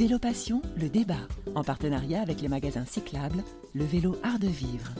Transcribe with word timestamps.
Vélo 0.00 0.18
Passion, 0.18 0.62
le 0.78 0.88
débat, 0.88 1.28
en 1.54 1.62
partenariat 1.62 2.22
avec 2.22 2.40
les 2.40 2.48
magasins 2.48 2.86
cyclables, 2.86 3.44
le 3.74 3.84
vélo 3.84 4.18
art 4.22 4.38
de 4.38 4.46
vivre. 4.46 4.94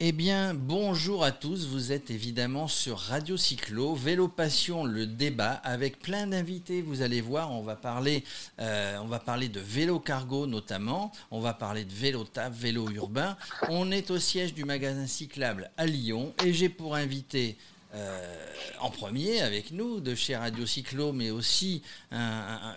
Eh 0.00 0.10
bien, 0.10 0.52
bonjour 0.52 1.22
à 1.22 1.30
tous. 1.30 1.68
Vous 1.68 1.92
êtes 1.92 2.10
évidemment 2.10 2.66
sur 2.66 2.98
Radio 2.98 3.36
Cyclo, 3.36 3.94
Vélo 3.94 4.26
Passion, 4.26 4.82
le 4.82 5.06
débat, 5.06 5.52
avec 5.62 6.00
plein 6.00 6.26
d'invités. 6.26 6.82
Vous 6.82 7.02
allez 7.02 7.20
voir, 7.20 7.52
on 7.52 7.62
va 7.62 7.76
parler, 7.76 8.24
euh, 8.58 8.98
de 8.98 9.60
vélo 9.60 10.00
cargo 10.00 10.48
notamment. 10.48 11.12
On 11.30 11.38
va 11.38 11.54
parler 11.54 11.84
de 11.84 11.92
vélo 11.92 12.24
taf, 12.24 12.52
vélo 12.52 12.90
urbain. 12.90 13.36
On 13.68 13.92
est 13.92 14.10
au 14.10 14.18
siège 14.18 14.54
du 14.54 14.64
magasin 14.64 15.06
cyclable 15.06 15.70
à 15.76 15.86
Lyon 15.86 16.34
et 16.44 16.52
j'ai 16.52 16.68
pour 16.68 16.96
invité 16.96 17.56
euh, 17.94 18.36
en 18.80 18.90
premier 18.90 19.40
avec 19.40 19.70
nous 19.70 20.00
de 20.00 20.14
chez 20.14 20.36
Radio 20.36 20.66
Cyclo, 20.66 21.12
mais 21.12 21.30
aussi 21.30 21.82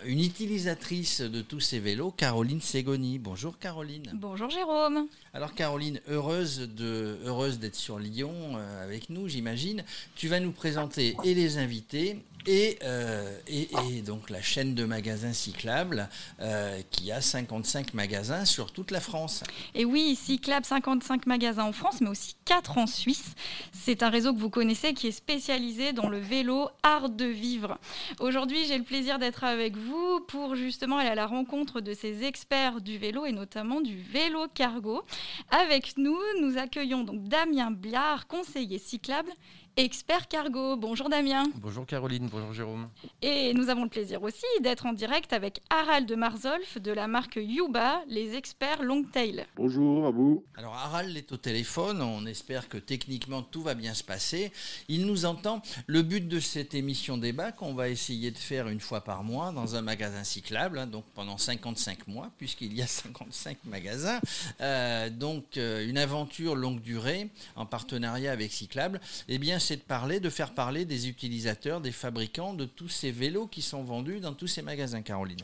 une 0.04 0.20
utilisatrice 0.20 1.20
de 1.20 1.42
tous 1.42 1.60
ces 1.60 1.78
vélos, 1.78 2.10
Caroline 2.10 2.60
Ségoni. 2.60 3.18
Bonjour 3.18 3.58
Caroline. 3.58 4.10
Bonjour 4.14 4.50
Jérôme. 4.50 5.06
Alors 5.34 5.54
Caroline, 5.54 6.00
heureuse 6.08 6.68
de 6.76 7.18
heureuse 7.24 7.58
d'être 7.58 7.76
sur 7.76 7.98
Lyon 7.98 8.32
euh, 8.56 8.84
avec 8.84 9.08
nous, 9.08 9.28
j'imagine. 9.28 9.82
Tu 10.14 10.28
vas 10.28 10.40
nous 10.40 10.52
présenter 10.52 11.16
et 11.24 11.34
les 11.34 11.58
invités 11.58 12.18
euh, 12.48 13.38
et, 13.46 13.68
donc 14.02 14.30
la 14.30 14.42
chaîne 14.42 14.74
de 14.74 14.84
magasins 14.84 15.32
cyclables 15.32 16.08
euh, 16.40 16.80
qui 16.90 17.12
a 17.12 17.20
55 17.20 17.94
magasins 17.94 18.44
sur 18.44 18.72
toute 18.72 18.90
la 18.90 19.00
France. 19.00 19.44
Et 19.74 19.84
oui, 19.84 20.16
Cyclable 20.16 20.64
55 20.64 21.26
magasins 21.26 21.64
en 21.64 21.72
France, 21.72 22.00
mais 22.00 22.08
aussi 22.08 22.34
4 22.44 22.78
en 22.78 22.86
Suisse. 22.86 23.34
C'est 23.72 24.02
un 24.02 24.08
réseau 24.08 24.32
que 24.34 24.38
vous 24.38 24.50
connaissez 24.50 24.94
qui 24.94 25.08
est 25.08 25.12
spécialisé 25.12 25.92
dans 25.92 26.08
le 26.08 26.18
vélo 26.18 26.68
art 26.82 27.10
de 27.10 27.24
vivre. 27.24 27.78
Aujourd'hui, 28.20 28.66
j'ai 28.66 28.78
le 28.78 28.84
plaisir 28.84 29.18
d'être 29.18 29.44
avec 29.44 29.76
vous 29.76 30.20
pour 30.26 30.56
justement 30.56 30.98
aller 30.98 31.10
à 31.10 31.14
la 31.14 31.26
rencontre 31.26 31.80
de 31.80 31.94
ces 31.94 32.24
experts 32.24 32.80
du 32.80 32.98
vélo 32.98 33.24
et 33.24 33.32
notamment 33.32 33.80
du 33.80 34.00
vélo 34.00 34.46
cargo. 34.54 35.02
Avec 35.50 35.96
nous, 35.96 36.18
nous 36.40 36.58
accueillons 36.58 37.04
donc 37.04 37.24
Damien 37.24 37.70
Bliard, 37.70 38.26
conseiller 38.26 38.78
cyclable 38.78 39.30
expert 39.76 40.28
cargo. 40.28 40.76
Bonjour 40.76 41.08
Damien. 41.08 41.44
Bonjour 41.56 41.86
Caroline, 41.86 42.28
bonjour 42.30 42.52
Jérôme. 42.52 42.88
Et 43.22 43.54
nous 43.54 43.70
avons 43.70 43.84
le 43.84 43.88
plaisir 43.88 44.22
aussi 44.22 44.44
d'être 44.60 44.86
en 44.86 44.92
direct 44.92 45.32
avec 45.32 45.60
Harald 45.70 46.06
de 46.06 46.14
Marzolf 46.14 46.78
de 46.78 46.92
la 46.92 47.06
marque 47.06 47.36
Yuba, 47.36 48.02
les 48.06 48.34
experts 48.34 48.82
Longtail. 48.82 49.46
Bonjour 49.56 50.06
à 50.06 50.10
vous. 50.10 50.44
Alors 50.56 50.74
Harald 50.74 51.16
est 51.16 51.32
au 51.32 51.36
téléphone, 51.38 52.02
on 52.02 52.26
espère 52.26 52.68
que 52.68 52.76
techniquement 52.76 53.42
tout 53.42 53.62
va 53.62 53.74
bien 53.74 53.94
se 53.94 54.04
passer. 54.04 54.52
Il 54.88 55.06
nous 55.06 55.24
entend. 55.24 55.62
Le 55.86 56.02
but 56.02 56.28
de 56.28 56.40
cette 56.40 56.74
émission 56.74 57.16
débat 57.16 57.52
qu'on 57.52 57.74
va 57.74 57.88
essayer 57.88 58.30
de 58.30 58.38
faire 58.38 58.68
une 58.68 58.80
fois 58.80 59.02
par 59.02 59.24
mois 59.24 59.52
dans 59.52 59.74
un 59.74 59.82
magasin 59.82 60.24
cyclable, 60.24 60.78
hein, 60.78 60.86
donc 60.86 61.04
pendant 61.14 61.38
55 61.38 62.08
mois, 62.08 62.30
puisqu'il 62.36 62.74
y 62.74 62.82
a 62.82 62.86
55 62.92 63.58
magasins. 63.64 64.20
Euh, 64.60 65.08
donc 65.08 65.56
euh, 65.56 65.88
une 65.88 65.98
aventure 65.98 66.56
longue 66.56 66.80
durée 66.80 67.30
en 67.56 67.64
partenariat 67.64 68.32
avec 68.32 68.52
Cyclable. 68.52 69.00
Eh 69.28 69.38
bien, 69.38 69.58
c'est 69.62 69.76
de 69.76 69.82
parler, 69.82 70.20
de 70.20 70.28
faire 70.28 70.52
parler 70.52 70.84
des 70.84 71.08
utilisateurs, 71.08 71.80
des 71.80 71.92
fabricants 71.92 72.52
de 72.52 72.64
tous 72.64 72.88
ces 72.88 73.10
vélos 73.10 73.46
qui 73.46 73.62
sont 73.62 73.82
vendus 73.82 74.20
dans 74.20 74.34
tous 74.34 74.48
ces 74.48 74.60
magasins, 74.60 75.02
Caroline. 75.02 75.38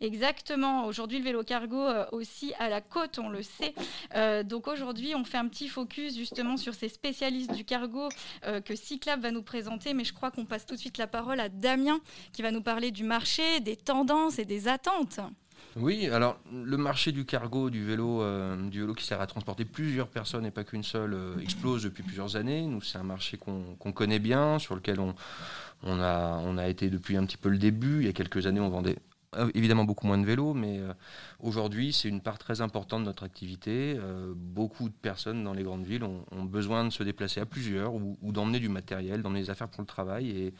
Exactement. 0.00 0.86
Aujourd'hui, 0.86 1.18
le 1.18 1.24
vélo 1.24 1.42
cargo 1.42 1.80
euh, 1.80 2.06
aussi 2.12 2.54
à 2.58 2.68
la 2.68 2.80
côte, 2.80 3.18
on 3.18 3.28
le 3.28 3.42
sait. 3.42 3.74
Euh, 4.14 4.42
donc 4.42 4.68
aujourd'hui, 4.68 5.14
on 5.14 5.24
fait 5.24 5.38
un 5.38 5.48
petit 5.48 5.68
focus 5.68 6.16
justement 6.16 6.56
sur 6.56 6.74
ces 6.74 6.88
spécialistes 6.88 7.52
du 7.52 7.64
cargo 7.64 8.08
euh, 8.46 8.60
que 8.60 8.76
Cyclab 8.76 9.20
va 9.20 9.30
nous 9.30 9.42
présenter. 9.42 9.92
Mais 9.92 10.04
je 10.04 10.12
crois 10.12 10.30
qu'on 10.30 10.44
passe 10.44 10.66
tout 10.66 10.74
de 10.74 10.80
suite 10.80 10.98
la 10.98 11.08
parole 11.08 11.40
à 11.40 11.48
Damien 11.48 12.00
qui 12.32 12.42
va 12.42 12.52
nous 12.52 12.62
parler 12.62 12.92
du 12.92 13.02
marché, 13.02 13.60
des 13.60 13.76
tendances 13.76 14.38
et 14.38 14.44
des 14.44 14.68
attentes. 14.68 15.20
Oui, 15.76 16.08
alors 16.08 16.38
le 16.52 16.76
marché 16.76 17.10
du 17.10 17.24
cargo, 17.24 17.68
du 17.68 17.84
vélo, 17.84 18.22
euh, 18.22 18.68
du 18.68 18.80
vélo 18.80 18.94
qui 18.94 19.04
sert 19.04 19.20
à 19.20 19.26
transporter 19.26 19.64
plusieurs 19.64 20.06
personnes 20.08 20.46
et 20.46 20.52
pas 20.52 20.62
qu'une 20.62 20.84
seule, 20.84 21.14
euh, 21.14 21.38
explose 21.38 21.82
depuis 21.82 22.04
plusieurs 22.04 22.36
années. 22.36 22.62
Nous, 22.62 22.80
c'est 22.80 22.98
un 22.98 23.02
marché 23.04 23.38
qu'on 23.38 23.92
connaît 23.92 24.20
bien, 24.20 24.58
sur 24.60 24.76
lequel 24.76 25.00
on, 25.00 25.14
a, 26.00 26.40
on 26.44 26.58
a 26.58 26.68
été 26.68 26.90
depuis 26.90 27.16
un 27.16 27.26
petit 27.26 27.36
peu 27.36 27.48
le 27.48 27.58
début. 27.58 28.00
Il 28.00 28.06
y 28.06 28.08
a 28.08 28.12
quelques 28.12 28.46
années, 28.46 28.60
on 28.60 28.68
vendait 28.68 28.98
euh, 29.36 29.50
évidemment 29.54 29.84
beaucoup 29.84 30.06
moins 30.06 30.18
de 30.18 30.24
vélos, 30.24 30.54
mais 30.54 30.80
aujourd'hui, 31.40 31.92
c'est 31.92 32.08
une 32.08 32.20
part 32.20 32.38
très 32.38 32.60
importante 32.60 33.00
de 33.00 33.06
notre 33.06 33.24
activité. 33.24 33.98
beaucoup 34.36 34.88
de 34.88 34.94
personnes 34.94 35.42
dans 35.42 35.54
les 35.54 35.64
grandes 35.64 35.86
villes 35.86 36.04
ont, 36.04 36.44
besoin 36.44 36.84
de 36.84 36.90
se 36.90 37.02
déplacer 37.02 37.40
à 37.40 37.46
plusieurs 37.46 37.94
ou, 37.94 38.16
ou 38.22 38.30
d'emmener 38.30 38.60
du 38.60 38.68
matériel, 38.68 39.22
d'emmener 39.22 39.40
des 39.40 39.50
affaires 39.50 39.68
pour 39.68 39.80
le 39.80 39.88
travail. 39.88 40.30
Et 40.30 40.54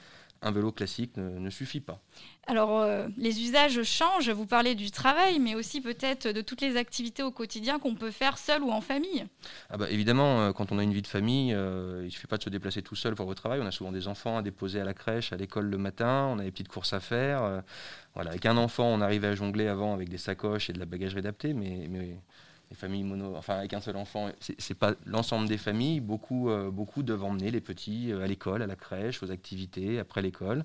un 0.44 0.50
vélo 0.50 0.70
classique 0.72 1.16
ne, 1.16 1.50
suffit 1.50 1.80
pas. 1.80 2.00
Alors, 2.46 2.78
euh, 2.78 3.08
les 3.16 3.40
usages 3.40 3.82
changent. 3.82 4.30
Vous 4.30 4.46
parlez 4.46 4.74
du 4.74 4.90
travail, 4.90 5.38
mais 5.38 5.54
aussi 5.54 5.80
peut-être 5.80 6.28
de 6.28 6.42
toutes 6.42 6.60
les 6.60 6.76
activités 6.76 7.22
au 7.22 7.30
quotidien 7.30 7.78
qu'on 7.78 7.94
peut 7.94 8.10
faire 8.10 8.36
seul 8.36 8.62
ou 8.62 8.70
en 8.70 8.82
famille. 8.82 9.26
Ah 9.70 9.78
bah, 9.78 9.86
évidemment, 9.90 10.42
euh, 10.42 10.52
quand 10.52 10.70
on 10.70 10.78
a 10.78 10.82
une 10.82 10.92
vie 10.92 11.02
de 11.02 11.06
famille, 11.06 11.54
euh, 11.54 12.00
il 12.02 12.06
ne 12.06 12.10
suffit 12.10 12.26
pas 12.26 12.36
de 12.36 12.42
se 12.42 12.50
déplacer 12.50 12.82
tout 12.82 12.94
seul 12.94 13.14
pour 13.14 13.28
le 13.28 13.34
travail. 13.34 13.60
On 13.62 13.66
a 13.66 13.70
souvent 13.70 13.92
des 13.92 14.06
enfants 14.06 14.36
à 14.36 14.42
déposer 14.42 14.80
à 14.80 14.84
la 14.84 14.94
crèche, 14.94 15.32
à 15.32 15.36
l'école 15.36 15.66
le 15.66 15.78
matin. 15.78 16.28
On 16.30 16.38
a 16.38 16.44
des 16.44 16.50
petites 16.50 16.68
courses 16.68 16.92
à 16.92 17.00
faire. 17.00 17.62
voilà, 18.14 18.30
avec 18.30 18.44
un 18.44 18.58
enfant, 18.58 18.84
on 18.84 19.00
arrivait 19.00 19.28
à 19.28 19.34
jongler 19.34 19.66
avant 19.66 19.94
avec 19.94 20.10
des 20.10 20.18
sacoches 20.18 20.68
et 20.68 20.74
de 20.74 20.78
la 20.78 20.86
bagagerie 20.86 21.20
adaptée, 21.20 21.54
mais, 21.54 21.86
mais 21.88 22.18
les 22.70 22.76
familles 22.76 23.04
mono, 23.04 23.34
enfin 23.36 23.58
avec 23.58 23.72
un 23.74 23.80
seul 23.80 23.96
enfant, 23.96 24.30
c'est 24.40 24.74
pas 24.74 24.94
l'ensemble 25.06 25.48
des 25.48 25.58
familles. 25.58 26.00
Beaucoup, 26.00 26.50
euh, 26.50 26.70
beaucoup 26.70 27.02
doivent 27.02 27.24
emmener 27.24 27.50
les 27.50 27.60
petits 27.60 28.12
euh, 28.12 28.24
à 28.24 28.26
l'école, 28.26 28.62
à 28.62 28.66
la 28.66 28.76
crèche, 28.76 29.22
aux 29.22 29.30
activités 29.30 29.98
après 29.98 30.22
l'école, 30.22 30.64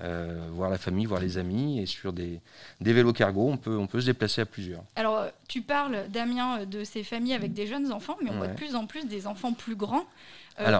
euh, 0.00 0.48
voir 0.52 0.70
la 0.70 0.78
famille, 0.78 1.06
voir 1.06 1.20
les 1.20 1.38
amis. 1.38 1.80
Et 1.80 1.86
sur 1.86 2.12
des, 2.12 2.40
des 2.80 2.92
vélos 2.92 3.12
cargo, 3.12 3.48
on 3.48 3.56
peut, 3.56 3.76
on 3.76 3.86
peut 3.86 4.00
se 4.00 4.06
déplacer 4.06 4.40
à 4.40 4.46
plusieurs. 4.46 4.84
Alors, 4.96 5.26
tu 5.48 5.62
parles, 5.62 6.06
Damien, 6.08 6.64
de 6.64 6.84
ces 6.84 7.02
familles 7.02 7.34
avec 7.34 7.52
des 7.52 7.66
jeunes 7.66 7.92
enfants, 7.92 8.16
mais 8.22 8.30
on 8.30 8.38
voit 8.38 8.48
de 8.48 8.54
plus 8.56 8.74
en 8.74 8.86
plus 8.86 9.06
des 9.06 9.26
enfants 9.26 9.52
plus 9.52 9.76
grands. 9.76 10.04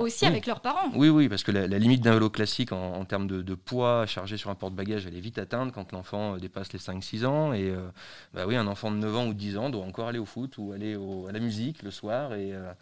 aussi 0.00 0.26
avec 0.26 0.46
leurs 0.46 0.60
parents. 0.60 0.90
Oui, 0.94 1.08
oui, 1.08 1.28
parce 1.28 1.42
que 1.42 1.52
la, 1.52 1.66
limite 1.66 2.02
d'un 2.02 2.12
vélo 2.12 2.30
classique 2.30 2.72
en, 2.72 3.04
termes 3.04 3.26
de, 3.26 3.54
poids 3.54 4.06
chargé 4.06 4.36
sur 4.36 4.50
un 4.50 4.54
porte-bagages, 4.54 5.06
elle 5.06 5.16
est 5.16 5.20
vite 5.20 5.38
atteinte 5.38 5.72
quand 5.72 5.92
l'enfant 5.92 6.36
dépasse 6.36 6.72
les 6.72 6.78
5-6 6.78 7.26
ans. 7.26 7.52
Et 7.52 7.74
bah 8.34 8.44
oui, 8.46 8.56
un 8.56 8.66
enfant 8.66 8.90
de 8.90 8.96
9 8.96 9.16
ans 9.16 9.26
ou 9.26 9.34
10 9.34 9.56
ans 9.56 9.70
doit 9.70 9.84
encore 9.84 10.08
aller 10.08 10.18
au 10.18 10.26
foot 10.26 10.58
ou 10.60 10.72
aller 10.72 10.96
à 11.28 11.32
la 11.32 11.40
musique 11.40 11.82
le 11.82 11.90
soir 11.90 12.34
et, 12.34 12.52
euh, 12.52 12.72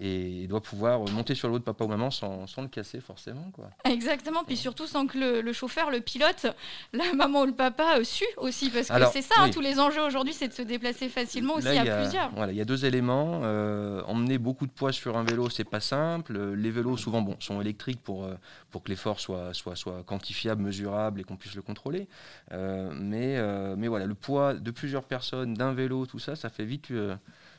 et 0.00 0.46
doit 0.46 0.60
pouvoir 0.60 1.00
monter 1.10 1.34
sur 1.34 1.48
le 1.48 1.54
haut 1.54 1.58
de 1.58 1.64
papa 1.64 1.84
ou 1.84 1.88
maman 1.88 2.10
sans, 2.10 2.46
sans 2.46 2.62
le 2.62 2.68
casser 2.68 3.00
forcément. 3.00 3.50
Quoi. 3.52 3.70
Exactement, 3.84 4.44
puis 4.44 4.56
surtout 4.56 4.86
sans 4.86 5.06
que 5.06 5.18
le, 5.42 5.52
chauffeur, 5.52 5.90
le 5.90 6.00
pilote, 6.00 6.46
la 6.92 7.12
maman 7.12 7.42
ou 7.42 7.46
le 7.46 7.54
papa 7.54 7.98
euh, 7.98 8.04
suent 8.04 8.24
aussi, 8.36 8.70
parce 8.70 8.88
que 8.88 9.06
c'est 9.12 9.22
ça, 9.22 9.34
hein, 9.38 9.50
tous 9.50 9.60
les 9.60 9.78
enjeux 9.78 10.02
aujourd'hui, 10.02 10.32
c'est 10.32 10.48
de 10.48 10.52
se 10.52 10.62
déplacer 10.62 11.08
facilement 11.08 11.54
aussi 11.54 11.68
à 11.68 12.00
plusieurs. 12.00 12.30
Voilà, 12.34 12.52
il 12.52 12.58
y 12.58 12.60
a 12.60 12.64
deux 12.64 12.84
éléments. 12.84 13.40
Euh, 13.42 14.02
emmener 14.06 14.38
beaucoup 14.38 14.66
de 14.66 14.72
poids 14.72 14.92
sur 14.92 15.16
un 15.16 15.24
vélo, 15.24 15.50
c'est 15.50 15.64
pas 15.64 15.80
simple. 15.80 16.38
Les 16.54 16.70
vélos, 16.70 16.96
souvent, 16.96 17.22
bon, 17.22 17.36
sont 17.40 17.60
électriques 17.60 18.02
pour, 18.02 18.28
pour 18.70 18.82
que 18.82 18.90
l'effort 18.90 19.20
soit, 19.20 19.52
soit, 19.54 19.76
soit 19.76 20.02
quantifiable, 20.04 20.62
mesurable 20.62 21.20
et 21.20 21.24
qu'on 21.24 21.36
puisse 21.36 21.54
le 21.54 21.62
contrôler. 21.62 22.08
mais, 22.50 23.40
mais 23.76 23.88
voilà, 23.88 24.06
le 24.06 24.14
poids 24.14 24.54
de 24.54 24.70
plusieurs 24.70 25.04
personnes, 25.04 25.54
d'un 25.54 25.72
vélo, 25.72 26.06
tout 26.06 26.18
ça, 26.18 26.36
ça 26.36 26.48
fait 26.48 26.64
vite 26.64 26.92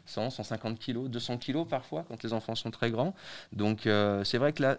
100, 0.07 0.31
150 0.31 0.79
kg, 0.79 1.07
200 1.07 1.37
kg 1.37 1.65
parfois 1.67 2.05
quand 2.07 2.21
les 2.23 2.33
enfants 2.33 2.55
sont 2.55 2.71
très 2.71 2.91
grands. 2.91 3.13
Donc 3.51 3.85
euh, 3.87 4.23
c'est 4.23 4.37
vrai 4.37 4.53
que 4.53 4.63
là, 4.63 4.77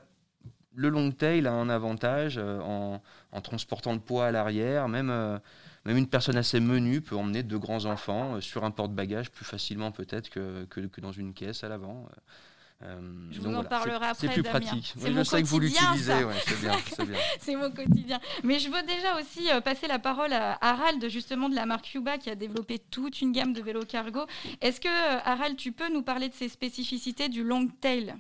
le 0.74 0.88
long 0.88 1.10
tail 1.10 1.46
a 1.46 1.52
un 1.52 1.68
avantage 1.68 2.36
euh, 2.38 2.60
en, 2.60 3.40
transportant 3.42 3.92
le 3.92 4.00
poids 4.00 4.26
à 4.26 4.30
l'arrière. 4.30 4.88
Même, 4.88 5.10
euh, 5.10 5.38
même 5.84 5.96
une 5.96 6.08
personne 6.08 6.36
assez 6.36 6.60
menue 6.60 7.00
peut 7.00 7.16
emmener 7.16 7.42
deux 7.42 7.58
grands 7.58 7.84
enfants 7.84 8.40
sur 8.40 8.64
un 8.64 8.70
porte-bagages 8.70 9.30
plus 9.30 9.44
facilement 9.44 9.92
peut-être 9.92 10.30
que, 10.30 10.64
que, 10.66 11.00
dans 11.00 11.12
une 11.12 11.34
caisse 11.34 11.64
à 11.64 11.68
l'avant. 11.68 12.06
Euh, 12.84 13.00
je 13.32 13.40
vous 13.40 13.52
en 13.52 13.64
parlerai 13.64 14.06
après. 14.06 14.14
C'est 14.14 14.32
plus 14.32 14.42
pratique. 14.44 14.94
je 14.96 15.22
sais 15.24 15.42
que 15.42 15.48
vous 15.48 15.58
l'utilisez. 15.58 16.12
c'est 17.40 17.56
mon 17.56 17.70
quotidien. 17.70 18.20
Mais 18.44 18.60
je 18.60 18.68
veux 18.70 18.82
déjà 18.82 19.18
aussi 19.20 19.50
euh, 19.50 19.60
passer 19.60 19.88
la 19.88 19.98
parole 19.98 20.32
à 20.32 20.58
Harald, 20.60 21.08
justement 21.08 21.48
de 21.48 21.56
la 21.56 21.66
marque 21.66 21.92
Yuba, 21.92 22.18
qui 22.18 22.30
a 22.30 22.36
développé 22.36 22.78
toute 22.78 23.20
une 23.20 23.32
gamme 23.32 23.52
de 23.52 23.62
vélos 23.62 23.84
cargo. 23.84 24.20
Est-ce 24.60 24.80
que, 24.80 24.88
euh, 24.88 25.20
Harald, 25.24 25.56
tu 25.56 25.72
peux 25.72 25.92
nous 25.92 26.02
parler 26.02 26.28
de 26.28 26.34
ces 26.34 26.48
spécificités 26.48 27.28
du 27.28 27.42
long 27.42 27.66
tail? 27.66 28.14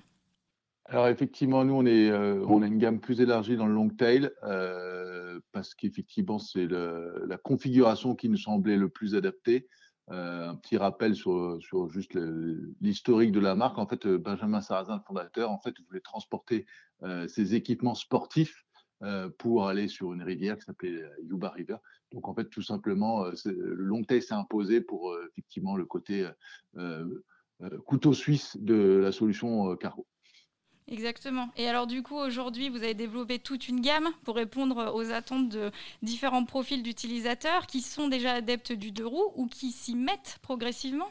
Alors 0.86 1.06
effectivement, 1.06 1.64
nous, 1.64 1.74
on, 1.74 1.86
est, 1.86 2.10
on 2.10 2.62
a 2.62 2.66
une 2.66 2.78
gamme 2.78 2.98
plus 2.98 3.20
élargie 3.20 3.56
dans 3.56 3.66
le 3.66 3.74
long 3.74 3.90
tail 3.90 4.30
parce 5.52 5.74
qu'effectivement, 5.74 6.38
c'est 6.38 6.66
la 6.66 7.36
configuration 7.36 8.14
qui 8.14 8.30
nous 8.30 8.38
semblait 8.38 8.78
le 8.78 8.88
plus 8.88 9.14
adaptée. 9.14 9.68
Euh, 10.10 10.48
un 10.48 10.54
petit 10.54 10.78
rappel 10.78 11.14
sur, 11.14 11.58
sur 11.60 11.90
juste 11.90 12.18
l'historique 12.80 13.32
de 13.32 13.40
la 13.40 13.54
marque. 13.54 13.78
En 13.78 13.86
fait, 13.86 14.06
euh, 14.06 14.18
Benjamin 14.18 14.62
Sarrazin, 14.62 14.96
le 14.96 15.02
fondateur, 15.02 15.50
en 15.50 15.58
fait, 15.58 15.74
voulait 15.86 16.00
transporter 16.00 16.64
euh, 17.02 17.28
ses 17.28 17.54
équipements 17.54 17.94
sportifs 17.94 18.64
pour 19.38 19.68
aller 19.68 19.86
sur 19.86 20.12
une 20.12 20.24
rivière 20.24 20.56
qui 20.58 20.64
s'appelait 20.64 21.00
Yuba 21.22 21.50
River. 21.50 21.76
Donc, 22.10 22.26
en 22.26 22.34
fait, 22.34 22.46
tout 22.46 22.62
simplement, 22.62 23.26
le 23.44 23.74
long 23.74 24.02
tail 24.02 24.20
s'est 24.20 24.34
imposé 24.34 24.80
pour 24.80 25.16
effectivement 25.30 25.76
le 25.76 25.84
côté 25.84 26.28
couteau 27.86 28.12
suisse 28.12 28.56
de 28.56 28.74
la 29.00 29.12
solution 29.12 29.76
cargo. 29.76 30.04
Exactement. 30.90 31.50
Et 31.56 31.68
alors 31.68 31.86
du 31.86 32.02
coup, 32.02 32.16
aujourd'hui, 32.16 32.70
vous 32.70 32.82
avez 32.82 32.94
développé 32.94 33.38
toute 33.38 33.68
une 33.68 33.80
gamme 33.80 34.08
pour 34.24 34.36
répondre 34.36 34.92
aux 34.94 35.12
attentes 35.12 35.50
de 35.50 35.70
différents 36.02 36.44
profils 36.44 36.82
d'utilisateurs 36.82 37.66
qui 37.66 37.82
sont 37.82 38.08
déjà 38.08 38.32
adeptes 38.32 38.72
du 38.72 38.90
deux 38.90 39.06
roues 39.06 39.32
ou 39.36 39.46
qui 39.46 39.70
s'y 39.70 39.94
mettent 39.94 40.38
progressivement. 40.40 41.08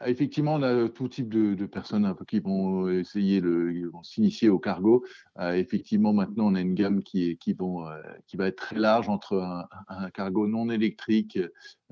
Ah, 0.00 0.10
effectivement, 0.10 0.54
on 0.54 0.62
a 0.62 0.88
tout 0.88 1.08
type 1.08 1.28
de, 1.28 1.66
personnes 1.66 2.04
un 2.04 2.14
peu 2.14 2.24
qui 2.24 2.38
vont 2.38 2.88
essayer 2.88 3.40
de 3.40 3.90
s'initier 4.04 4.48
au 4.48 4.60
cargo. 4.60 5.04
Euh, 5.40 5.54
effectivement, 5.54 6.12
maintenant, 6.12 6.46
on 6.46 6.54
a 6.54 6.60
une 6.60 6.74
gamme 6.74 7.02
qui, 7.02 7.30
est, 7.30 7.36
qui, 7.36 7.52
vont, 7.52 7.88
euh, 7.88 8.00
qui 8.28 8.36
va 8.36 8.46
être 8.46 8.58
très 8.58 8.78
large 8.78 9.08
entre 9.08 9.66
un, 9.88 10.10
cargo 10.10 10.46
non 10.46 10.70
électrique 10.70 11.40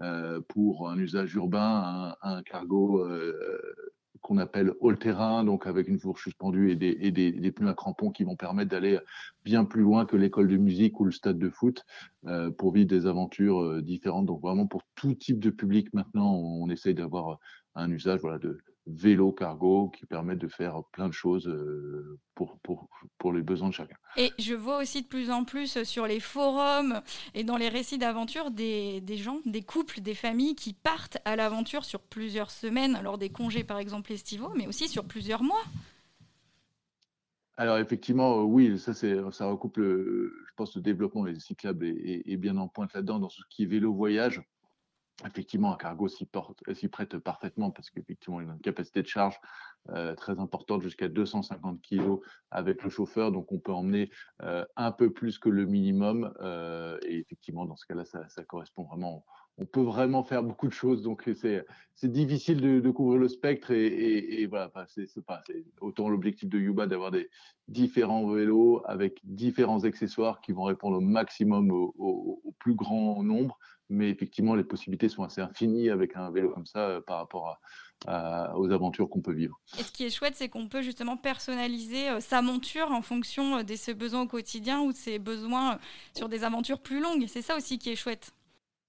euh, 0.02 0.40
pour 0.48 0.88
un 0.88 0.98
usage 0.98 1.34
urbain, 1.34 2.16
un, 2.22 2.36
un 2.36 2.42
cargo 2.44 3.04
qu'on 4.22 4.38
appelle 4.38 4.72
all-terrain, 4.82 5.44
donc 5.44 5.66
avec 5.66 5.88
une 5.88 5.98
fourche 5.98 6.24
suspendue 6.24 6.70
et 6.70 6.76
des, 6.76 7.52
pneus 7.52 7.70
à 7.70 7.74
crampons 7.74 8.10
qui 8.10 8.24
vont 8.24 8.36
permettre 8.36 8.70
d'aller 8.70 8.98
bien 9.44 9.64
plus 9.64 9.82
loin 9.82 10.06
que 10.06 10.16
l'école 10.16 10.48
de 10.48 10.56
musique 10.56 11.00
ou 11.00 11.04
le 11.04 11.12
stade 11.12 11.38
de 11.38 11.50
foot 11.50 11.84
euh, 12.26 12.50
pour 12.50 12.72
vivre 12.72 12.88
des 12.88 13.06
aventures 13.06 13.62
euh, 13.62 13.82
différentes. 13.82 14.26
Donc 14.26 14.40
vraiment 14.40 14.66
pour 14.66 14.82
tout 14.94 15.14
type 15.14 15.38
de 15.38 15.50
public 15.50 15.92
maintenant, 15.92 16.34
on, 16.34 16.68
essaye 16.68 16.94
d'avoir 16.94 17.38
un 17.74 17.90
usage 17.90 18.20
voilà, 18.20 18.38
de, 18.38 18.58
vélo 18.86 19.32
cargo 19.32 19.88
qui 19.88 20.06
permettent 20.06 20.38
de 20.38 20.48
faire 20.48 20.82
plein 20.92 21.08
de 21.08 21.12
choses 21.12 21.48
euh, 21.48 22.18
pour, 22.34 22.58
pour, 22.60 22.88
pour, 23.18 23.32
les 23.32 23.42
besoins 23.42 23.68
de 23.68 23.74
chacun. 23.74 23.96
Et 24.16 24.32
je 24.38 24.54
vois 24.54 24.78
aussi 24.78 25.02
de 25.02 25.06
plus 25.06 25.30
en 25.30 25.44
plus 25.44 25.82
sur 25.82 26.06
les 26.06 26.20
forums 26.20 27.00
et 27.34 27.42
dans 27.42 27.56
les 27.56 27.68
récits 27.68 27.98
d'aventure 27.98 28.50
des, 28.50 29.00
des, 29.00 29.16
gens, 29.16 29.40
des 29.44 29.62
couples, 29.62 30.00
des 30.00 30.14
familles 30.14 30.54
qui 30.54 30.72
partent 30.72 31.18
à 31.24 31.34
l'aventure 31.36 31.84
sur 31.84 32.00
plusieurs 32.00 32.50
semaines, 32.50 33.00
lors 33.02 33.18
des 33.18 33.30
congés 33.30 33.64
par 33.64 33.78
exemple 33.78 34.12
estivaux, 34.12 34.52
mais 34.54 34.66
aussi 34.66 34.88
sur 34.88 35.04
plusieurs 35.04 35.42
mois. 35.42 35.62
Alors 37.58 37.78
effectivement, 37.78 38.42
oui, 38.42 38.78
ça, 38.78 38.92
ça 38.92 39.46
recoupe, 39.46 39.78
le, 39.78 40.32
je 40.46 40.54
pense, 40.56 40.76
le 40.76 40.82
développement 40.82 41.24
des 41.24 41.40
cyclables 41.40 41.86
est, 41.86 42.36
bien 42.36 42.56
en 42.58 42.68
pointe 42.68 42.92
là-dedans, 42.92 43.18
dans 43.18 43.30
ce 43.30 43.40
qui 43.48 43.62
est 43.62 43.66
vélo 43.66 43.94
voyage 43.94 44.42
effectivement, 45.24 45.72
un 45.72 45.76
cargo 45.76 46.08
s'y, 46.08 46.26
prête 46.26 47.18
parfaitement 47.18 47.70
parce 47.70 47.90
qu'effectivement, 47.90 48.40
il 48.40 48.48
a 48.48 48.52
une 48.52 48.60
capacité 48.60 49.02
de 49.02 49.06
charge 49.06 49.40
euh, 49.90 50.14
très 50.14 50.38
importante, 50.38 50.82
jusqu'à 50.82 51.08
250 51.08 51.80
kg 51.80 52.18
avec 52.50 52.82
le 52.82 52.90
chauffeur. 52.90 53.32
Donc, 53.32 53.50
on 53.52 53.58
peut 53.58 53.72
emmener 53.72 54.10
euh, 54.42 54.64
un 54.76 54.92
peu 54.92 55.12
plus 55.12 55.38
que 55.38 55.48
le 55.48 55.64
minimum. 55.64 56.34
Euh, 56.40 56.98
et 57.02 57.18
effectivement, 57.18 57.64
dans 57.64 57.76
ce 57.76 57.86
cas-là, 57.86 58.04
ça, 58.04 58.44
correspond 58.44 58.84
vraiment. 58.84 59.24
On 59.58 59.64
peut 59.64 59.82
vraiment 59.82 60.22
faire 60.22 60.42
beaucoup 60.42 60.68
de 60.68 60.72
choses. 60.72 61.02
Donc, 61.02 61.28
c'est, 61.34 61.64
difficile 62.04 62.60
de, 62.60 62.90
couvrir 62.90 63.18
le 63.18 63.28
spectre. 63.28 63.70
Et, 63.70 64.46
voilà, 64.46 64.70
c'est, 64.88 65.06
autant 65.80 66.08
l'objectif 66.08 66.48
de 66.48 66.58
Yuba 66.58 66.86
d'avoir 66.86 67.10
des 67.10 67.30
différents 67.68 68.28
vélos 68.28 68.82
avec 68.84 69.18
différents 69.24 69.84
accessoires 69.84 70.40
qui 70.40 70.52
vont 70.52 70.64
répondre 70.64 70.98
au 70.98 71.00
maximum 71.00 71.70
au 71.70 72.54
plus 72.58 72.74
grand 72.74 73.22
nombre 73.22 73.58
mais 73.88 74.10
effectivement, 74.10 74.54
les 74.54 74.64
possibilités 74.64 75.08
sont 75.08 75.22
assez 75.22 75.40
infinies 75.40 75.90
avec 75.90 76.16
un 76.16 76.30
vélo 76.30 76.50
comme 76.50 76.66
ça 76.66 76.80
euh, 76.80 77.00
par 77.00 77.18
rapport 77.18 77.58
aux 78.54 78.70
aventures 78.70 79.08
qu'on 79.08 79.22
peut 79.22 79.32
vivre. 79.32 79.58
Et 79.78 79.82
ce 79.82 79.90
qui 79.90 80.04
est 80.04 80.10
chouette, 80.10 80.34
c'est 80.36 80.48
qu'on 80.48 80.68
peut 80.68 80.82
justement 80.82 81.16
personnaliser 81.16 82.10
euh, 82.10 82.20
sa 82.20 82.42
monture 82.42 82.90
en 82.92 83.00
fonction 83.00 83.58
euh, 83.58 83.62
de 83.62 83.74
ses 83.74 83.94
besoins 83.94 84.22
au 84.22 84.26
quotidien 84.26 84.82
ou 84.82 84.92
de 84.92 84.96
ses 84.96 85.18
besoins 85.18 85.78
sur 86.14 86.28
des 86.28 86.44
aventures 86.44 86.80
plus 86.80 87.00
longues. 87.00 87.24
C'est 87.26 87.42
ça 87.42 87.56
aussi 87.56 87.78
qui 87.78 87.90
est 87.90 87.96
chouette. 87.96 88.32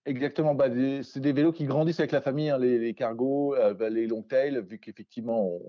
Exactement, 0.08 0.56
bah, 0.56 0.70
c'est 1.04 1.20
des 1.20 1.34
vélos 1.34 1.52
qui 1.52 1.66
grandissent 1.66 2.00
avec 2.00 2.14
la 2.14 2.22
famille, 2.22 2.50
hein, 2.50 2.58
les, 2.58 2.94
cargos, 2.94 3.56
euh, 3.56 3.74
bah, 3.74 3.90
les 3.90 4.08
long 4.08 4.24
tail, 4.24 4.64
vu 4.66 4.80
qu'effectivement 4.80 5.60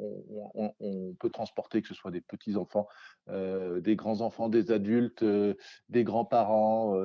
on, 0.54 1.14
peut 1.18 1.28
transporter 1.28 1.82
que 1.82 1.88
ce 1.88 1.94
soit 1.94 2.12
des 2.12 2.20
petits 2.20 2.54
enfants, 2.54 2.86
euh, 3.30 3.80
des 3.80 3.96
grands 3.96 4.20
enfants, 4.20 4.48
des 4.48 4.70
adultes, 4.70 5.24
euh, 5.24 5.54
des 5.88 6.04
grands-parents, 6.04 6.96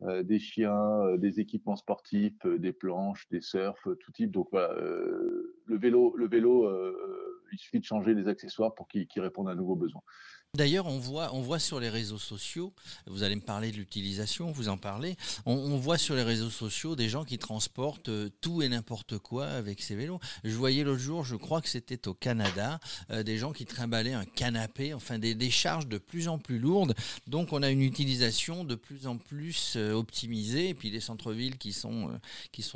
des 0.00 0.38
chiens, 0.38 1.16
des 1.16 1.40
équipements 1.40 1.74
sportifs, 1.74 2.46
des 2.46 2.72
planches, 2.72 3.26
des 3.30 3.40
surfs, 3.40 3.88
tout 3.98 4.12
type. 4.12 4.30
Donc 4.30 4.46
voilà, 4.52 4.72
le 4.76 5.76
vélo, 5.76 6.14
le 6.16 6.28
vélo, 6.28 6.70
il 7.52 7.58
suffit 7.58 7.80
de 7.80 7.84
changer 7.84 8.14
les 8.14 8.28
accessoires 8.28 8.76
pour 8.76 8.86
qu'il 8.86 9.08
réponde 9.16 9.48
à 9.48 9.56
nouveaux 9.56 9.74
besoins. 9.74 10.02
D'ailleurs, 10.54 10.86
on 10.86 10.98
voit, 10.98 11.60
sur 11.60 11.78
les 11.78 11.88
réseaux 11.88 12.18
sociaux, 12.18 12.72
vous 13.06 13.22
allez 13.22 13.36
me 13.36 13.40
parler 13.40 13.70
de 13.70 13.76
l'utilisation, 13.76 14.50
vous 14.50 14.68
en 14.68 14.78
parlez, 14.78 15.16
on, 15.46 15.76
voit 15.76 15.96
sur 15.96 16.16
les 16.16 16.24
réseaux 16.24 16.50
sociaux 16.50 16.96
des 16.96 17.08
gens 17.08 17.24
qui 17.24 17.38
transportent 17.38 18.08
euh, 18.08 18.30
tout 18.40 18.60
et 18.60 18.68
n'importe 18.68 19.18
quoi 19.18 19.46
avec 19.46 19.80
ces 19.80 19.94
vélos. 19.94 20.18
Je 20.42 20.56
voyais 20.56 20.82
l'autre 20.82 21.00
jour, 21.00 21.24
je 21.24 21.36
crois 21.36 21.60
que 21.60 21.68
c'était 21.68 22.08
au 22.08 22.14
Canada, 22.14 22.80
euh, 23.10 23.22
des 23.22 23.38
gens 23.38 23.52
qui 23.52 23.64
trimballaient 23.64 24.12
un 24.12 24.24
canapé, 24.24 24.92
enfin 24.92 25.20
des, 25.20 25.50
charges 25.50 25.86
de 25.86 25.98
plus 25.98 26.26
en 26.26 26.38
plus 26.38 26.58
lourdes. 26.58 26.96
Donc 27.28 27.52
on 27.52 27.62
a 27.62 27.70
une 27.70 27.82
utilisation 27.82 28.64
de 28.64 28.74
plus 28.74 29.06
en 29.06 29.18
plus 29.18 29.74
euh, 29.76 29.92
optimisée, 29.92 30.70
et 30.70 30.74
puis 30.74 30.90
les 30.90 31.00
centres-villes 31.00 31.58
qui 31.58 31.72
sont, 31.72 32.10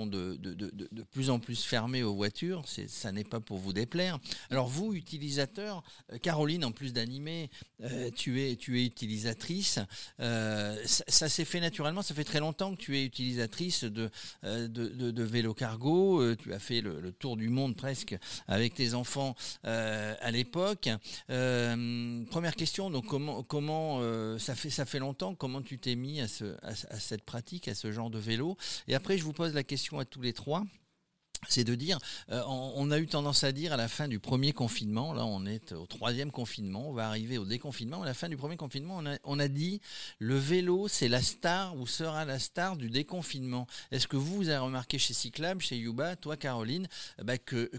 de, 0.06 1.02
plus 1.10 1.28
en 1.28 1.40
plus 1.40 1.64
fermés 1.64 2.04
aux 2.04 2.14
voitures, 2.14 2.62
ça 2.86 3.10
n'est 3.10 3.24
pas 3.24 3.40
pour 3.40 3.58
vous 3.58 3.72
déplaire. 3.72 4.20
Alors 4.50 4.68
vous, 4.68 4.94
utilisateurs, 4.94 5.82
Caroline, 6.22 6.64
en 6.64 6.70
plus 6.70 6.92
d'animer, 6.92 7.50
euh, 7.82 8.10
tu, 8.14 8.40
es, 8.40 8.52
utilisatrice. 8.52 9.78
Euh, 10.20 10.76
ça, 10.86 11.28
s'est 11.28 11.44
fait 11.44 11.60
naturellement. 11.60 12.02
Ça 12.02 12.14
fait 12.14 12.24
très 12.24 12.40
longtemps 12.40 12.74
que 12.74 12.80
tu 12.80 12.96
es 12.96 13.04
utilisatrice 13.04 13.84
de, 13.84 14.10
euh, 14.44 14.68
vélo 15.16 15.54
cargo. 15.54 16.34
tu 16.36 16.52
as 16.52 16.58
fait 16.58 16.80
le, 16.80 17.12
tour 17.12 17.36
du 17.36 17.48
monde 17.48 17.76
presque 17.76 18.16
avec 18.48 18.74
tes 18.74 18.94
enfants 18.94 19.34
à 19.64 20.30
l'époque. 20.30 20.88
première 21.28 22.56
question, 22.56 22.90
donc 22.90 23.06
comment, 23.06 24.38
ça, 24.38 24.54
fait, 24.54 24.70
ça 24.70 24.84
fait 24.84 24.98
longtemps, 24.98 25.34
comment 25.34 25.62
tu 25.62 25.78
t'es 25.78 25.94
mis 25.94 26.20
à, 26.20 26.26
à 26.62 26.74
cette 26.98 27.22
pratique, 27.22 27.68
à 27.68 27.74
ce 27.74 27.92
genre 27.92 28.10
de 28.10 28.18
vélo? 28.18 28.56
Et 28.88 28.94
après, 28.94 29.18
je 29.18 29.24
vous 29.24 29.32
pose 29.32 29.54
la 29.54 29.64
question 29.64 29.98
à 29.98 30.04
tous 30.04 30.20
les 30.20 30.32
trois 30.32 30.64
c'est 31.48 31.64
de 31.64 31.74
dire, 31.74 31.98
euh, 32.30 32.42
on, 32.46 32.90
a 32.90 32.98
eu 32.98 33.06
tendance 33.06 33.44
à 33.44 33.52
dire 33.52 33.72
à 33.72 33.76
la 33.76 33.88
fin 33.88 34.08
du 34.08 34.18
premier 34.18 34.52
confinement, 34.52 35.12
là 35.12 35.24
on 35.24 35.46
est 35.46 35.72
au 35.72 35.86
troisième 35.86 36.30
confinement, 36.30 36.90
on 36.90 36.92
va 36.92 37.08
arriver 37.08 37.38
au 37.38 37.44
déconfinement, 37.44 38.02
à 38.02 38.06
la 38.06 38.14
fin 38.14 38.28
du 38.28 38.36
premier 38.36 38.56
confinement, 38.56 39.02
on 39.24 39.38
a, 39.38 39.48
dit, 39.48 39.80
le 40.18 40.36
vélo 40.36 40.88
c'est 40.88 41.08
la 41.08 41.22
star 41.22 41.76
ou 41.76 41.86
sera 41.86 42.24
la 42.24 42.38
star 42.38 42.76
du 42.76 42.90
déconfinement. 42.90 43.66
Est-ce 43.90 44.08
que 44.08 44.16
vous, 44.16 44.36
vous 44.36 44.48
avez 44.48 44.58
remarqué 44.58 44.98
chez 44.98 45.14
Cyclab, 45.14 45.60
chez 45.60 45.76
Yuba, 45.76 46.16
toi 46.16 46.36
Caroline, 46.36 46.88
bah, 47.18 47.34
bah, 47.34 47.38
que 47.38 47.70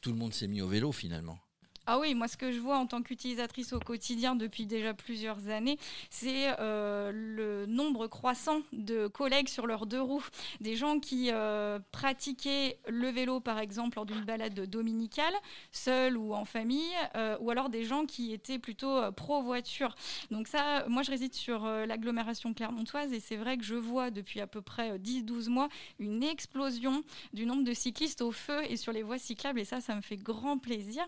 tout 0.00 0.10
le 0.10 0.16
monde 0.16 0.34
s'est 0.34 0.48
mis 0.48 0.60
au 0.60 0.68
vélo 0.68 0.92
finalement? 0.92 1.38
Ah 1.86 1.98
oui, 1.98 2.14
moi 2.14 2.28
ce 2.28 2.36
que 2.36 2.52
je 2.52 2.60
vois 2.60 2.78
en 2.78 2.86
tant 2.86 3.02
qu'utilisatrice 3.02 3.72
au 3.72 3.80
quotidien 3.80 4.36
depuis 4.36 4.66
déjà 4.66 4.94
plusieurs 4.94 5.48
années, 5.48 5.78
c'est 6.10 6.54
euh, 6.60 7.10
le 7.12 7.66
nombre 7.66 8.06
croissant 8.06 8.60
de 8.72 9.08
collègues 9.08 9.48
sur 9.48 9.66
leurs 9.66 9.86
deux 9.86 10.00
roues. 10.00 10.24
Des 10.60 10.76
gens 10.76 11.00
qui 11.00 11.30
euh, 11.32 11.80
pratiquaient 11.90 12.78
le 12.86 13.08
vélo 13.08 13.40
par 13.40 13.58
exemple 13.58 13.96
lors 13.96 14.06
d'une 14.06 14.24
balade 14.24 14.54
dominicale, 14.70 15.34
seul 15.72 16.16
ou 16.16 16.34
en 16.34 16.44
famille, 16.44 16.94
euh, 17.16 17.36
ou 17.40 17.50
alors 17.50 17.68
des 17.68 17.84
gens 17.84 18.06
qui 18.06 18.32
étaient 18.32 18.60
plutôt 18.60 19.10
pro-voiture. 19.16 19.96
Donc 20.30 20.46
ça, 20.46 20.84
moi 20.86 21.02
je 21.02 21.10
réside 21.10 21.34
sur 21.34 21.66
l'agglomération 21.66 22.54
clermontoise 22.54 23.12
et 23.12 23.18
c'est 23.18 23.36
vrai 23.36 23.58
que 23.58 23.64
je 23.64 23.74
vois 23.74 24.10
depuis 24.10 24.40
à 24.40 24.46
peu 24.46 24.62
près 24.62 24.98
10-12 24.98 25.48
mois 25.48 25.68
une 25.98 26.22
explosion 26.22 27.02
du 27.32 27.44
nombre 27.44 27.64
de 27.64 27.74
cyclistes 27.74 28.22
au 28.22 28.30
feu 28.30 28.60
et 28.68 28.76
sur 28.76 28.92
les 28.92 29.02
voies 29.02 29.18
cyclables 29.18 29.58
et 29.58 29.64
ça, 29.64 29.80
ça 29.80 29.96
me 29.96 30.00
fait 30.00 30.16
grand 30.16 30.58
plaisir. 30.58 31.04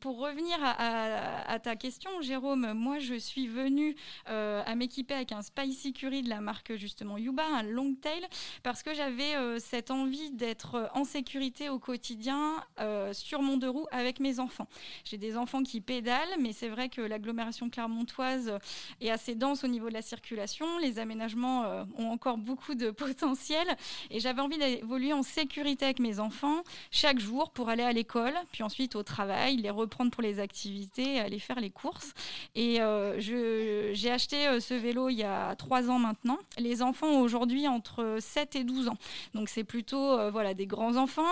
Pour 0.00 0.18
revenir 0.18 0.56
à, 0.62 1.58
ta 1.58 1.76
question, 1.76 2.10
Jérôme, 2.20 2.72
moi 2.74 2.98
je 2.98 3.14
suis 3.14 3.46
venue 3.46 3.94
euh, 4.28 4.62
à 4.66 4.74
m'équiper 4.74 5.14
avec 5.14 5.32
un 5.32 5.42
Spicy 5.42 5.92
Curry 5.92 6.22
de 6.22 6.28
la 6.28 6.40
marque 6.40 6.74
justement 6.76 7.18
Yuba, 7.18 7.44
un 7.44 7.62
long 7.62 7.94
tail, 7.94 8.26
parce 8.62 8.82
que 8.82 8.94
j'avais 8.94 9.34
euh, 9.36 9.58
cette 9.58 9.90
envie 9.90 10.30
d'être 10.30 10.90
en 10.94 11.04
sécurité 11.04 11.68
au 11.68 11.78
quotidien 11.78 12.64
sur 13.12 13.42
mon 13.42 13.56
deux 13.56 13.70
roues 13.70 13.86
avec 13.90 14.20
mes 14.20 14.40
enfants. 14.40 14.68
J'ai 15.04 15.18
des 15.18 15.36
enfants 15.36 15.62
qui 15.62 15.80
pédalent, 15.80 16.36
mais 16.40 16.52
c'est 16.52 16.68
vrai 16.68 16.88
que 16.88 17.00
l'agglomération 17.00 17.70
clermontoise 17.70 18.58
est 19.00 19.10
assez 19.10 19.34
dense 19.34 19.64
au 19.64 19.68
niveau 19.68 19.88
de 19.88 19.94
la 19.94 20.02
circulation. 20.02 20.78
Les 20.78 20.98
aménagements 20.98 21.64
ont 21.98 22.08
encore 22.10 22.38
beaucoup 22.38 22.74
de 22.74 22.90
potentiel 23.06 23.66
et 24.10 24.20
j'avais 24.20 24.40
envie 24.40 24.58
d'évoluer 24.58 25.12
en 25.12 25.22
sécurité 25.22 25.84
avec 25.84 26.00
mes 26.00 26.20
enfants 26.20 26.62
chaque 26.90 27.18
jour 27.18 27.50
pour 27.50 27.68
aller 27.68 27.82
à 27.82 27.92
l'école, 27.92 28.34
puis 28.52 28.62
ensuite 28.62 28.96
au 28.96 29.02
travail 29.02 29.35
les 29.56 29.70
reprendre 29.70 30.10
pour 30.10 30.22
les 30.22 30.40
activités, 30.40 31.20
aller 31.20 31.38
faire 31.38 31.60
les 31.60 31.70
courses. 31.70 32.12
Et 32.54 32.80
euh, 32.80 33.14
j'ai 33.20 34.10
acheté 34.10 34.48
euh, 34.48 34.60
ce 34.60 34.74
vélo 34.74 35.08
il 35.08 35.16
y 35.16 35.22
a 35.22 35.54
trois 35.56 35.90
ans 35.90 35.98
maintenant. 35.98 36.38
Les 36.58 36.82
enfants 36.82 37.06
ont 37.06 37.20
aujourd'hui 37.20 37.68
entre 37.68 38.16
7 38.20 38.56
et 38.56 38.64
12 38.64 38.88
ans. 38.88 38.98
Donc 39.34 39.48
c'est 39.48 39.64
plutôt 39.64 40.12
euh, 40.12 40.30
voilà, 40.30 40.54
des 40.54 40.66
grands 40.66 40.96
enfants. 40.96 41.22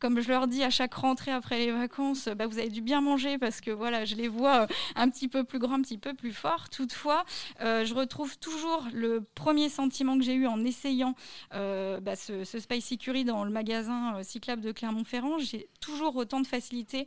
Comme 0.00 0.20
je 0.20 0.28
leur 0.28 0.46
dis 0.48 0.62
à 0.62 0.70
chaque 0.70 0.94
rentrée 0.94 1.30
après 1.30 1.58
les 1.58 1.70
vacances, 1.70 2.28
bah, 2.28 2.46
vous 2.46 2.58
avez 2.58 2.68
dû 2.68 2.82
bien 2.82 3.00
manger 3.00 3.38
parce 3.38 3.60
que 3.60 3.70
voilà, 3.70 4.04
je 4.04 4.16
les 4.16 4.28
vois 4.28 4.66
un 4.96 5.08
petit 5.08 5.28
peu 5.28 5.44
plus 5.44 5.58
grands, 5.58 5.74
un 5.74 5.82
petit 5.82 5.98
peu 5.98 6.14
plus 6.14 6.32
forts. 6.32 6.68
Toutefois, 6.68 7.24
je 7.60 7.94
retrouve 7.94 8.38
toujours 8.38 8.84
le 8.92 9.24
premier 9.34 9.68
sentiment 9.68 10.18
que 10.18 10.24
j'ai 10.24 10.34
eu 10.34 10.46
en 10.46 10.64
essayant 10.64 11.14
bah, 11.52 12.16
ce, 12.16 12.44
ce 12.44 12.58
Spicy 12.58 12.98
Curry 12.98 13.24
dans 13.24 13.44
le 13.44 13.50
magasin 13.50 14.22
cyclable 14.22 14.62
de 14.62 14.72
Clermont-Ferrand. 14.72 15.38
J'ai 15.38 15.68
toujours 15.80 16.16
autant 16.16 16.40
de 16.40 16.46
facilité 16.46 17.06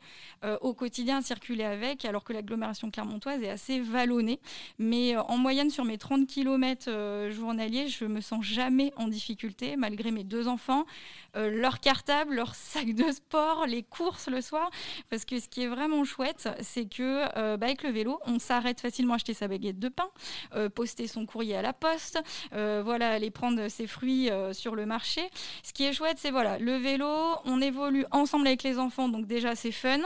au 0.62 0.74
quotidien 0.74 1.22
circuler 1.22 1.64
avec, 1.64 2.06
alors 2.06 2.24
que 2.24 2.34
l'agglomération 2.34 2.92
clermontoise 2.92 3.42
est 3.42 3.50
assez 3.50 3.80
vallonnée. 3.80 4.40
Mais 4.80 5.16
en 5.18 5.38
moyenne, 5.38 5.70
sur 5.70 5.86
mes 5.86 5.98
30 5.98 6.28
km 6.28 7.30
journaliers, 7.32 7.88
je 7.88 8.06
me 8.06 8.22
sens 8.22 8.44
jamais 8.44 8.94
en 8.96 9.08
difficulté, 9.08 9.76
malgré 9.76 10.12
mes 10.12 10.24
deux 10.24 10.48
enfants, 10.48 10.86
leur 11.36 11.80
cartable, 11.80 12.36
leur 12.36 12.56
sac 12.56 12.94
de 12.94 13.12
sport, 13.12 13.66
les 13.66 13.84
courses 13.84 14.28
le 14.28 14.42
soir. 14.42 14.70
Parce 15.10 15.26
que 15.26 15.40
ce 15.40 15.48
qui 15.48 15.64
est 15.64 15.68
vraiment 15.68 16.04
chouette, 16.04 16.50
c'est 16.62 16.86
que 16.86 17.26
bah, 17.58 17.66
avec 17.66 17.84
le 17.84 17.90
vélo, 17.90 18.20
on 18.26 18.40
s'arrête 18.40 18.82
facilement 18.82 19.14
à 19.14 19.16
acheter 19.16 19.34
sa 19.34 19.48
baguette 19.48 19.80
de 19.80 19.90
pain, 19.90 20.10
poster 20.70 21.08
son 21.08 21.26
courrier 21.26 21.56
à 21.56 21.62
la 21.62 21.74
poste, 21.74 22.20
voilà, 22.52 23.12
aller 23.12 23.32
prendre 23.32 23.68
ses 23.68 23.88
fruits 23.88 24.30
sur 24.52 24.76
le 24.76 24.86
marché. 24.86 25.22
Ce 25.64 25.74
qui 25.74 25.84
est 25.84 25.94
chouette, 25.94 26.18
c'est 26.20 26.32
voilà, 26.32 26.58
le 26.60 26.76
vélo, 26.76 27.10
on 27.46 27.62
évolue 27.62 28.06
ensemble 28.12 28.48
avec 28.48 28.64
les 28.64 28.78
enfants, 28.78 29.10
donc 29.10 29.26
déjà 29.26 29.56
c'est 29.56 29.72
fun. 29.72 30.00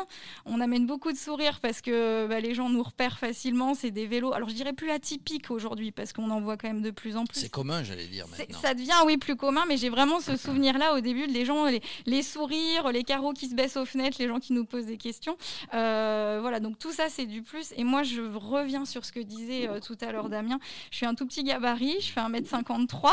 On 0.46 0.60
amène 0.62 0.86
beaucoup 0.86 1.12
de 1.12 1.18
sourires 1.18 1.60
parce 1.60 1.82
que 1.82 2.28
bah, 2.28 2.40
les 2.40 2.54
gens 2.54 2.70
nous 2.70 2.84
repèrent 2.84 3.20
facilement. 3.20 3.74
C'est 3.74 3.92
des 3.92 4.08
vélos, 4.08 4.34
alors 4.34 4.50
je 4.50 4.56
dirais 4.56 4.74
plus 4.74 4.90
atypiques 4.90 5.52
aujourd'hui 5.52 5.92
parce 5.92 6.14
qu'on 6.14 6.30
en 6.30 6.42
voit 6.42 6.58
quand 6.58 6.68
même 6.68 6.82
de 6.82 6.92
plus 6.92 7.18
en 7.18 7.26
plus. 7.26 7.40
C'est 7.40 7.50
commun, 7.50 7.84
j'allais 7.84 8.08
dire 8.08 8.28
maintenant. 8.28 8.60
Ça 8.62 8.74
devient 8.74 8.94
oui 9.06 9.18
plus 9.18 9.36
commun, 9.36 9.66
mais 9.68 9.78
j'ai 9.78 9.90
vraiment 9.90 10.20
ce 10.20 10.36
souvenir-là 10.38 10.96
au 10.96 11.02
début 11.02 11.28
les 11.28 11.46
gens, 11.46 11.66
les, 12.06 12.24
sourires, 12.24 12.92
les 12.92 13.04
carreaux 13.04 13.34
qui 13.34 13.48
se 13.48 13.56
baissent 13.56 13.78
aux 13.78 13.86
fenêtres, 13.86 14.18
les 14.20 14.28
gens 14.28 14.40
qui 14.40 14.54
nous 14.54 14.66
posent 14.66 14.86
des 14.86 14.98
questions. 14.98 15.38
Euh, 15.74 16.40
voilà, 16.42 16.60
donc 16.60 16.80
tout 16.80 16.92
ça 16.92 17.10
c'est 17.10 17.26
du 17.26 17.42
plus. 17.42 17.74
Et 17.78 17.84
moi 17.84 18.04
je 18.04 18.22
reviens 18.22 18.86
sur 18.86 19.06
ce 19.06 19.12
que 19.12 19.20
disait 19.20 19.68
euh, 19.68 19.80
tout 19.80 19.98
à 20.02 20.12
l'heure 20.12 20.30
Damien. 20.30 20.60
Je 20.92 20.98
suis 20.98 21.06
un 21.06 21.16
tout 21.16 21.26
petit 21.26 21.44
gabarit, 21.44 21.98
je 22.02 22.12
fais 22.12 22.22
1m53, 22.22 23.12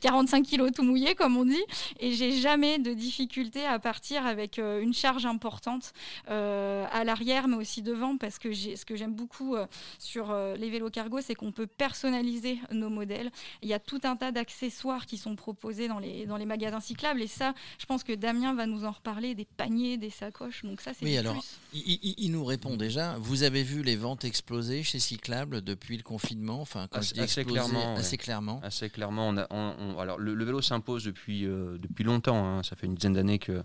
45 0.00 0.46
kg 0.46 0.72
tout 0.72 0.82
mouillé 0.82 1.14
comme 1.14 1.36
on 1.36 1.44
dit, 1.44 1.62
et 2.00 2.12
j'ai 2.12 2.32
jamais 2.32 2.78
de 2.78 2.92
difficulté 2.92 3.64
à 3.64 3.78
partir 3.78 4.26
avec 4.26 4.58
euh, 4.58 4.80
une 4.80 4.94
charge 4.94 5.26
importante 5.26 5.92
à 6.28 7.04
l'arrière, 7.04 7.48
mais 7.48 7.56
aussi 7.56 7.82
devant, 7.82 8.16
parce 8.16 8.38
que 8.38 8.52
ce 8.52 8.84
que 8.84 8.96
j'aime 8.96 9.14
beaucoup 9.14 9.54
euh, 9.54 9.66
sur 9.98 10.34
les 10.34 10.70
vélos 10.70 10.90
cargo, 10.90 11.20
c'est 11.20 11.34
qu'on 11.34 11.52
peut 11.52 11.66
personnaliser 11.66 12.58
nos 12.72 12.90
modèles. 12.90 13.30
Il 13.62 13.68
y 13.68 13.74
a 13.74 13.78
tout 13.78 14.00
un 14.04 14.16
tas 14.16 14.32
d'accessoires 14.32 15.06
qui 15.06 15.18
sont 15.18 15.36
proposés 15.36 15.88
dans 15.88 15.98
les, 15.98 16.26
dans 16.26 16.36
les 16.36 16.46
magasins 16.46 16.80
cyclables, 16.80 17.22
et 17.22 17.26
ça, 17.26 17.54
je 17.78 17.86
pense 17.86 18.02
que 18.02 18.12
Damien 18.12 18.54
va 18.54 18.66
nous 18.66 18.84
en 18.84 18.90
reparler, 18.90 19.34
des 19.34 19.44
paniers, 19.44 19.96
des 19.96 20.10
sacoches, 20.10 20.64
donc 20.64 20.80
ça, 20.80 20.92
c'est 20.94 21.04
Oui, 21.04 21.16
alors, 21.16 21.36
Il, 21.72 22.30
nous 22.32 22.44
répond 22.44 22.76
déjà, 22.76 23.16
vous 23.18 23.42
avez 23.42 23.62
vu 23.62 23.82
les 23.82 23.96
ventes 23.96 24.24
exploser 24.24 24.82
chez 24.82 24.98
Cyclable 24.98 25.62
depuis 25.62 25.96
le 25.96 26.02
confinement? 26.02 26.60
Enfin, 26.60 26.88
quand 26.90 26.98
assez, 26.98 27.44
clairement, 27.44 27.94
assez 27.96 28.16
clairement. 28.16 28.60
Assez 28.62 28.90
clairement. 28.90 29.28
On 29.50 29.98
alors, 29.98 30.18
le, 30.18 30.44
vélo 30.44 30.60
s'impose 30.60 31.04
depuis, 31.04 31.42
depuis 31.42 32.04
longtemps. 32.04 32.44
Hein. 32.44 32.62
Ça 32.62 32.76
fait 32.76 32.86
une 32.86 32.94
dizaine 32.94 33.14
d'années 33.14 33.38
que, 33.38 33.62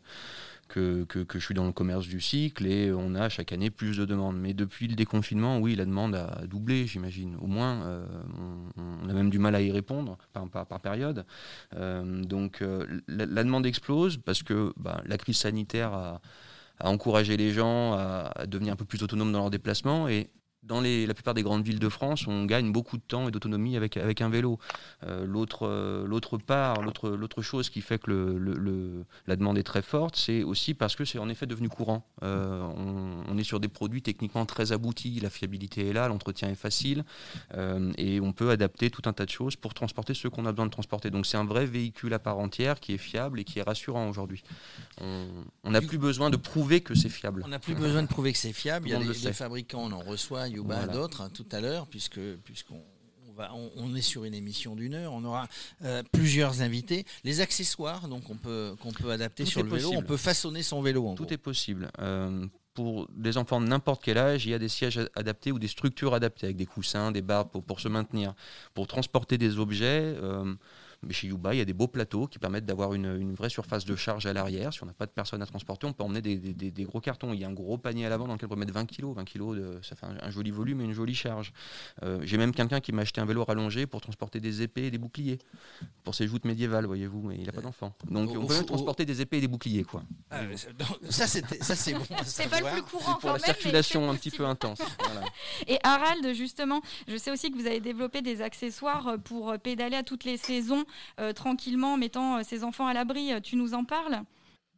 que, 0.72 1.06
je 1.34 1.40
suis 1.40 1.54
dans 1.54 1.66
le 1.66 1.72
commerce 1.72 2.08
du 2.08 2.22
cycle 2.22 2.66
et 2.66 2.92
on 2.94 3.16
a 3.16 3.30
chaque 3.30 3.52
année 3.52 3.70
plus 3.70 3.98
de 3.98 4.06
demandes. 4.06 4.38
Mais 4.40 4.54
depuis 4.54 4.88
le 4.88 4.96
déconfinement, 4.96 5.60
oui, 5.60 5.76
la 5.76 5.86
demande 5.86 6.16
a 6.16 6.46
doublé, 6.48 6.88
j'imagine. 6.88 7.36
Au 7.42 7.48
moins, 7.48 7.84
euh, 7.84 8.06
on, 8.78 9.10
a 9.10 9.14
même 9.14 9.30
du 9.30 9.40
mal 9.40 9.56
à 9.56 9.62
y 9.62 9.72
répondre 9.72 10.18
par, 10.34 10.80
période. 10.80 11.26
Euh, 11.76 12.24
donc 12.24 12.62
euh, 12.62 12.86
la, 13.08 13.44
demande 13.44 13.66
explose 13.66 14.18
parce 14.18 14.44
que 14.44 14.74
bah, 14.78 15.02
la 15.06 15.18
crise 15.18 15.38
sanitaire 15.38 15.94
a, 15.94 16.22
a, 16.80 16.90
encouragé 16.90 17.38
les 17.38 17.52
gens 17.52 17.94
à, 17.94 18.32
à, 18.36 18.46
devenir 18.46 18.74
un 18.74 18.78
peu 18.78 18.86
plus 18.86 19.04
autonomes 19.04 19.32
dans 19.32 19.40
leurs 19.40 19.50
déplacements 19.50 20.08
et 20.08 20.30
dans 20.64 20.80
les, 20.80 21.08
la 21.08 21.14
plupart 21.14 21.34
des 21.34 21.42
grandes 21.42 21.66
villes 21.66 21.80
de 21.80 21.90
France, 21.90 22.28
on 22.28 22.46
gagne 22.46 22.72
beaucoup 22.72 22.98
de 22.98 23.02
temps 23.02 23.28
et 23.28 23.32
d'autonomie 23.32 23.76
avec, 23.78 23.98
avec 23.98 24.22
un 24.22 24.30
vélo. 24.30 24.60
Euh, 25.04 25.26
l'autre, 25.26 25.68
euh, 25.68 26.06
l'autre 26.06 26.38
part, 26.38 26.82
l'autre, 26.82 27.10
l'autre 27.10 27.42
chose 27.42 27.70
qui 27.70 27.82
fait 27.82 28.00
que 28.00 28.12
le, 28.12 28.38
le, 28.38 29.06
la 29.26 29.36
demande 29.36 29.58
est 29.58 29.64
très 29.64 29.82
forte, 29.82 30.16
c'est 30.16 30.44
aussi 30.44 30.74
parce 30.74 30.96
que 30.96 31.04
c'est 31.04 31.18
en 31.18 31.30
effet 31.30 31.48
devenu 31.48 31.68
courant. 31.68 32.06
Euh, 32.24 32.62
on, 33.28 33.38
est 33.38 33.44
sur 33.44 33.60
des 33.60 33.70
produits 33.70 34.04
techniquement 34.04 34.46
très 34.46 34.72
aboutis, 34.72 35.20
la 35.20 35.32
fiabilité 35.32 35.90
est 35.90 35.94
là, 35.94 36.08
l'entretien 36.08 36.50
est 36.50 36.56
facile, 36.56 37.06
et 37.98 38.20
on 38.20 38.34
peut 38.34 38.52
adapter 38.52 38.90
tout 38.92 39.02
un 39.06 39.14
tas 39.14 39.26
de 39.26 39.32
choses 39.32 39.56
pour 39.56 39.74
transporter 39.74 40.14
ce 40.14 40.28
qu'on 40.28 40.46
a 40.46 40.52
besoin 40.52 40.66
de 40.66 40.72
transporter. 40.72 41.10
Donc 41.10 41.26
c'est 41.26 41.38
un 41.38 41.46
vrai 41.46 41.66
véhicule 41.66 42.14
à 42.14 42.20
part 42.20 42.38
entière 42.38 42.80
qui 42.80 42.94
est 42.94 43.00
fiable 43.00 43.40
et 43.40 43.44
qui 43.44 43.60
est 43.60 43.64
rassurant 43.64 44.08
aujourd'hui. 44.10 44.44
On 45.00 45.72
n'a 45.72 45.82
plus 45.82 45.98
besoin 45.98 46.30
de 46.30 46.38
prouver 46.38 46.82
que 46.82 46.94
c'est 46.94 47.10
fiable. 47.10 47.42
On 47.46 47.50
n'a 47.50 47.60
plus 47.60 47.74
besoin 47.74 48.04
de 48.04 48.08
prouver 48.08 48.34
que 48.34 48.38
c'est 48.38 48.54
fiable. 48.54 48.90
Il 48.90 48.92
y 48.92 48.96
a 48.96 49.00
des, 49.00 49.34
fabricants, 49.34 49.84
on 49.86 49.92
en 49.92 50.00
reçoit 50.00 50.50
Yuba 50.52 50.88
d'autres 50.88 51.22
hein, 51.22 51.30
tout 51.34 51.46
à 51.52 51.62
l'heure, 51.62 51.88
puisque 51.88 52.20
puisqu'on 52.44 52.84
on, 53.76 53.96
est 53.96 54.02
sur 54.02 54.24
une 54.24 54.34
émission 54.34 54.76
d'une 54.76 54.94
heure, 54.94 55.14
on 55.14 55.24
aura 55.24 55.48
euh, 55.84 56.04
plusieurs 56.12 56.62
invités. 56.62 57.06
Les 57.24 57.42
accessoires, 57.42 58.08
donc 58.08 58.30
on 58.30 58.36
peut 58.36 58.76
qu'on 58.82 58.92
peut 58.92 59.12
adapter 59.12 59.46
sur 59.46 59.64
le 59.64 59.70
vélo, 59.70 59.92
on 59.96 60.02
peut 60.02 60.18
façonner 60.18 60.64
son 60.64 60.82
vélo. 60.82 61.14
Tout 61.16 61.34
est 61.34 61.38
possible. 61.38 61.92
Euh, 62.00 62.46
pour 62.74 63.08
des 63.12 63.38
enfants 63.38 63.60
de 63.60 63.68
n'importe 63.68 64.04
quel 64.04 64.18
âge, 64.18 64.46
il 64.46 64.52
y 64.52 64.54
a 64.54 64.60
des 64.60 64.70
sièges 64.70 65.00
adaptés 65.16 65.52
ou 65.52 65.60
des 65.60 65.68
structures 65.68 66.14
adaptées 66.14 66.46
avec 66.46 66.58
des 66.58 66.66
coussins, 66.66 67.12
des 67.12 67.22
barres 67.22 67.50
pour, 67.50 67.64
pour 67.64 67.80
se 67.80 67.90
maintenir, 67.90 68.34
pour 68.74 68.88
transporter 68.88 69.38
des 69.38 69.60
objets. 69.60 70.16
Euh, 70.22 70.54
mais 71.04 71.14
chez 71.14 71.28
Yuba, 71.28 71.56
il 71.56 71.58
y 71.58 71.62
a 71.62 71.66
des 71.66 71.74
beaux 71.74 71.88
plateaux 71.88 72.28
qui 72.28 72.38
permettent 72.38 72.66
d'avoir 72.66 72.94
une, 72.94 73.34
vraie 73.34 73.50
surface 73.50 73.86
de 73.86 73.96
charge 73.96 74.28
à 74.28 74.34
l'arrière. 74.34 74.72
Si 74.72 74.84
on 74.84 74.86
n'a 74.86 74.94
pas 74.94 75.08
de 75.08 75.12
personne 75.12 75.42
à 75.42 75.48
transporter, 75.48 75.88
on 75.88 75.94
peut 75.94 76.04
emmener 76.04 76.22
des, 76.22 76.84
gros 76.84 77.02
cartons. 77.02 77.34
Il 77.34 77.40
y 77.40 77.44
a 77.44 77.48
un 77.48 77.54
gros 77.54 77.80
panier 77.80 78.06
à 78.06 78.10
l'avant 78.10 78.28
dans 78.28 78.34
lequel 78.34 78.48
on 78.48 78.54
peut 78.54 78.60
mettre 78.60 78.74
20 78.74 78.86
kg. 78.86 79.16
20 79.16 79.26
kg, 79.26 79.82
ça 79.82 79.96
fait 79.96 80.06
un, 80.06 80.30
joli 80.30 80.52
volume 80.52 80.82
et 80.82 80.84
une 80.84 80.94
jolie 80.94 81.16
charge. 81.16 81.54
Euh, 82.04 82.20
j'ai 82.24 82.38
même 82.38 82.54
quelqu'un 82.54 82.80
qui 82.80 82.92
m'a 82.92 83.02
acheté 83.02 83.20
un 83.20 83.26
vélo 83.26 83.44
rallongé 83.44 83.88
pour 83.88 84.00
transporter 84.00 84.40
des 84.40 84.62
épées 84.62 84.86
et 84.86 84.92
des 84.92 85.00
boucliers. 85.00 85.40
Pour 86.04 86.14
ses 86.14 86.28
joutes 86.28 86.46
médiévales, 86.46 86.86
voyez-vous, 86.86 87.24
mais 87.24 87.36
il 87.36 87.46
n'a 87.46 87.52
pas 87.52 87.62
d'enfant. 87.62 87.94
Donc 88.10 88.30
on 88.38 88.46
peut 88.46 88.54
même 88.54 88.66
transporter 88.66 89.06
des 89.06 89.22
épées 89.22 89.38
et 89.38 89.42
des 89.42 89.48
boucliers. 89.48 89.84
Quoi. 89.84 90.04
Ah, 90.30 90.42
ça, 91.10 91.26
c'est 91.26 91.42
bon. 91.94 92.06
c'est 92.26 92.48
pas 92.48 92.60
le 92.60 92.72
plus 92.74 92.84
courant. 92.84 93.16
Pour 93.16 93.32
la 93.32 93.40
circulation 93.40 94.10
un 94.10 94.16
petit 94.16 94.32
peu 94.32 94.46
intense. 94.46 94.82
Et 95.68 95.80
Harald, 95.84 96.34
justement, 96.34 96.82
je 97.08 97.18
sais 97.18 97.32
aussi 97.32 97.52
que 97.52 97.58
vous 97.58 97.66
avez 97.66 97.80
développé 97.80 98.22
des 98.22 98.42
accessoires 98.42 99.18
pour 99.24 99.58
pédaler 99.60 99.96
à 99.96 100.04
toutes 100.04 100.24
les 100.24 100.38
saisons 100.38 100.86
euh, 101.20 101.34
tranquillement 101.34 101.98
mettant 101.98 102.38
euh, 102.38 102.44
ses 102.44 102.64
enfants 102.64 102.88
à 102.88 102.94
l'abri. 102.94 103.34
Euh, 103.34 103.40
tu 103.40 103.56
nous 103.56 103.74
en 103.74 103.84
parles? 103.84 104.22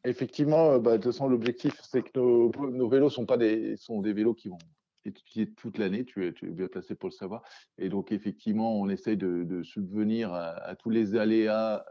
Effectivement, 0.05 0.79
bah, 0.79 0.97
de 0.97 1.03
toute 1.03 1.13
façon, 1.13 1.29
l'objectif, 1.29 1.73
c'est 1.81 2.01
que 2.01 2.19
nos, 2.19 2.89
vélos 2.89 3.09
sont 3.09 3.25
pas 3.25 3.37
des, 3.37 3.77
sont 3.77 4.01
des 4.01 4.11
vélos 4.13 4.33
qui 4.33 4.49
vont 4.49 4.57
utilisés 5.05 5.51
toute 5.51 5.77
l'année. 5.77 6.05
Tu, 6.05 6.25
es, 6.25 6.33
bien 6.51 6.67
placé 6.67 6.95
pour 6.95 7.09
le 7.09 7.13
savoir. 7.13 7.43
Et 7.77 7.89
donc, 7.89 8.11
effectivement, 8.11 8.79
on 8.79 8.89
essaye 8.89 9.17
de, 9.17 9.63
subvenir 9.63 10.33
à, 10.33 10.75
tous 10.75 10.89
les 10.89 11.15
aléas 11.15 11.85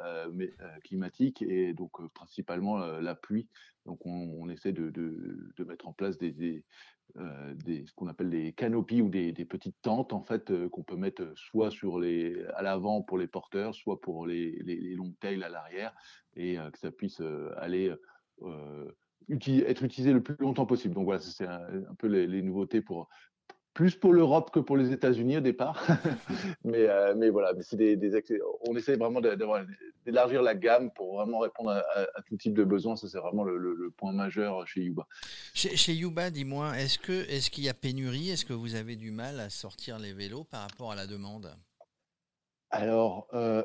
climatiques 0.85 1.43
et 1.43 1.73
donc 1.73 1.93
principalement 2.13 2.79
la 2.79 3.15
pluie. 3.15 3.49
Donc, 3.87 4.05
on, 4.07 4.49
essaie 4.49 4.73
de, 4.73 4.93
mettre 5.65 5.89
en 5.89 5.93
place 5.93 6.19
des, 6.19 6.65
euh, 7.19 7.55
ce 7.67 7.93
qu'on 7.95 8.07
appelle 8.07 8.31
des 8.31 8.53
canopies 8.53 9.03
ou 9.03 9.11
des, 9.11 9.33
petites 9.45 9.77
tentes 9.83 10.15
en 10.15 10.23
fait 10.23 10.51
euh, 10.51 10.69
qu'on 10.71 10.83
peut 10.83 10.97
mettre 10.97 11.31
soit 11.37 11.71
sur 11.71 11.99
les, 11.99 12.43
à 12.55 12.63
l'avant 12.63 13.03
pour 13.03 13.19
les 13.19 13.27
porteurs, 13.27 13.75
soit 13.75 14.01
pour 14.01 14.27
les, 14.27 14.53
les, 14.63 14.95
long 14.95 15.13
tails 15.21 15.43
à 15.45 15.51
l'arrière 15.51 15.95
et 16.37 16.59
euh, 16.59 16.71
que 16.71 16.79
ça 16.79 16.91
puisse 16.91 17.21
aller 17.57 17.93
être 19.29 19.83
utilisé 19.83 20.13
le 20.13 20.23
plus 20.23 20.37
longtemps 20.39 20.67
possible. 20.67 20.95
Donc 20.95 21.05
voilà, 21.05 21.21
c'est 21.21 21.47
un, 21.47 21.95
peu 21.99 22.07
les, 22.07 22.43
nouveautés 22.43 22.81
pour 22.81 23.09
plus 23.75 23.95
pour 23.95 24.13
l'Europe 24.13 24.51
que 24.51 24.61
pour 24.61 24.77
les 24.77 24.93
États-Unis 24.93 25.39
au 25.39 25.41
départ. 25.41 25.83
mais, 26.65 26.89
euh, 26.89 27.15
mais 27.17 27.31
voilà, 27.31 27.55
mais 27.55 27.63
c'est 27.63 27.77
des, 27.77 27.99
on 28.69 28.77
essaie 28.77 28.97
vraiment 28.97 29.23
d'élargir 30.05 30.43
la 30.43 30.55
gamme 30.55 30.91
pour 30.91 31.17
vraiment 31.17 31.39
répondre 31.39 31.71
à, 31.71 32.23
tout 32.27 32.37
type 32.37 32.53
de 32.55 32.65
besoins. 32.65 32.97
Ça, 32.97 33.09
c'est 33.09 33.19
vraiment 33.19 33.45
le, 33.45 33.91
point 33.97 34.13
majeur 34.13 34.67
chez 34.67 34.83
Yuba. 34.83 35.07
Chez, 35.55 35.75
chez 35.77 35.95
Yuba, 35.95 36.31
dis-moi, 36.31 36.79
est-ce 36.79 36.99
qu'il 36.99 37.15
est 37.15 37.51
qu'il 37.51 37.65
y 37.65 37.69
a 37.71 37.75
pénurie? 37.75 38.31
Est-ce 38.31 38.45
que 38.45 38.53
vous 38.53 38.75
avez 38.75 38.97
du 38.97 39.11
mal 39.11 39.41
à 39.41 39.49
sortir 39.49 39.99
les 39.99 40.13
vélos 40.13 40.45
par 40.45 40.63
rapport 40.63 40.93
à 40.93 40.95
la 40.95 41.07
demande? 41.07 41.55
Alors, 42.73 43.29
euh, 43.35 43.63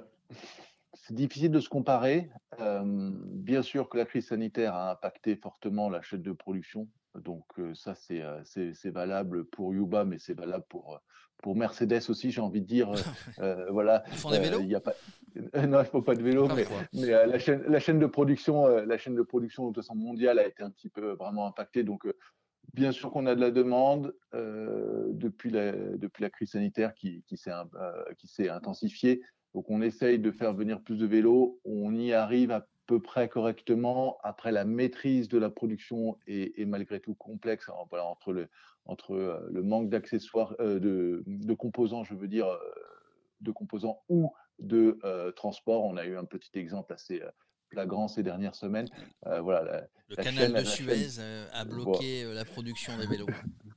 c'est 1.08 1.16
difficile 1.16 1.52
de 1.52 1.60
se 1.62 1.70
comparer. 1.70 2.30
Euh, 2.60 2.84
bien 2.86 3.62
sûr 3.62 3.88
que 3.88 3.98
la 3.98 4.06
crise 4.06 4.28
sanitaire 4.28 4.76
a 4.76 4.92
impacté 4.92 5.38
fortement 5.38 5.90
la 5.90 6.02
chaîne 6.02 6.22
de 6.22 6.34
production 6.34 6.88
donc 7.16 7.46
ça, 7.74 7.96
c'est 7.96 8.90
valable 8.90 9.46
pour 9.46 9.74
Yuba, 9.74 10.06
mais 10.06 10.20
c'est 10.20 10.36
valable 10.36 10.66
pour, 10.70 11.02
pour 11.38 11.56
Mercedes 11.56 12.10
aussi, 12.10 12.30
j'ai 12.30 12.42
envie 12.42 12.62
de 12.62 12.68
dire. 12.68 12.92
voilà. 13.72 14.04
Ils 14.12 14.18
font 14.18 14.30
des 14.30 14.38
vélos 14.38 14.62
y 14.62 14.76
a 14.76 14.80
pas... 14.80 14.94
Non, 15.36 15.50
il 15.54 15.70
ne 15.70 15.84
faut 15.84 16.04
pas 16.04 16.14
de 16.14 16.22
vélo, 16.22 16.48
mais, 16.56 16.66
mais 16.94 17.08
la, 17.08 17.40
chaîne, 17.40 17.64
la, 17.68 17.80
chaîne, 17.80 17.98
de 17.98 18.06
production, 18.06 18.68
la 18.68 18.98
chaîne 19.00 19.16
de 19.16 19.24
production 19.24 19.72
de 19.72 19.76
façon 19.82 19.96
mondiale 19.96 20.38
a 20.38 20.46
été 20.46 20.62
un 20.62 20.70
petit 20.70 20.90
peu 20.90 21.14
vraiment 21.14 21.48
impactée. 21.48 21.84
Donc, 21.84 22.08
bien 22.74 22.92
sûr 22.92 23.12
qu'on 23.12 23.26
a 23.26 23.34
de 23.34 23.42
la 23.42 23.50
demande 23.50 24.14
depuis, 24.34 25.50
la, 25.50 25.72
depuis 25.72 26.22
la 26.22 26.30
crise 26.30 26.52
sanitaire 26.52 26.94
qui, 26.94 27.24
qui 27.24 27.38
s'est 27.38 28.50
intensifiée. 28.50 29.24
Donc, 29.58 29.72
on 29.72 29.82
essaye 29.82 30.20
de 30.20 30.30
faire 30.30 30.54
venir 30.54 30.82
plus 30.82 30.98
de 30.98 31.08
vélos. 31.08 31.60
On 31.66 31.96
y 31.96 32.14
arrive 32.14 32.52
à 32.52 32.68
peu 32.86 33.02
près 33.02 33.28
correctement. 33.28 34.20
Après, 34.22 34.52
la 34.52 34.66
maîtrise 34.66 35.30
de 35.30 35.40
la 35.40 35.50
production 35.50 36.16
est, 36.28 36.64
malgré 36.68 37.00
tout 37.00 37.16
complexe 37.16 37.72
voilà, 37.90 38.06
entre, 38.06 38.34
le, 38.34 38.50
entre 38.86 39.16
euh, 39.16 39.50
le 39.52 39.64
manque 39.64 39.90
d'accessoires, 39.90 40.54
euh, 40.60 40.80
de, 40.80 41.24
de, 41.26 41.54
composants, 41.56 42.04
je 42.04 42.14
veux 42.14 42.28
dire, 42.28 42.46
euh, 42.46 42.60
de 43.42 43.50
composants 43.50 44.04
ou 44.10 44.32
de 44.60 45.00
transport. 45.36 45.86
On 45.86 45.98
a 45.98 46.06
eu 46.06 46.18
un 46.18 46.26
petit 46.26 46.52
exemple 46.54 46.94
assez, 46.94 47.24
flagrant 47.72 48.08
ces 48.08 48.22
dernières 48.22 48.54
semaines. 48.54 48.88
voilà, 49.24 49.88
le 50.10 50.16
canal 50.18 50.54
de 50.54 50.66
Suez 50.66 51.20
a 51.52 51.66
bloqué 51.66 52.32
la 52.32 52.46
production 52.46 52.96
des 52.96 53.08
vélos. 53.08 53.26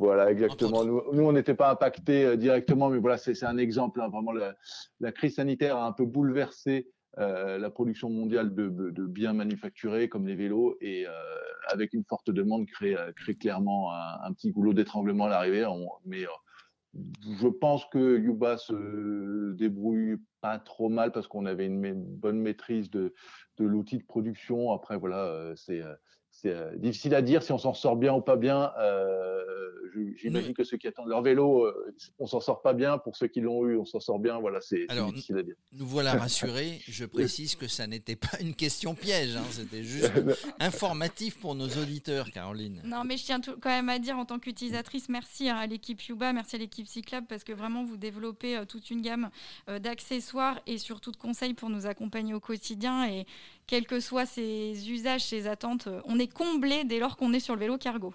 voilà, 0.00 0.30
exactement. 0.30 0.84
Nous, 0.84 1.22
on 1.22 1.32
n'était 1.32 1.54
pas 1.54 1.70
impactés 1.70 2.36
directement, 2.36 2.88
mais 2.88 2.98
voilà, 2.98 3.18
c'est 3.18 3.44
un 3.44 3.58
exemple. 3.58 4.00
Hein, 4.00 4.08
vraiment, 4.08 4.32
la, 4.32 5.12
crise 5.12 5.36
sanitaire 5.36 5.76
a 5.76 5.86
un 5.86 5.92
peu 5.92 6.06
bouleversé 6.06 6.88
la 7.16 7.70
production 7.70 8.08
mondiale 8.08 8.54
de, 8.54 9.06
biens 9.06 9.34
manufacturés 9.34 10.08
comme 10.08 10.26
les 10.26 10.36
vélos 10.36 10.76
et 10.80 11.04
avec 11.68 11.92
une 11.92 12.04
forte 12.04 12.30
demande 12.30 12.66
crée, 12.66 12.96
crée 13.14 13.34
clairement 13.34 13.92
un, 13.92 14.32
petit 14.32 14.50
goulot 14.50 14.72
d'étranglement 14.72 15.26
à 15.26 15.28
l'arrivée. 15.28 15.66
Mais 16.06 16.24
je 16.94 17.48
pense 17.48 17.84
que 17.86 18.18
Yuba 18.18 18.56
se 18.56 19.52
débrouille 19.52 20.16
pas 20.40 20.58
trop 20.58 20.88
mal 20.88 21.12
parce 21.12 21.28
qu'on 21.28 21.46
avait 21.46 21.66
une, 21.66 21.92
bonne 21.94 22.40
maîtrise 22.40 22.90
de, 22.90 23.14
de 23.58 23.64
l'outil 23.64 23.98
de 23.98 24.04
production. 24.04 24.72
Après, 24.72 24.96
voilà, 24.96 25.24
euh, 25.26 25.54
c'est 25.56 25.82
euh, 25.82 25.94
c'est 26.40 26.54
euh, 26.54 26.74
difficile 26.76 27.14
à 27.14 27.22
dire 27.22 27.42
si 27.42 27.52
on 27.52 27.58
s'en 27.58 27.74
sort 27.74 27.96
bien 27.96 28.14
ou 28.14 28.20
pas 28.20 28.36
bien. 28.36 28.72
Euh, 28.78 29.44
J'imagine 30.16 30.54
que 30.54 30.64
ceux 30.64 30.76
qui 30.76 30.86
attendent 30.86 31.08
leur 31.08 31.22
vélo, 31.22 31.64
euh, 31.64 31.94
on 32.18 32.26
s'en 32.26 32.40
sort 32.40 32.62
pas 32.62 32.72
bien. 32.72 32.98
Pour 32.98 33.16
ceux 33.16 33.26
qui 33.26 33.40
l'ont 33.40 33.66
eu, 33.66 33.76
on 33.76 33.84
s'en 33.84 34.00
sort 34.00 34.18
bien. 34.18 34.38
Voilà, 34.38 34.60
c'est 34.60 34.86
difficile 34.86 35.38
à 35.38 35.42
dire. 35.42 35.54
Nous 35.72 35.86
voilà 35.86 36.14
rassurés. 36.14 36.80
Je 36.88 37.04
précise 37.06 37.54
que 37.54 37.68
ça 37.68 37.86
n'était 37.86 38.16
pas 38.16 38.40
une 38.40 38.54
question 38.54 38.94
piège. 38.94 39.36
Hein, 39.36 39.44
C'était 39.50 39.82
juste 39.82 40.12
informatif 40.58 41.38
pour 41.38 41.54
nos 41.54 41.68
auditeurs, 41.68 42.30
Caroline. 42.30 42.80
Non, 42.84 43.04
mais 43.04 43.16
je 43.16 43.24
tiens 43.24 43.40
tout, 43.40 43.56
quand 43.60 43.70
même 43.70 43.88
à 43.88 43.98
dire 43.98 44.16
en 44.16 44.24
tant 44.24 44.38
qu'utilisatrice, 44.38 45.08
merci 45.08 45.48
à 45.48 45.66
l'équipe 45.66 46.02
Yuba, 46.02 46.32
merci 46.32 46.56
à 46.56 46.58
l'équipe 46.58 46.86
Cyclab, 46.86 47.26
parce 47.26 47.44
que 47.44 47.52
vraiment 47.52 47.84
vous 47.84 47.96
développez 47.96 48.56
euh, 48.56 48.64
toute 48.64 48.90
une 48.90 49.02
gamme 49.02 49.30
d'accessoires 49.68 50.60
et 50.66 50.78
surtout 50.78 51.10
de 51.10 51.16
conseils 51.16 51.54
pour 51.54 51.70
nous 51.70 51.86
accompagner 51.86 52.34
au 52.34 52.40
quotidien. 52.40 53.08
Et 53.08 53.26
quels 53.70 53.86
que 53.86 54.00
soient 54.00 54.26
ses 54.26 54.90
usages, 54.90 55.22
ses 55.22 55.46
attentes, 55.46 55.88
on 56.04 56.18
est 56.18 56.26
comblé 56.26 56.82
dès 56.82 56.98
lors 56.98 57.16
qu'on 57.16 57.32
est 57.32 57.38
sur 57.38 57.54
le 57.54 57.60
vélo 57.60 57.78
cargo. 57.78 58.12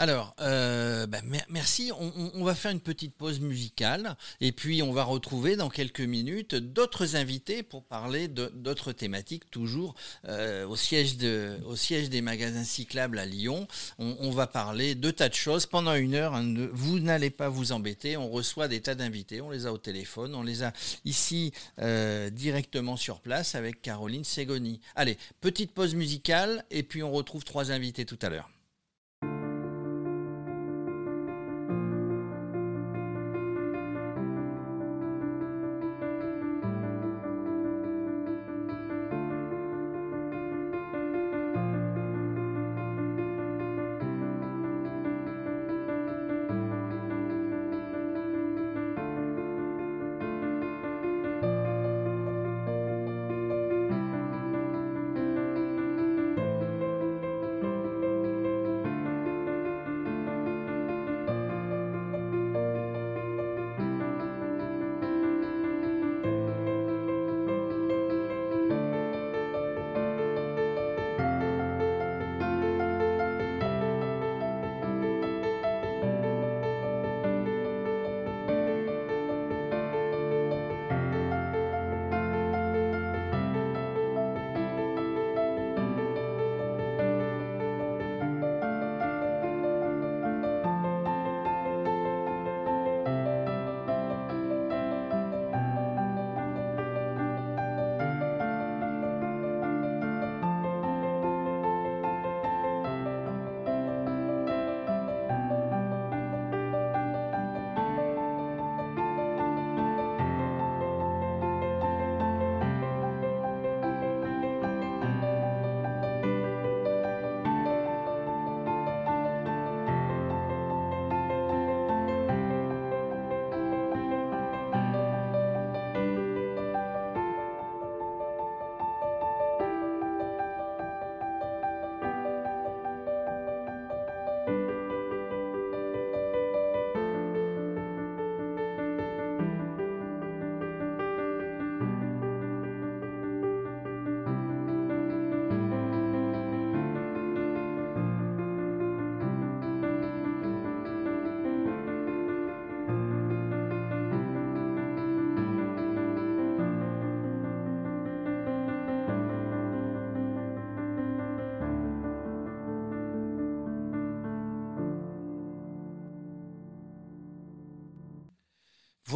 Alors, 0.00 0.34
euh, 0.40 1.06
bah, 1.06 1.18
merci. 1.48 1.90
On, 1.98 2.44
va 2.44 2.54
faire 2.54 2.70
une 2.70 2.80
petite 2.80 3.14
pause 3.14 3.40
musicale 3.40 4.16
et 4.40 4.52
puis 4.52 4.80
on 4.80 4.92
va 4.92 5.02
retrouver 5.02 5.56
dans 5.56 5.68
quelques 5.68 6.00
minutes 6.00 6.54
d'autres 6.54 7.16
invités 7.16 7.64
pour 7.64 7.82
parler 7.82 8.28
d'autres 8.28 8.92
thématiques, 8.92 9.50
toujours 9.50 9.96
euh, 10.28 10.66
au, 10.66 10.76
siège 10.76 11.16
des 11.16 12.20
magasins 12.22 12.62
cyclables 12.62 13.18
à 13.18 13.26
Lyon. 13.26 13.66
On, 13.98 14.30
va 14.30 14.46
parler 14.46 14.94
de 14.94 15.10
tas 15.10 15.28
de 15.28 15.34
choses 15.34 15.66
pendant 15.66 15.94
une 15.94 16.14
heure. 16.14 16.34
Hein, 16.34 16.54
vous 16.72 17.00
n'allez 17.00 17.30
pas 17.30 17.48
vous 17.48 17.72
embêter. 17.72 18.16
On 18.16 18.30
reçoit 18.30 18.68
des 18.68 18.80
tas 18.80 18.94
d'invités. 18.94 19.40
On 19.40 19.50
les 19.50 19.66
a 19.66 19.72
au 19.72 19.78
téléphone. 19.78 20.36
On 20.36 20.44
les 20.44 20.62
a 20.62 20.72
ici 21.04 21.52
euh, 21.80 22.30
directement 22.30 22.96
sur 22.96 23.20
place 23.20 23.56
avec 23.56 23.82
Caroline 23.82 24.24
Segoni. 24.24 24.80
Allez, 24.94 25.18
petite 25.40 25.72
pause 25.72 25.96
musicale 25.96 26.64
et 26.70 26.84
puis 26.84 27.02
on 27.02 27.10
retrouve 27.10 27.42
trois 27.42 27.72
invités 27.72 28.04
tout 28.04 28.18
à 28.22 28.28
l'heure. 28.28 28.48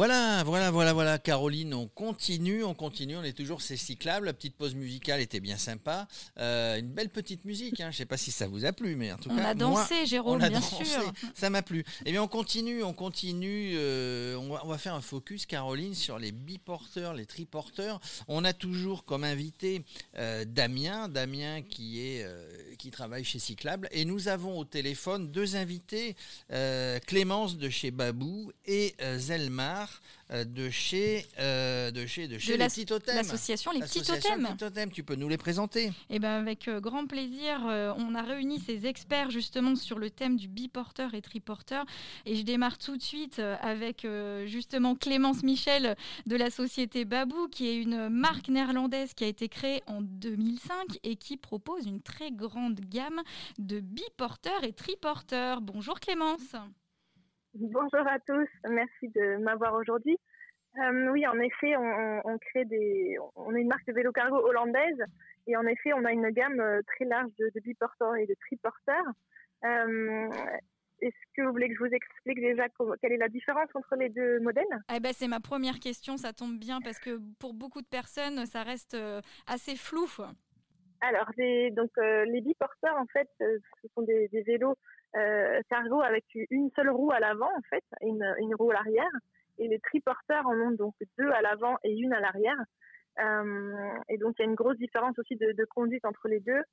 Voilà, 0.05 0.43
voilà, 0.43 0.69
voilà, 0.69 0.91
voilà, 0.91 1.17
Caroline, 1.17 1.73
on 1.73 1.87
continue, 1.87 2.61
on 2.65 2.73
continue, 2.73 3.15
on 3.15 3.23
est 3.23 3.31
toujours 3.31 3.61
c'est 3.61 3.77
cyclable. 3.77 4.25
La 4.25 4.33
petite 4.33 4.57
pause 4.57 4.75
musicale 4.75 5.21
était 5.21 5.39
bien 5.39 5.55
sympa. 5.55 6.09
Euh, 6.39 6.77
une 6.77 6.89
belle 6.89 7.07
petite 7.07 7.45
musique, 7.45 7.79
hein. 7.79 7.85
je 7.85 7.95
ne 7.95 7.99
sais 7.99 8.05
pas 8.05 8.17
si 8.17 8.29
ça 8.29 8.45
vous 8.45 8.65
a 8.65 8.73
plu, 8.73 8.97
mais 8.97 9.13
en 9.13 9.15
tout 9.15 9.29
on 9.31 9.37
cas. 9.37 9.47
A 9.47 9.53
dansé, 9.53 10.05
Jérôme, 10.05 10.41
on 10.41 10.43
a 10.43 10.49
bien 10.49 10.59
dansé, 10.59 10.83
sûr. 10.83 11.13
Ça 11.33 11.49
m'a 11.49 11.61
plu. 11.61 11.85
Eh 12.05 12.11
bien, 12.11 12.21
on 12.21 12.27
continue, 12.27 12.83
on 12.83 12.91
continue. 12.91 13.75
Euh, 13.77 14.35
on, 14.35 14.67
va, 14.67 14.77
faire 14.77 14.93
un 14.93 14.99
focus, 14.99 15.45
Caroline, 15.45 15.95
sur 15.95 16.19
les 16.19 16.33
biporteurs, 16.33 17.13
les 17.13 17.25
triporteurs. 17.25 18.01
On 18.27 18.43
a 18.43 18.51
toujours 18.51 19.05
comme 19.05 19.23
invité 19.23 19.85
euh, 20.17 20.43
Damien, 20.43 21.07
Damien 21.07 21.61
qui, 21.61 22.01
est, 22.01 22.27
qui 22.77 22.91
travaille 22.91 23.23
chez 23.23 23.39
Cyclable. 23.39 23.87
Et 23.91 24.05
nous 24.05 24.27
avons 24.27 24.59
au 24.59 24.65
téléphone 24.65 25.31
deux 25.31 25.55
invités, 25.55 26.15
Clémence 27.07 27.57
de 27.57 27.69
chez 27.69 27.91
Babou 27.91 28.51
et 28.65 28.95
Zelmar 29.17 30.01
euh, 30.33 30.45
de 30.45 30.69
chez, 30.69 31.25
euh, 31.39 31.91
de 31.91 32.05
chez, 32.05 32.27
de 32.27 32.37
chez 32.37 32.57
L'association 32.57 33.71
Les 33.71 33.81
Petits 33.81 34.01
Totems. 34.01 34.89
Tu 34.91 35.03
peux 35.03 35.15
nous 35.15 35.29
les 35.29 35.37
présenter 35.37 35.91
Eh 36.09 36.17
ben 36.17 36.39
avec 36.39 36.67
euh, 36.67 36.79
grand 36.79 37.05
plaisir. 37.05 37.61
on 37.63 38.15
a 38.15 38.21
réuni 38.21 38.59
ces 38.59 38.87
experts 38.87 39.29
justement 39.31 39.75
sur 39.75 39.99
le 39.99 40.09
thème 40.09 40.37
du 40.37 40.47
biporteur 40.47 41.13
et 41.13 41.21
triporteur. 41.21 41.85
Et 42.25 42.35
je 42.35 42.41
démarre 42.41 42.77
tout 42.77 42.97
de 42.97 43.01
suite 43.01 43.39
avec 43.61 44.07
justement 44.45 44.95
Clémence 44.95 45.43
Michel 45.43 45.95
de 46.25 46.35
la 46.35 46.49
société 46.49 47.05
Babou, 47.05 47.47
qui 47.47 47.67
est 47.67 47.75
une 47.75 48.09
marque 48.09 48.47
néerlandaise 48.47 49.13
qui 49.13 49.23
a 49.23 49.27
été 49.27 49.49
créée 49.49 49.83
en 49.87 50.01
2005 50.01 50.99
et 51.03 51.15
qui 51.15 51.37
propose 51.37 51.85
une 51.85 52.01
très 52.01 52.31
grande 52.31 52.62
gamme 52.71 53.21
de 53.57 53.79
biporteurs 53.79 54.63
et 54.63 54.73
triporteurs. 54.73 55.61
Bonjour 55.61 55.99
Clémence. 55.99 56.55
Bonjour 57.55 58.07
à 58.07 58.19
tous, 58.19 58.49
merci 58.67 59.09
de 59.09 59.37
m'avoir 59.37 59.75
aujourd'hui. 59.75 60.17
Oui, 60.75 61.27
en 61.27 61.39
effet, 61.39 61.75
on, 61.77 62.37
crée 62.39 62.65
des, 62.65 63.15
on 63.35 63.55
est 63.55 63.61
une 63.61 63.67
marque 63.67 63.85
de 63.85 63.93
vélo 63.93 64.11
cargo 64.11 64.37
hollandaise 64.37 65.03
et 65.45 65.55
en 65.55 65.65
effet, 65.67 65.93
on 65.93 66.03
a 66.03 66.11
une 66.11 66.29
gamme 66.31 66.81
très 66.87 67.05
large 67.05 67.29
de, 67.37 67.51
de 67.53 67.59
biporteurs 67.59 68.15
et 68.15 68.25
de 68.25 68.35
triporteurs. 68.41 69.05
Est-ce 69.63 71.15
que 71.35 71.41
vous 71.43 71.51
voulez 71.51 71.67
que 71.67 71.75
je 71.75 71.79
vous 71.79 71.93
explique 71.93 72.39
déjà 72.39 72.65
quelle 73.01 73.11
est 73.11 73.17
la 73.17 73.29
différence 73.29 73.69
entre 73.75 73.95
les 73.97 74.09
deux 74.09 74.39
modèles? 74.39 74.65
Eh 74.91 74.99
ben, 74.99 75.11
C'est 75.13 75.27
ma 75.27 75.39
première 75.39 75.79
question, 75.79 76.17
ça 76.17 76.33
tombe 76.33 76.57
bien 76.57 76.79
parce 76.81 76.97
que 76.97 77.19
pour 77.39 77.53
beaucoup 77.53 77.81
de 77.81 77.87
personnes, 77.87 78.45
ça 78.45 78.63
reste 78.63 78.97
assez 79.45 79.75
flou. 79.75 80.07
Alors, 81.03 81.29
les, 81.37 81.69
donc, 81.71 81.89
euh, 81.97 82.23
les 82.25 82.39
biporteurs, 82.39 82.95
en 82.95 83.05
fait, 83.07 83.27
euh, 83.41 83.59
ce 83.81 83.87
sont 83.93 84.03
des, 84.03 84.29
vélos 84.47 84.77
euh, 85.17 85.61
cargo 85.69 85.99
avec 85.99 86.23
une 86.49 86.69
seule 86.77 86.91
roue 86.91 87.11
à 87.11 87.19
l'avant, 87.19 87.49
en 87.57 87.61
fait, 87.69 87.83
et 87.99 88.07
une, 88.07 88.55
roue 88.55 88.71
à 88.71 88.75
l'arrière. 88.75 89.11
Et 89.57 89.67
les 89.67 89.79
triporteurs 89.79 90.47
en 90.47 90.55
ont 90.55 90.71
donc 90.71 90.95
deux 91.19 91.29
à 91.29 91.41
l'avant 91.41 91.75
et 91.83 91.91
une 91.91 92.13
à 92.13 92.21
l'arrière. 92.21 92.57
et 94.07 94.17
donc, 94.17 94.35
il 94.39 94.43
y 94.43 94.45
a 94.45 94.49
une 94.49 94.55
grosse 94.55 94.77
différence 94.77 95.19
aussi 95.19 95.35
de, 95.35 95.65
conduite 95.65 96.05
entre 96.05 96.29
les 96.29 96.39
deux. 96.39 96.63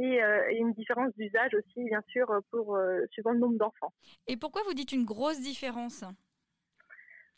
Et, 0.00 0.20
une 0.58 0.72
différence 0.72 1.14
d'usage 1.14 1.54
aussi, 1.54 1.84
bien 1.84 2.02
sûr, 2.08 2.26
pour 2.50 2.76
suivant 3.12 3.30
le 3.30 3.38
nombre 3.38 3.56
d'enfants. 3.56 3.92
Et 4.26 4.36
pourquoi 4.36 4.62
vous 4.66 4.74
dites 4.74 4.90
une 4.90 5.04
grosse 5.04 5.40
différence? 5.40 6.04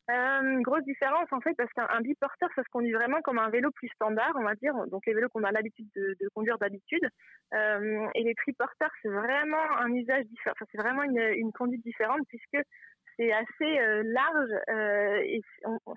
Euh, 0.09 0.61
grosse 0.61 0.85
différence 0.85 1.27
en 1.33 1.40
fait 1.40 1.55
parce 1.55 1.73
qu'un 1.73 2.01
biporteur 2.01 2.49
ça 2.55 2.62
se 2.62 2.69
conduit 2.71 2.92
vraiment 2.92 3.21
comme 3.23 3.40
un 3.40 3.51
vélo 3.51 3.73
plus 3.73 3.88
standard 3.88 4.33
on 4.37 4.45
va 4.45 4.55
dire 4.55 4.73
donc 4.87 5.05
les 5.05 5.14
vélos 5.14 5.29
qu'on 5.31 5.42
a 5.42 5.51
l'habitude 5.51 5.88
de, 5.97 6.16
de, 6.21 6.29
conduire 6.35 6.59
d'habitude. 6.59 7.03
Euh, 7.55 8.07
et 8.14 8.23
les 8.23 8.35
triporteurs 8.35 8.90
c'est 9.03 9.09
vraiment 9.09 9.79
un 9.79 9.92
usage 9.92 10.25
différent 10.27 10.55
enfin, 10.57 10.66
c'est 10.71 10.81
vraiment 10.81 11.03
une, 11.03 11.19
une, 11.19 11.53
conduite 11.53 11.83
différente 11.83 12.21
puisque 12.29 12.59
c'est 13.16 13.33
assez 13.33 13.79
euh, 13.81 14.03
large 14.05 14.51
euh, 14.69 15.23
et 15.25 15.40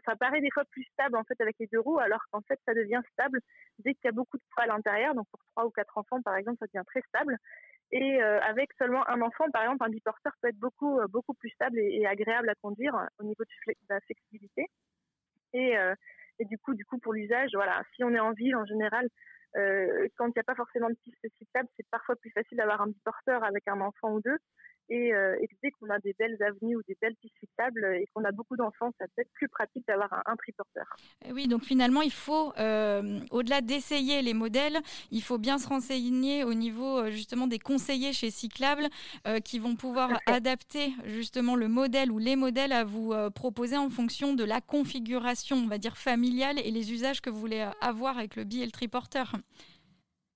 ça 0.06 0.16
paraît 0.16 0.42
des 0.42 0.52
fois 0.52 0.64
plus 0.72 0.84
stable 0.94 1.16
en 1.16 1.24
fait 1.24 1.40
avec 1.42 1.56
les 1.60 1.68
deux 1.72 1.80
roues 1.80 2.00
alors 2.00 2.22
qu'en 2.32 2.42
fait 2.42 2.60
ça 2.66 2.74
devient 2.74 3.02
stable 3.14 3.40
dès 3.80 3.94
qu'il 3.94 4.06
y 4.06 4.08
a 4.08 4.12
beaucoup 4.12 4.38
de 4.38 4.44
poids 4.54 4.64
à 4.64 4.68
l'intérieur. 4.68 5.14
Donc 5.14 5.28
pour 5.30 5.42
trois 5.52 5.66
ou 5.66 5.70
quatre 5.70 5.98
enfants 5.98 6.22
par 6.24 6.36
exemple 6.36 6.58
ça 6.60 6.66
devient 6.66 6.86
très 6.88 7.02
stable 7.02 7.38
et 7.92 8.22
euh, 8.22 8.40
avec 8.42 8.72
seulement 8.78 9.08
un 9.10 9.22
enfant, 9.22 9.50
par 9.52 9.64
exemple, 9.64 9.84
un 9.84 9.90
biporteur 9.90 10.34
peut 10.42 10.50
être 10.50 10.60
beaucoup, 10.60 11.00
euh, 11.00 11.08
beaucoup 11.08 11.34
plus 11.34 11.50
stable 11.50 11.80
et, 11.80 12.06
agréable 12.06 12.50
à 12.50 12.56
conduire 12.56 12.96
euh, 12.96 13.06
au 13.20 13.24
niveau 13.24 13.44
de, 13.44 13.74
la 13.90 14.00
flexibilité. 14.02 14.68
Et, 15.54 15.74
et, 16.38 16.46
du 16.46 16.60
coup, 16.60 16.76
du 16.76 16.86
coup, 16.86 17.00
pour 17.00 17.12
l'usage, 17.12 17.50
voilà, 17.56 17.82
si 17.96 18.04
on 18.04 18.14
est 18.14 18.20
en 18.20 18.34
ville 18.34 18.56
en 18.56 18.66
général, 18.66 19.08
quand 19.56 20.28
il 20.28 20.34
n'y 20.36 20.40
a 20.40 20.44
pas 20.44 20.54
forcément 20.54 20.90
de 20.92 20.96
piste 21.04 21.26
cyclable, 21.40 21.68
c'est 21.76 21.90
parfois 21.90 22.16
plus 22.18 22.30
facile 22.30 22.60
d'avoir 22.60 22.82
un 22.82 22.88
biporteur 22.88 23.44
avec 23.44 23.68
un 23.68 23.82
enfant 23.82 24.14
ou 24.14 24.22
deux. 24.22 24.38
Euh, 24.92 25.36
et, 25.42 25.50
dès 25.62 25.72
qu'on 25.72 25.90
a 25.90 26.00
des 26.00 26.16
belles 26.18 26.38
avenues 26.42 26.76
ou 26.76 26.82
des 26.88 26.98
belles 27.02 27.16
pistes 27.22 27.36
cyclables 27.40 27.86
et 27.96 28.08
qu'on 28.14 28.24
a 28.24 28.32
beaucoup 28.32 28.56
d'enfants, 28.56 28.92
ça 28.98 29.06
peut 29.08 29.22
être 29.22 29.32
plus 29.34 29.48
pratique 29.48 29.86
d'avoir 29.88 30.12
un, 30.26 30.36
triporteur. 30.36 30.86
Oui, 31.32 31.48
donc 31.48 31.64
finalement, 31.64 32.02
il 32.02 32.12
faut, 32.12 32.54
euh, 32.58 33.20
au-delà 33.32 33.62
d'essayer 33.62 34.22
les 34.22 34.34
modèles, 34.34 34.78
il 35.12 35.22
faut 35.22 35.38
bien 35.38 35.58
se 35.58 35.68
renseigner 35.68 36.44
au 36.44 36.54
niveau 36.54 37.00
euh, 37.00 37.12
justement 37.12 37.48
des 37.48 37.60
conseillers 37.60 38.14
chez 38.14 38.32
Cyclable 38.32 38.88
qui 39.44 39.60
vont 39.60 39.76
pouvoir 39.76 40.20
adapter 40.26 40.94
justement 41.06 41.56
le 41.56 41.68
modèle 41.68 42.12
ou 42.12 42.18
les 42.18 42.36
modèles 42.36 42.72
à 42.72 42.84
vous 42.84 43.14
proposer 43.36 43.78
en 43.78 43.90
fonction 43.90 44.34
de 44.34 44.44
la 44.44 44.62
configuration, 44.62 45.58
on 45.58 45.68
va 45.68 45.78
dire 45.78 45.98
familiale 45.98 46.58
et 46.60 46.72
les 46.72 46.92
usages 46.92 47.22
que 47.22 47.30
vous 47.30 47.40
voulez 47.40 47.68
avoir 47.82 48.18
avec 48.18 48.36
le 48.36 48.44
bi 48.44 48.62
et 48.62 48.66
le 48.66 48.72
triporteur. 48.72 49.34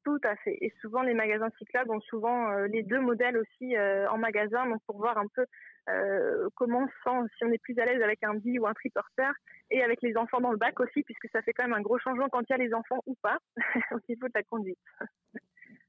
Tout 0.03 0.19
à 0.23 0.35
fait. 0.35 0.57
Et 0.59 0.73
souvent, 0.81 1.01
les 1.01 1.13
magasins 1.13 1.49
cyclables 1.57 1.91
ont 1.91 2.01
souvent 2.01 2.51
euh, 2.51 2.67
les 2.67 2.83
deux 2.83 2.99
modèles 2.99 3.37
aussi 3.37 3.77
euh, 3.77 4.09
en 4.09 4.17
magasin, 4.17 4.67
donc 4.67 4.81
pour 4.85 4.97
voir 4.97 5.17
un 5.17 5.27
peu 5.27 5.45
euh, 5.89 6.49
comment 6.55 6.85
sent, 7.05 7.29
si 7.37 7.45
on 7.45 7.51
est 7.51 7.57
plus 7.57 7.77
à 7.79 7.85
l'aise 7.85 8.01
avec 8.01 8.21
un 8.23 8.33
bi 8.33 8.59
ou 8.59 8.67
un 8.67 8.73
triporteur, 8.73 9.33
et 9.71 9.81
avec 9.81 10.01
les 10.01 10.17
enfants 10.17 10.41
dans 10.41 10.51
le 10.51 10.57
bac 10.57 10.77
aussi, 10.81 11.03
puisque 11.03 11.29
ça 11.31 11.41
fait 11.41 11.53
quand 11.53 11.63
même 11.63 11.73
un 11.73 11.81
gros 11.81 11.99
changement 11.99 12.27
quand 12.29 12.41
il 12.41 12.51
y 12.51 12.53
a 12.53 12.57
les 12.57 12.73
enfants 12.73 13.01
ou 13.05 13.15
pas 13.21 13.37
au 13.91 13.99
niveau 14.09 14.27
de 14.27 14.33
la 14.35 14.43
conduite. 14.43 14.79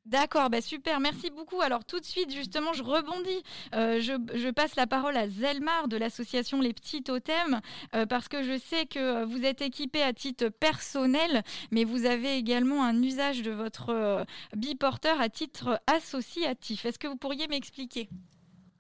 D'accord, 0.07 0.51
bah 0.51 0.61
super, 0.61 1.01
merci 1.01 1.31
beaucoup. 1.31 1.63
Alors 1.63 1.85
tout 1.85 1.99
de 1.99 2.05
suite, 2.05 2.31
justement, 2.31 2.75
je 2.75 2.83
rebondis. 2.83 3.43
Euh, 3.75 4.01
je, 4.01 4.51
passe 4.51 4.77
la 4.77 4.87
parole 4.87 5.17
à 5.17 5.29
Zelmar 5.29 5.89
de 5.89 5.97
l'association 5.97 6.61
Les 6.61 6.75
Petits 6.75 7.03
Totems, 7.03 7.61
euh, 7.95 8.05
parce 8.05 8.29
que 8.29 8.43
je 8.43 8.59
sais 8.59 8.85
que 8.85 9.25
vous 9.25 9.45
êtes 9.47 9.63
équipé 9.63 10.03
à 10.03 10.13
titre 10.13 10.51
personnel, 10.51 11.43
mais 11.71 11.85
vous 11.85 12.05
avez 12.05 12.37
également 12.37 12.85
un 12.85 13.03
usage 13.03 13.41
de 13.41 13.51
votre 13.51 13.89
euh, 13.89 14.25
biporteur 14.55 15.21
à 15.23 15.31
titre 15.31 15.81
associatif. 15.87 16.85
Est-ce 16.85 16.99
que 16.99 17.09
vous 17.09 17.17
pourriez 17.17 17.49
m'expliquer? 17.49 18.11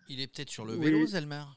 Il 0.08 0.20
est 0.20 0.26
peut-être 0.26 0.50
sur 0.50 0.66
le 0.66 0.74
vélo, 0.74 1.06
Zelmar? 1.06 1.56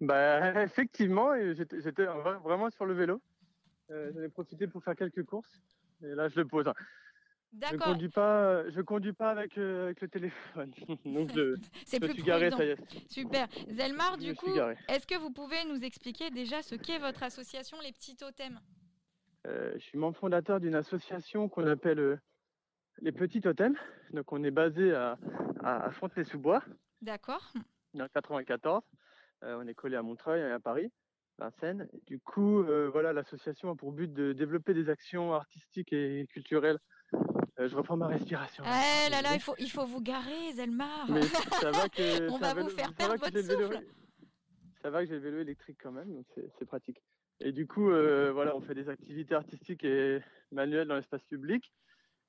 Bah, 0.00 0.62
Effectivement, 0.62 1.32
j'étais 1.52 2.06
vraiment 2.42 2.70
sur 2.70 2.86
le 2.86 2.94
vélo. 2.94 3.20
J'en 3.90 4.22
ai 4.22 4.28
profité 4.30 4.66
pour 4.66 4.82
faire 4.82 4.96
quelques 4.96 5.24
courses. 5.24 5.60
Et 6.02 6.14
là, 6.14 6.28
je 6.28 6.36
le 6.36 6.46
pose. 6.46 6.64
Je 7.52 7.76
conduis 7.76 8.08
pas, 8.08 8.68
je 8.70 8.80
conduis 8.80 9.12
pas 9.12 9.30
avec, 9.30 9.56
euh, 9.58 9.84
avec 9.84 10.00
le 10.00 10.08
téléphone. 10.08 10.72
Donc 11.04 11.30
je, 11.34 11.56
C'est 11.86 11.98
plus 11.98 12.12
suis 12.12 12.22
garé, 12.22 12.50
ça 12.50 12.64
y 12.64 12.68
est. 12.68 13.10
Super. 13.10 13.48
Zelmar, 13.68 14.18
du 14.18 14.34
coup, 14.34 14.54
est-ce 14.88 15.06
que 15.06 15.18
vous 15.18 15.30
pouvez 15.30 15.64
nous 15.64 15.82
expliquer 15.82 16.30
déjà 16.30 16.62
ce 16.62 16.74
qu'est 16.74 16.98
votre 16.98 17.22
association 17.22 17.78
Les 17.82 17.92
Petits 17.92 18.16
Totems? 18.16 18.60
Euh, 19.46 19.72
Je 19.74 19.78
suis 19.78 19.98
membre 19.98 20.16
fondateur 20.16 20.60
d'une 20.60 20.74
association 20.74 21.48
qu'on 21.48 21.66
appelle 21.66 22.00
euh, 22.00 22.20
Les 23.00 23.12
Petits 23.12 23.40
Totems. 23.40 23.76
Donc 24.12 24.32
on 24.32 24.44
est 24.44 24.50
basé 24.50 24.92
à, 24.94 25.18
à, 25.62 25.90
Fontenay-sous-Bois. 25.90 26.62
D'accord. 27.00 27.52
Dans 27.94 28.08
94. 28.08 28.82
on 29.42 29.66
est 29.66 29.74
collé 29.74 29.96
à 29.96 30.02
Montreuil 30.02 30.40
et 30.40 30.50
à 30.50 30.60
Paris. 30.60 30.92
Vincennes. 31.38 31.88
Du 32.06 32.18
coup, 32.18 32.64
voilà, 32.92 33.12
l'association 33.12 33.70
a 33.70 33.76
pour 33.76 33.92
but 33.92 34.12
de 34.12 34.32
développer 34.32 34.74
des 34.74 34.90
actions 34.90 35.32
artistiques 35.32 35.92
et 35.92 36.26
culturelles 36.30 36.78
euh, 37.14 37.18
je 37.66 37.74
reprends 37.74 37.96
ma 37.96 38.06
respiration. 38.06 38.62
Eh 38.64 39.10
là 39.10 39.22
là, 39.22 39.34
il 39.34 39.40
faut, 39.40 39.54
il 39.58 39.70
faut 39.70 39.86
vous 39.86 40.00
garer, 40.00 40.52
Zelmar. 40.54 41.06
Mais 41.10 41.22
ça 41.22 41.70
va 41.70 41.88
que, 41.88 42.30
On 42.32 42.38
va 42.38 42.54
vous 42.54 42.68
faire 42.68 42.92
perdre 42.94 43.16
votre 43.16 43.40
souffle. 43.40 43.84
ça 44.82 44.90
va 44.90 45.02
que 45.02 45.08
j'ai 45.08 45.14
le 45.14 45.20
vélo 45.20 45.40
électrique 45.40 45.78
quand 45.82 45.92
même, 45.92 46.14
donc 46.14 46.26
c'est 46.58 46.64
pratique. 46.66 47.02
Et 47.40 47.52
du 47.52 47.66
coup, 47.66 47.90
euh, 47.90 48.32
voilà, 48.32 48.56
on 48.56 48.60
fait 48.60 48.74
des 48.74 48.88
activités 48.88 49.34
artistiques 49.34 49.84
et 49.84 50.20
manuelles 50.52 50.88
dans 50.88 50.96
l'espace 50.96 51.22
public. 51.24 51.72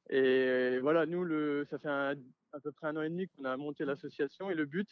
Et 0.10 0.80
voilà, 0.80 1.06
nous, 1.06 1.24
le, 1.24 1.65
ça 1.70 1.78
fait 1.78 1.89
à 1.89 2.60
peu 2.63 2.72
près 2.72 2.88
un 2.88 2.98
an 2.98 3.02
et 3.02 3.10
demi 3.10 3.28
qu'on 3.28 3.46
a 3.46 3.58
monté 3.58 3.86
l'association 3.86 4.50
et 4.50 4.56
le 4.56 4.65
but, 4.65 4.89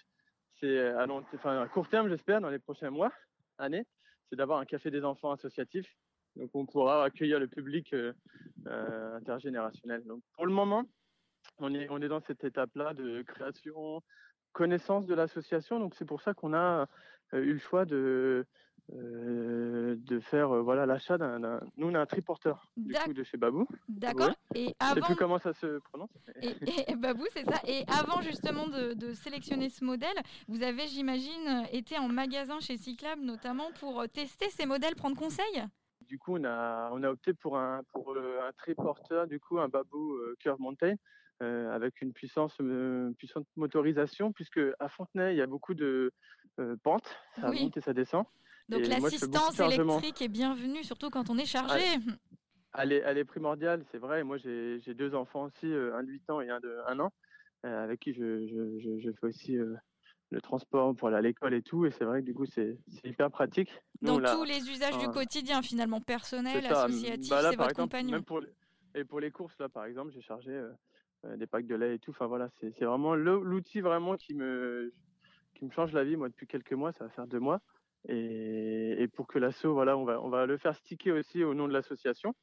c'est 0.60 0.90
à, 0.90 1.08
enfin, 1.34 1.62
à 1.62 1.68
court 1.68 1.88
terme, 1.88 2.10
j'espère, 2.10 2.42
dans 2.42 2.50
les 2.50 2.60
prochains 2.60 2.90
mois, 2.92 3.12
années, 3.58 3.86
c'est 4.30 4.36
d'avoir 4.36 4.60
un 4.60 4.66
café 4.66 4.92
des 4.92 5.04
enfants 5.04 5.32
associatif 5.32 5.88
donc 6.38 6.52
on 6.54 6.66
pourra 6.66 7.04
accueillir 7.04 7.40
le 7.40 7.48
public 7.48 7.94
euh, 7.94 8.14
euh, 8.68 9.18
intergénérationnel. 9.18 10.04
Donc 10.06 10.22
pour 10.36 10.46
le 10.46 10.54
moment, 10.54 10.84
on 11.60 11.74
est, 11.74 11.88
on 11.90 12.02
est 12.02 12.08
dans 12.08 12.22
cette 12.22 12.44
étape-là 12.44 12.94
de 12.94 13.24
création, 13.24 14.02
connaissance 14.54 15.06
de 15.06 15.16
l'association. 15.16 15.80
Donc 15.80 15.96
c'est 15.96 16.06
pour 16.06 16.22
ça 16.22 16.34
qu'on 16.34 16.54
a 16.54 16.88
euh, 17.34 17.44
eu 17.44 17.54
le 17.54 17.60
choix 17.60 17.86
de, 17.86 18.46
de 18.90 20.20
faire 20.22 20.50
voilà 20.64 20.86
l'achat 20.86 21.18
d'un, 21.18 21.40
nous 21.76 21.88
on 21.88 21.94
a 21.94 22.00
un 22.00 22.06
triporteur 22.06 22.72
du 22.78 22.94
coup 22.94 23.14
de 23.14 23.24
chez 23.24 23.38
Babou. 23.38 23.68
D'accord. 23.90 24.34
Et 24.56 24.74
avant. 24.80 24.96
Je 24.96 25.02
sais 25.02 25.06
plus 25.08 25.16
comment 25.16 25.40
ça 25.40 25.54
se 25.54 25.80
prononce. 25.80 26.10
Et, 26.42 26.96
Babou 26.96 27.26
c'est 27.34 27.44
ça. 27.44 27.60
Et 27.68 27.84
avant 27.88 28.22
justement 28.22 28.68
de, 28.68 28.94
de, 28.94 29.14
sélectionner 29.14 29.70
ce 29.70 29.84
modèle, 29.84 30.16
vous 30.48 30.64
avez 30.64 30.88
j'imagine 30.88 31.66
été 31.72 31.98
en 31.98 32.08
magasin 32.08 32.60
chez 32.60 32.78
Cyclab 32.78 33.20
notamment 33.20 33.72
pour 33.80 34.08
tester 34.08 34.50
ces 34.50 34.66
modèles, 34.66 34.96
prendre 34.96 35.18
conseil? 35.18 35.68
Du 36.08 36.18
coup, 36.18 36.38
on 36.38 36.44
a, 36.44 36.90
on 36.94 37.04
a 37.04 37.10
opté 37.10 37.34
pour 37.34 37.58
un, 37.58 37.82
pour 37.92 38.14
euh, 38.14 38.40
un 38.48 38.52
triporteur, 38.54 39.28
du 39.28 39.40
coup, 39.40 39.60
un 39.60 39.68
Babou 39.68 40.14
euh, 40.14 40.36
Curve 40.40 40.60
Mountain, 40.60 40.96
euh, 41.44 41.72
avec 41.72 42.02
une 42.02 42.14
puissance, 42.14 42.58
puissante 43.18 43.46
motorisation, 43.56 44.32
puisque 44.32 44.60
à 44.80 44.90
Fontenay, 44.90 45.34
il 45.34 45.38
y 45.38 45.42
a 45.42 45.48
beaucoup 45.48 45.74
de 45.74 46.12
pentes, 46.84 47.16
ça 47.36 47.52
monte 47.52 47.78
et 47.78 47.82
ça 47.82 47.94
descend. 47.94 48.26
Donc 48.70 48.86
l'assistance 48.88 49.60
électrique 49.60 50.22
est 50.22 50.28
bienvenue, 50.28 50.84
surtout 50.84 51.10
quand 51.10 51.30
on 51.30 51.38
est 51.38 51.46
chargé. 51.46 51.84
Elle, 52.78 52.92
est, 52.92 53.04
elle 53.06 53.18
est 53.18 53.26
primordiale, 53.26 53.84
c'est 53.92 53.98
vrai. 53.98 54.24
Moi, 54.24 54.38
j'ai 54.38 54.94
deux 54.94 55.14
enfants 55.16 55.44
aussi, 55.44 55.68
un 55.68 56.04
de 56.04 56.10
8 56.10 56.30
ans 56.30 56.42
et 56.42 56.50
un 56.50 56.60
de 56.60 56.78
1 56.88 57.00
an, 57.00 57.12
avec 57.64 58.00
qui 58.00 58.14
je, 58.14 58.48
je, 58.48 59.00
je, 59.00 59.12
fais 59.12 59.28
aussi 59.28 59.58
le 60.30 60.42
transport 60.42 60.96
pour 60.96 61.08
aller 61.08 61.18
à 61.18 61.22
l'école 61.22 61.54
et 61.54 61.62
tout. 61.62 61.86
Et 61.86 61.92
c'est 61.92 62.06
vrai 62.06 62.22
que 62.22 62.26
du 62.26 62.34
coup, 62.34 62.46
c'est 62.46 62.78
hyper 63.04 63.32
pratique. 63.32 63.70
Dans 64.02 64.20
tous 64.20 64.44
les 64.44 64.70
usages 64.70 64.98
du 64.98 65.08
quotidien, 65.08 65.62
finalement, 65.62 66.02
personnel, 66.02 66.66
associatif, 66.66 67.30
bah 67.30 67.50
c'est 67.50 67.56
votre 67.56 67.74
compagnon. 67.74 68.24
et 68.96 69.04
pour 69.04 69.20
les 69.20 69.32
courses, 69.32 69.58
là, 69.60 69.70
par 69.70 69.86
exemple, 69.86 70.12
j'ai 70.12 70.22
chargé 70.22 70.52
euh, 70.52 70.72
euh, 71.26 71.38
des 71.38 71.48
packs 71.48 71.68
de 71.68 71.76
lait 71.76 71.96
et 71.96 72.00
tout. 72.00 72.12
Enfin 72.12 72.28
voilà, 72.28 72.50
c'est 72.60 72.86
vraiment 72.86 73.16
l'outil 73.16 73.82
vraiment 73.82 74.16
qui 74.16 74.34
me, 74.34 74.94
qui 75.56 75.66
me 75.66 75.72
change 75.72 75.94
la 75.94 76.04
vie. 76.04 76.18
Moi, 76.18 76.30
depuis 76.30 76.48
quelques 76.48 76.74
mois, 76.74 76.92
ça 76.94 77.06
va 77.06 77.10
faire 77.10 77.28
deux 77.28 77.40
mois. 77.40 77.62
Et, 78.08 79.02
et 79.02 79.08
pour 79.08 79.28
que 79.28 79.40
l'assaut, 79.40 79.74
voilà, 79.74 79.98
on 79.98 80.06
va, 80.06 80.22
on 80.22 80.30
va 80.30 80.46
le 80.46 80.58
faire 80.58 80.76
sticker 80.76 81.12
aussi 81.12 81.44
au 81.44 81.54
nom 81.54 81.68
de 81.68 81.74
l'association. 81.74 82.36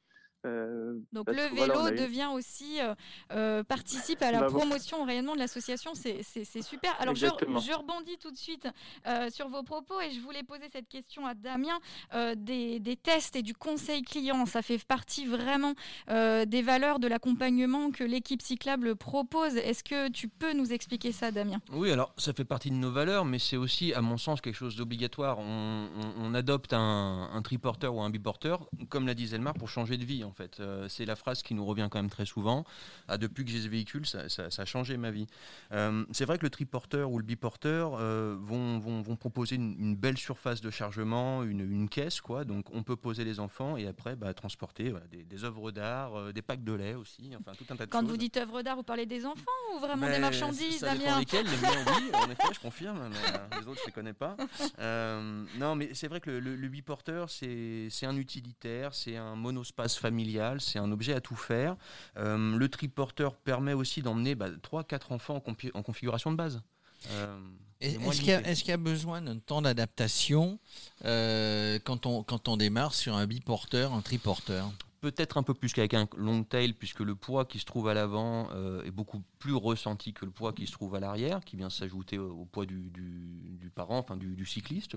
Euh, 0.45 0.99
Donc 1.11 1.25
parce 1.25 1.37
le 1.37 1.49
que, 1.49 1.55
vélo 1.55 1.87
eu- 1.89 1.97
devient 1.97 2.29
aussi 2.33 2.79
euh, 2.79 2.93
euh, 3.31 3.63
participe 3.63 4.21
à 4.21 4.31
la 4.31 4.41
Bah, 4.41 4.47
promotion 4.47 5.01
au 5.01 5.05
rayonnement 5.05 5.33
de 5.33 5.39
l'association, 5.39 5.91
c'est 5.95 6.21
super. 6.61 6.95
Alors 6.99 7.15
je, 7.15 7.25
rebondis 7.25 8.17
tout 8.19 8.31
de 8.31 8.37
suite 8.37 8.67
euh, 9.07 9.29
sur 9.31 9.49
vos 9.49 9.63
propos 9.63 9.99
et 10.01 10.11
je 10.11 10.19
voulais 10.19 10.43
poser 10.43 10.69
cette 10.71 10.87
question 10.87 11.25
à 11.25 11.33
Damien 11.33 11.79
euh, 12.13 12.35
des, 12.35 12.79
des 12.79 12.95
tests 12.95 13.35
et 13.35 13.41
du 13.41 13.53
conseil 13.53 14.01
client. 14.03 14.45
Ça 14.45 14.61
fait 14.61 14.77
partie 14.85 15.25
vraiment 15.25 15.73
euh, 16.09 16.45
des 16.45 16.61
valeurs 16.61 16.99
de 16.99 17.07
l'accompagnement 17.07 17.91
que 17.91 18.03
l'équipe 18.03 18.41
cyclable 18.41 18.95
propose. 18.95 19.55
Est-ce 19.57 19.83
que 19.83 20.09
tu 20.09 20.27
peux 20.27 20.53
nous 20.53 20.71
expliquer 20.71 21.11
ça, 21.11 21.31
Damien? 21.31 21.59
Oui, 21.71 21.91
alors 21.91 22.13
ça 22.17 22.33
fait 22.33 22.45
partie 22.45 22.69
de 22.69 22.75
nos 22.75 22.91
valeurs, 22.91 23.25
mais 23.25 23.39
c'est 23.39 23.57
aussi, 23.57 23.93
à 23.93 24.01
mon 24.01 24.17
sens, 24.17 24.41
quelque 24.41 24.55
chose 24.55 24.75
d'obligatoire. 24.75 25.39
On, 25.39 25.87
on- 25.97 26.25
on 26.25 26.33
adopte 26.33 26.73
un, 26.73 27.29
un 27.33 27.41
triporteur 27.41 27.95
ou 27.95 28.01
un 28.01 28.09
biporteur, 28.09 28.69
comme 28.89 29.07
l'a 29.07 29.13
dit 29.13 29.27
Zelmar, 29.27 29.53
pour 29.55 29.69
changer 29.69 29.97
de 29.97 30.05
vie, 30.05 30.23
en 30.23 30.31
fait. 30.35 30.59
Euh, 30.59 30.87
c'est 30.89 31.05
la 31.05 31.15
phrase 31.15 31.41
qui 31.41 31.53
nous 31.53 31.65
revient 31.65 31.87
quand 31.89 31.99
même 31.99 32.09
très 32.09 32.25
souvent. 32.25 32.63
Ah, 33.07 33.17
depuis 33.17 33.45
que 33.45 33.51
j'ai 33.51 33.61
ce 33.61 33.67
véhicule, 33.67 34.05
ça, 34.05 34.29
ça- 34.29 34.49
ça 34.51 34.61
a 34.61 34.65
changé 34.65 34.97
ma 34.97 35.11
vie. 35.11 35.27
Euh, 35.71 36.05
c'est 36.11 36.25
vrai 36.25 36.37
que 36.37 36.43
le 36.43 36.49
triporteur 36.49 37.11
ou 37.11 37.17
le 37.17 37.23
biporteur 37.25 37.95
euh, 37.99 38.35
vont, 38.39 38.79
vont- 38.79 39.01
vont 39.01 39.15
proposer 39.15 39.55
une, 39.55 39.75
une 39.79 39.95
belle 39.95 40.17
surface 40.17 40.61
de 40.61 40.69
chargement, 40.69 41.43
une, 41.43 41.61
une 41.61 41.89
caisse, 41.89 42.21
quoi. 42.21 42.43
Donc 42.45 42.65
on 42.73 42.83
peut 42.83 42.95
poser 42.95 43.23
les 43.23 43.39
enfants 43.39 43.77
et 43.77 43.87
après 43.87 44.15
bah, 44.15 44.33
transporter 44.33 44.89
voilà, 44.91 45.07
des, 45.07 45.23
des 45.23 45.43
œuvres 45.43 45.71
d'art, 45.71 46.33
des 46.33 46.41
packs 46.41 46.63
de 46.63 46.73
lait 46.73 46.93
aussi, 46.95 47.31
enfin 47.39 47.53
tout 47.57 47.65
un 47.69 47.75
tas 47.75 47.85
de 47.85 47.91
Quand 47.91 48.01
choses. 48.01 48.09
vous 48.09 48.17
dites 48.17 48.37
œuvre 48.37 48.61
d'art, 48.61 48.75
vous 48.75 48.83
parlez 48.83 49.05
des 49.05 49.25
enfants 49.25 49.41
ou 49.75 49.79
vraiment 49.79 50.07
des 50.09 50.19
marchandises, 50.19 50.79
ça 50.79 50.95
Damien 50.95 51.19
lesquels, 51.19 51.45
les 51.45 51.57
miens, 51.57 51.85
oui, 51.97 52.11
en 52.13 52.29
effet, 52.29 52.53
je 52.53 52.59
confirme, 52.59 53.09
mais 53.09 53.59
les 53.59 53.67
autres, 53.67 53.79
je 53.81 53.85
les 53.87 53.91
connais 53.91 54.13
pas. 54.13 54.35
Non, 55.59 55.75
mais 55.75 55.89
c'est 55.93 56.07
vrai 56.07 56.19
que 56.19 56.29
le, 56.29 56.39
le, 56.39 56.55
le 56.55 56.67
biporteur, 56.67 57.29
c'est 57.29 57.89
un 58.03 58.15
utilitaire, 58.17 58.93
c'est 58.93 59.15
un 59.17 59.35
monospace 59.35 59.97
familial, 59.97 60.14
c'est 60.59 60.79
un 60.79 60.91
objet 60.91 61.13
à 61.13 61.21
tout 61.21 61.35
faire. 61.35 61.75
Euh, 62.17 62.57
le 62.57 62.69
triporteur 62.69 63.35
permet 63.35 63.73
aussi 63.73 64.01
d'emmener 64.01 64.35
3-4 64.35 65.13
enfants 65.13 65.41
en, 65.73 65.81
configuration 65.83 66.31
de 66.31 66.37
base. 66.37 66.61
Euh, 67.11 67.37
qu'il 67.79 68.27
y, 68.27 68.31
est-ce 68.31 68.61
qu'il 68.61 68.69
y 68.69 68.73
a 68.73 68.77
besoin 68.77 69.21
d'un 69.21 69.37
temps 69.37 69.61
d'adaptation 69.61 70.59
euh, 71.03 71.77
quand, 71.83 72.05
on, 72.05 72.23
quand 72.23 72.47
on 72.47 72.57
démarre 72.57 72.93
sur 72.93 73.15
un 73.15 73.27
biporteur, 73.27 73.93
un 73.93 74.01
triporteur? 74.01 74.71
Peut-être 75.05 75.37
un 75.37 75.43
peu 75.43 75.53
plus 75.53 75.71
qu'avec 75.71 75.93
un 75.93 76.07
long 76.17 76.43
tail, 76.43 76.73
puisque 76.73 77.01
le 77.01 77.13
poids 77.13 77.45
qui 77.45 77.59
se 77.59 77.65
trouve 77.65 77.87
à 77.89 77.93
l'avant 77.93 78.49
euh, 78.53 78.83
est 78.85 78.89
beaucoup 78.89 79.21
plus 79.37 79.53
ressenti 79.53 80.13
que 80.13 80.25
le 80.25 80.31
poids 80.31 80.51
qui 80.51 80.65
se 80.65 80.71
trouve 80.71 80.95
à 80.95 80.99
l'arrière, 80.99 81.45
qui 81.45 81.57
vient 81.57 81.69
s'ajouter 81.69 82.17
au, 82.17 82.45
poids 82.45 82.65
du, 82.65 82.91
parent, 83.75 83.99
enfin 83.99 84.17
du, 84.17 84.45
cycliste. 84.47 84.95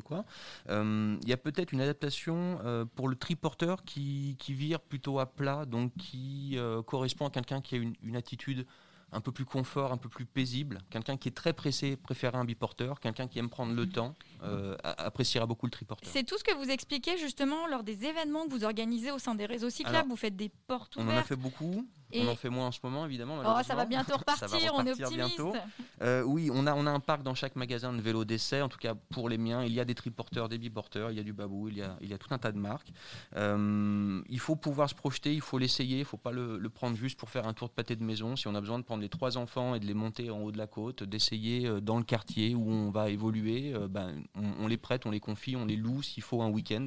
Euh, 0.71 1.18
Il 1.21 1.29
y 1.29 1.33
a 1.35 1.37
peut-être 1.37 1.73
une 1.73 1.83
adaptation 1.83 2.59
euh, 2.64 2.87
pour 2.87 3.09
le 3.09 3.16
triporteur 3.16 3.85
qui, 3.85 4.35
vire 4.49 4.81
plutôt 4.81 5.18
à 5.18 5.27
plat, 5.27 5.66
donc 5.66 5.92
qui 5.99 6.57
correspond 6.87 7.27
à 7.27 7.31
quelqu'un 7.31 7.61
qui 7.61 7.75
a 7.75 7.79
une 7.79 8.16
attitude 8.16 8.64
un 9.12 9.21
peu 9.21 9.33
plus 9.33 9.44
confort, 9.44 9.92
un 9.92 9.97
peu 9.97 10.09
plus 10.09 10.27
paisible. 10.27 10.81
Quelqu'un 10.90 11.16
qui 11.16 11.29
est 11.29 11.33
très 11.37 11.53
pressé 11.53 11.97
préférera 11.97 12.38
un 12.38 12.44
biporteur. 12.44 13.01
Quelqu'un 13.01 13.27
qui 13.27 13.38
aime 13.38 13.49
prendre 13.49 13.73
le 13.75 13.88
temps 13.88 14.14
euh, 14.42 14.77
appréciera 14.83 15.47
beaucoup 15.47 15.66
le 15.66 15.71
triporteur. 15.71 16.11
C'est 16.12 16.25
tout 16.25 16.37
ce 16.38 16.44
que 16.44 16.55
vous 16.55 16.71
expliquez 16.71 17.16
justement 17.18 17.66
lors 17.68 17.83
des 17.83 18.05
événements 18.05 18.47
que 18.47 18.51
vous 18.51 18.64
organisez 18.64 19.11
au 19.11 19.18
sein 19.18 19.35
des 19.35 19.47
réseaux 19.47 19.71
cyclables. 19.71 20.09
Vous 20.09 20.16
faites 20.16 20.37
des 20.37 20.51
portes 20.66 20.94
On 20.97 21.03
en 21.03 21.09
a 21.09 21.12
ouvertes. 21.12 21.27
fait 21.29 21.37
beaucoup. 21.37 21.87
Et- 22.11 22.23
On 22.25 22.29
en 22.29 22.37
fait 22.37 22.49
moins 22.49 22.68
en 22.68 22.73
ce 22.73 22.79
moment, 22.83 23.05
évidemment. 23.05 23.37
Oh, 23.44 23.59
ça 23.66 23.75
va 23.75 23.85
bientôt 23.85 24.12
Ça 24.38 24.47
va 24.47 24.57
repartir, 24.57 24.73
on 24.75 24.87
est 24.87 24.92
repartir 24.92 25.07
optimiste. 25.09 25.37
bientôt. 25.37 25.53
Euh, 26.01 26.23
oui, 26.23 26.51
on 26.51 26.66
a, 26.66 26.75
on 26.75 26.87
a 26.87 26.90
un 26.90 27.01
parc 27.01 27.23
dans 27.23 27.35
chaque 27.35 27.55
magasin 27.55 27.92
de 27.92 28.01
vélos 28.01 28.25
d'essai, 28.25 28.62
en 28.62 28.68
tout 28.71 28.79
cas 28.79 28.94
pour 28.94 29.29
les 29.29 29.37
miens. 29.37 29.62
Il 29.64 29.73
y 29.75 29.81
a 29.81 29.85
des 29.85 29.94
triporteurs, 29.94 30.49
des 30.49 30.57
biporteurs, 30.57 31.11
il 31.11 31.18
y 31.18 31.21
a 31.21 31.23
du 31.23 31.35
babou, 31.35 31.68
il 31.68 31.77
y 31.77 31.83
a, 31.83 31.97
il 32.01 32.09
y 32.09 32.14
a 32.14 32.18
tout 32.18 32.33
un 32.33 32.38
tas 32.38 32.51
de 32.53 32.59
marques. 32.59 32.92
Euh, 33.37 34.23
il 34.29 34.40
faut 34.40 34.57
pouvoir 34.57 34.88
se 34.88 34.94
projeter, 34.94 35.35
il 35.35 35.40
faut 35.40 35.59
l'essayer, 35.59 35.97
il 35.97 36.01
ne 36.01 36.05
faut 36.05 36.16
pas 36.16 36.33
le, 36.33 36.59
le 36.59 36.68
prendre 36.71 36.97
juste 36.97 37.18
pour 37.18 37.31
faire 37.31 37.47
un 37.47 37.53
tour 37.53 37.68
de 37.68 37.75
pâté 37.75 37.94
de 37.97 38.03
maison. 38.05 38.37
Si 38.37 38.49
on 38.49 38.55
a 38.55 38.61
besoin 38.61 38.79
de 38.79 38.85
prendre 38.85 38.98
les 38.99 39.09
trois 39.09 39.37
enfants 39.39 39.75
et 39.75 39.81
de 39.81 39.87
les 39.87 39.95
monter 39.95 40.31
en 40.31 40.41
haut 40.41 40.53
de 40.53 40.59
la 40.59 40.67
côte, 40.67 41.03
d'essayer 41.03 41.67
euh, 41.67 41.81
dans 41.81 41.97
le 41.99 42.05
quartier 42.05 42.55
où 42.55 42.69
on 42.71 42.91
va 42.91 43.09
évoluer, 43.11 43.73
euh, 43.75 43.89
ben, 43.89 44.23
on, 44.35 44.65
on 44.65 44.67
les 44.67 44.77
prête, 44.77 45.07
on 45.07 45.11
les 45.11 45.21
confie, 45.21 45.57
on 45.57 45.65
les 45.65 45.77
loue 45.77 46.03
s'il 46.03 46.23
faut 46.23 46.43
un 46.43 46.49
week-end. 46.51 46.87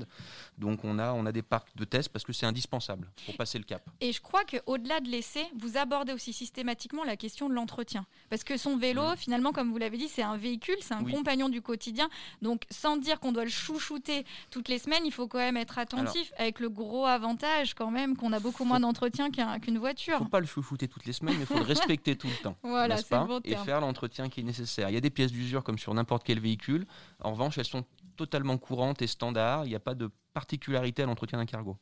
Donc 0.58 0.84
on 0.84 1.00
a, 1.00 1.13
on 1.13 1.26
a 1.26 1.32
des 1.32 1.41
parcs 1.41 1.76
de 1.76 1.86
tests 1.86 2.10
parce 2.10 2.24
que 2.26 2.34
c'est 2.34 2.45
indispensable 2.45 3.10
pour 3.26 3.36
passer 3.38 3.58
le 3.58 3.63
cap. 3.63 3.84
Et 4.02 4.12
je 4.12 4.21
crois 4.21 4.43
qu'au-delà 4.45 5.00
de 5.00 5.08
l'essai, 5.10 5.45
vous 5.58 5.78
abordez 5.78 6.13
aussi 6.13 6.34
systématiquement 6.34 7.04
la 7.04 7.15
question 7.17 7.50
de 7.50 7.54
l'entretien. 7.54 8.06
Parce 8.30 8.43
que 8.43 8.58
son 8.58 8.78
vélo, 8.78 9.04
finalement, 9.17 9.52
comme 9.52 9.71
vous 9.71 9.78
l'avez 9.78 9.97
dit, 9.97 10.08
c'est 10.08 10.24
un 10.24 10.38
véhicule, 10.38 10.76
c'est 10.82 10.93
un 10.93 11.04
Oui. 11.04 11.12
compagnon 11.13 11.50
du 11.50 11.62
quotidien. 11.62 12.10
Donc, 12.41 12.63
sans 12.69 12.97
dire 12.97 13.19
qu'on 13.19 13.32
doit 13.32 13.43
le 13.45 13.50
chouchouter 13.50 14.26
toutes 14.50 14.69
les 14.69 14.78
semaines, 14.80 15.04
il 15.06 15.12
faut 15.12 15.28
quand 15.28 15.38
même 15.39 15.58
être 15.58 15.78
attentif, 15.78 16.32
avec 16.38 16.60
le 16.60 16.69
gros 16.69 17.06
avantage 17.06 17.74
quand 17.74 17.91
même 17.91 18.15
qu'on 18.17 18.34
a 18.34 18.39
beaucoup 18.39 18.65
moins 18.65 18.80
d'entretien 18.80 19.30
qu'un- 19.30 19.60
qu'une 19.60 19.78
voiture. 19.78 20.17
faut 20.17 20.26
pas 20.26 20.39
le 20.39 20.45
chouchouter 20.45 20.88
toutes 20.88 21.06
les 21.06 21.13
semaines, 21.13 21.36
mais 21.36 21.41
il 21.41 21.45
faut 21.45 21.56
le 21.58 21.62
respecter 21.63 22.00
tout 22.01 22.27
le 22.27 22.35
temps. 22.43 22.57
Voilà, 22.63 22.95
n'est-ce 22.95 23.07
c'est 23.07 23.15
le 23.15 23.21
pas 23.21 23.25
bon 23.27 23.39
Et 23.43 23.51
terme. 23.51 23.65
faire 23.65 23.81
l'entretien 23.81 24.29
qui 24.29 24.41
est 24.41 24.43
nécessaire. 24.43 24.89
Il 24.89 24.93
y 24.93 24.97
a 24.97 25.01
des 25.01 25.09
pièces 25.09 25.31
d'usure 25.31 25.63
comme 25.63 25.77
sur 25.79 25.93
n'importe 25.93 26.23
quel 26.23 26.39
véhicule. 26.39 26.85
En 27.19 27.31
revanche, 27.31 27.57
elles 27.57 27.65
sont 27.65 27.85
totalement 28.17 28.57
courantes 28.57 29.01
et 29.01 29.07
standards. 29.07 29.65
Il 29.65 29.69
n'y 29.69 29.75
a 29.75 29.79
pas 29.79 29.95
de 29.95 30.09
particularité 30.33 31.03
à 31.03 31.05
l'entretien 31.05 31.37
d'un 31.37 31.45
cargo. 31.45 31.77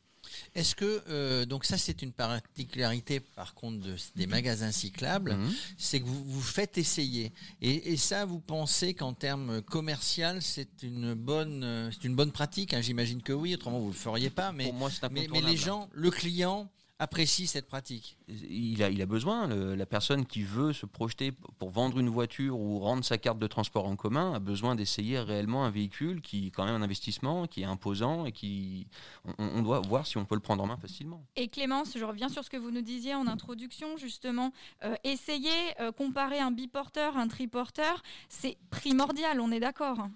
Est-ce 0.54 0.76
que, 0.76 1.02
euh, 1.10 1.46
donc 1.46 1.64
ça 1.64 1.78
c'est 1.78 2.02
une 2.02 2.12
particularité 2.12 3.22
par 3.22 3.54
contre 3.54 3.80
de- 3.80 3.96
des 4.18 4.28
magasins 4.28 4.72
cyclables, 4.72 5.36
Mhm. 5.36 5.54
c'est 5.78 6.02
que 6.02 6.06
vous 6.06 6.24
vous 6.26 6.42
faites 6.42 6.78
essayer. 6.78 7.32
Et, 7.62 7.94
et 7.94 7.98
ça, 7.98 8.26
vous 8.26 8.40
pensez 8.42 8.94
qu'en 8.94 9.14
termes 9.14 9.62
commercial, 9.62 10.42
c'est 10.42 10.84
une 10.84 11.14
bonne, 11.14 11.64
euh, 11.64 11.90
c'est 11.92 12.04
une 12.06 12.16
bonne 12.16 12.32
pratique 12.34 12.74
hein 12.74 12.82
J'imagine 12.82 13.22
que 13.24 13.32
oui, 13.34 13.54
autrement 13.54 13.80
vous 13.80 13.88
le 13.88 13.94
feriez 13.94 14.30
pas. 14.30 14.52
Mais, 14.52 14.66
Pour 14.66 14.74
moi, 14.74 14.90
c'est 14.92 15.10
mais, 15.10 15.28
mais 15.32 15.42
les 15.42 15.58
gens, 15.58 15.90
le 15.94 16.12
client 16.12 16.70
apprécie 17.00 17.48
cette 17.48 17.66
pratique. 17.68 18.18
il 18.28 18.84
a, 18.84 18.90
il 18.90 19.02
a 19.02 19.06
besoin, 19.06 19.48
le- 19.48 19.74
la 19.76 19.86
personne 19.86 20.26
qui 20.26 20.44
veut 20.44 20.74
se 20.74 20.86
projeter 20.86 21.32
pour 21.58 21.70
vendre 21.70 21.98
une 21.98 22.10
voiture 22.10 22.60
ou 22.60 22.80
rendre 22.80 23.04
sa 23.06 23.18
carte 23.18 23.40
de 23.40 23.48
transport 23.48 23.86
en 23.88 23.96
commun 23.96 24.34
a 24.34 24.40
besoin 24.40 24.76
d'essayer 24.76 25.18
réellement 25.20 25.64
un 25.66 25.72
véhicule 25.72 26.22
qui 26.22 26.48
est 26.48 26.52
quand 26.52 26.66
même 26.66 26.76
un 26.76 26.82
investissement, 26.82 27.48
qui 27.48 27.62
est 27.62 27.66
imposant 27.66 28.26
et 28.26 28.32
qui 28.34 28.88
on, 29.26 29.34
on 29.56 29.62
doit 29.62 29.80
voir 29.80 30.06
si 30.06 30.18
on 30.18 30.26
peut 30.26 30.36
le 30.36 30.42
prendre 30.42 30.62
en 30.64 30.68
main 30.68 30.78
facilement. 30.78 31.24
Et 31.38 31.48
Clémence, 31.48 31.98
je 31.98 32.04
reviens 32.04 32.30
sur 32.30 32.44
ce 32.44 32.50
que 32.50 32.58
vous 32.58 32.72
nous 32.72 32.82
disiez 32.82 33.16
en 33.16 33.28
introduction, 33.28 33.96
justement. 33.96 34.52
Euh, 34.84 34.96
essayer, 35.06 35.50
euh, 35.80 35.92
comparer 35.94 36.40
un 36.40 36.52
biporteur, 36.52 37.18
un 37.18 37.30
triporteur, 37.30 38.04
c'est 38.28 38.58
primordial, 38.70 39.40
on 39.40 39.52
est 39.52 39.62
d'accord? 39.62 40.08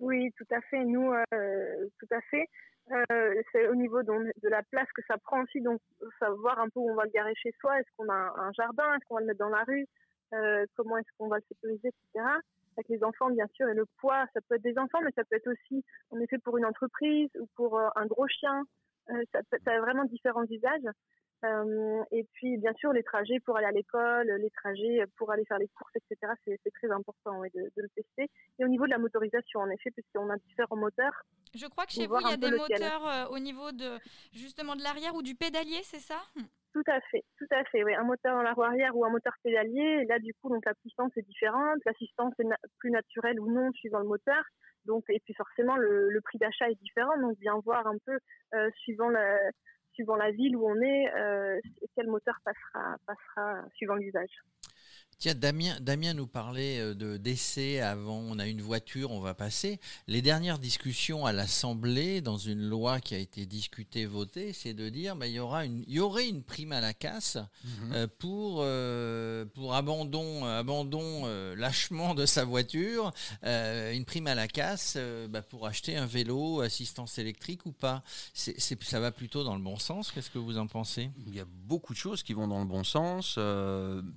Oui, 0.00 0.30
tout 0.36 0.54
à 0.54 0.60
fait. 0.62 0.84
Nous, 0.84 1.12
euh, 1.12 1.88
tout 1.98 2.14
à 2.14 2.20
fait. 2.30 2.46
Euh, 2.92 3.42
c'est 3.50 3.66
au 3.68 3.74
niveau 3.74 4.02
donc, 4.02 4.26
de 4.42 4.48
la 4.48 4.62
place 4.62 4.88
que 4.94 5.02
ça 5.08 5.16
prend 5.16 5.42
aussi, 5.42 5.60
donc 5.60 5.80
savoir 6.18 6.58
un 6.58 6.68
peu 6.68 6.80
où 6.80 6.90
on 6.90 6.94
va 6.94 7.04
le 7.04 7.10
garer 7.10 7.34
chez 7.34 7.52
soi. 7.60 7.80
Est-ce 7.80 7.88
qu'on 7.96 8.08
a 8.10 8.34
un, 8.36 8.52
jardin? 8.52 8.94
Est-ce 8.94 9.06
qu'on 9.06 9.14
va 9.14 9.20
le 9.20 9.26
mettre 9.26 9.38
dans 9.38 9.48
la 9.48 9.64
rue? 9.64 9.86
Euh, 10.34 10.66
Comment 10.76 10.98
est-ce 10.98 11.08
qu'on 11.16 11.28
va 11.28 11.36
le 11.38 11.44
sécuriser, 11.48 11.88
etc. 11.88 12.26
Avec 12.76 12.88
les 12.88 13.02
enfants, 13.04 13.30
bien 13.30 13.46
sûr, 13.54 13.68
et 13.68 13.74
le 13.74 13.86
poids, 13.98 14.26
ça 14.34 14.40
peut 14.42 14.56
être 14.56 14.62
des 14.62 14.78
enfants, 14.78 15.00
mais 15.02 15.12
ça 15.14 15.24
peut 15.24 15.36
être 15.36 15.50
aussi, 15.50 15.84
en 16.10 16.20
effet, 16.20 16.38
pour 16.38 16.58
une 16.58 16.66
entreprise 16.66 17.30
ou 17.40 17.46
pour 17.54 17.78
euh, 17.78 17.88
un 17.96 18.06
gros 18.06 18.28
chien. 18.28 18.64
Euh, 19.10 19.22
ça, 19.32 19.40
ça 19.64 19.72
a 19.72 19.80
vraiment 19.80 20.04
différents 20.04 20.44
usages. 20.44 20.88
Euh, 21.44 22.02
et 22.10 22.24
puis, 22.32 22.56
bien 22.56 22.72
sûr, 22.74 22.92
les 22.92 23.02
trajets 23.02 23.38
pour 23.40 23.56
aller 23.56 23.66
à 23.66 23.70
l'école, 23.72 24.30
les 24.40 24.50
trajets 24.50 25.04
pour 25.16 25.30
aller 25.30 25.44
faire 25.44 25.58
les 25.58 25.68
courses, 25.68 25.92
etc. 25.96 26.32
C'est 26.44 26.70
très 26.72 26.90
important 26.90 27.40
de, 27.42 27.48
de 27.54 27.82
le 27.82 27.88
tester. 27.90 28.30
Et 28.58 28.64
au 28.64 28.68
niveau 28.68 28.86
de 28.86 28.90
la 28.90 28.98
motorisation, 28.98 29.60
en 29.60 29.68
effet, 29.70 29.90
puisqu'on 29.90 30.30
a 30.30 30.36
différents 30.38 30.76
moteurs. 30.76 31.22
Je 31.54 31.66
crois 31.66 31.84
que 31.86 31.92
chez 31.92 32.06
vous, 32.06 32.16
il 32.20 32.30
y 32.30 32.32
a 32.32 32.36
des 32.36 32.50
moteurs 32.50 33.06
euh, 33.06 33.26
au 33.34 33.38
niveau 33.38 33.72
de 33.72 33.98
justement 34.32 34.74
de 34.74 34.82
l'arrière 34.82 35.14
ou 35.14 35.22
du 35.22 35.34
pédalier, 35.34 35.80
c'est 35.82 36.00
ça? 36.00 36.20
Tout 36.72 36.82
à 36.88 37.00
fait, 37.02 37.22
tout 37.38 37.46
à 37.52 37.62
fait. 37.66 37.84
Oui, 37.84 37.94
un 37.94 38.02
moteur 38.02 38.34
dans 38.34 38.42
la 38.42 38.52
roue 38.52 38.64
arrière 38.64 38.96
ou 38.96 39.04
un 39.04 39.10
moteur 39.10 39.32
pédalier. 39.44 40.00
Et 40.02 40.06
là, 40.06 40.18
du 40.18 40.34
coup, 40.34 40.48
donc 40.48 40.64
la 40.64 40.74
puissance 40.74 41.12
est 41.16 41.22
différente. 41.22 41.78
L'assistance 41.86 42.34
est 42.40 42.44
na- 42.44 42.58
plus 42.78 42.90
naturelle 42.90 43.38
ou 43.38 43.48
non 43.52 43.70
suivant 43.72 44.00
le 44.00 44.06
moteur. 44.08 44.42
Donc, 44.84 45.04
et 45.08 45.20
puis 45.24 45.34
forcément, 45.34 45.76
le, 45.76 46.10
le 46.10 46.20
prix 46.20 46.38
d'achat 46.38 46.68
est 46.68 46.74
différent. 46.82 47.16
Donc, 47.20 47.38
bien 47.38 47.54
voir 47.64 47.86
un 47.86 47.96
peu 48.04 48.18
euh, 48.54 48.70
suivant 48.78 49.08
la 49.08 49.38
suivant 49.94 50.16
la 50.16 50.30
ville 50.30 50.56
où 50.56 50.66
on 50.68 50.80
est, 50.80 51.12
euh, 51.14 51.60
quel 51.94 52.08
moteur 52.08 52.38
passera 52.44 52.96
passera 53.06 53.64
suivant 53.74 53.94
l'usage. 53.94 54.30
Tiens, 55.18 55.34
Damien, 55.34 55.76
Damien 55.80 56.12
nous 56.14 56.26
parlait 56.26 56.78
euh, 56.80 56.94
de 56.94 57.16
d'essai 57.16 57.80
avant, 57.80 58.18
on 58.18 58.38
a 58.38 58.46
une 58.46 58.60
voiture, 58.60 59.10
on 59.12 59.20
va 59.20 59.32
passer. 59.34 59.78
Les 60.06 60.20
dernières 60.22 60.58
discussions 60.58 61.24
à 61.24 61.32
l'Assemblée, 61.32 62.20
dans 62.20 62.36
une 62.36 62.60
loi 62.68 63.00
qui 63.00 63.14
a 63.14 63.18
été 63.18 63.46
discutée, 63.46 64.06
votée, 64.06 64.52
c'est 64.52 64.74
de 64.74 64.88
dire 64.88 65.16
bah, 65.16 65.26
il 65.26 65.34
y 65.34 65.38
aura 65.38 65.64
une, 65.64 65.84
il 65.86 65.94
y 65.94 66.00
aurait 66.00 66.28
une 66.28 66.42
prime 66.42 66.72
à 66.72 66.80
la 66.80 66.92
casse 66.92 67.38
euh, 67.92 68.06
pour 68.18 68.58
euh, 68.62 69.44
pour 69.54 69.74
abandon 69.74 70.44
abandon 70.44 71.22
euh, 71.24 71.54
lâchement 71.56 72.14
de 72.14 72.26
sa 72.26 72.44
voiture, 72.44 73.12
euh, 73.44 73.92
une 73.92 74.04
prime 74.04 74.26
à 74.26 74.34
la 74.34 74.48
casse 74.48 74.98
bah, 75.30 75.42
pour 75.42 75.66
acheter 75.66 75.96
un 75.96 76.06
vélo 76.06 76.60
assistance 76.60 77.18
électrique 77.18 77.64
ou 77.66 77.72
pas. 77.72 78.02
C'est- 78.34 78.58
ça 78.82 79.00
va 79.00 79.12
plutôt 79.12 79.44
dans 79.44 79.54
le 79.54 79.62
bon 79.62 79.78
sens. 79.78 80.10
Qu'est-ce 80.10 80.30
que 80.30 80.38
vous 80.38 80.58
en 80.58 80.66
pensez? 80.66 81.10
Il 81.26 81.34
y 81.34 81.40
a 81.40 81.44
beaucoup 81.46 81.92
de 81.92 81.98
choses 81.98 82.22
qui 82.22 82.32
vont 82.34 82.48
dans 82.48 82.58
le 82.58 82.66
bon 82.66 82.82
sens. 82.84 83.38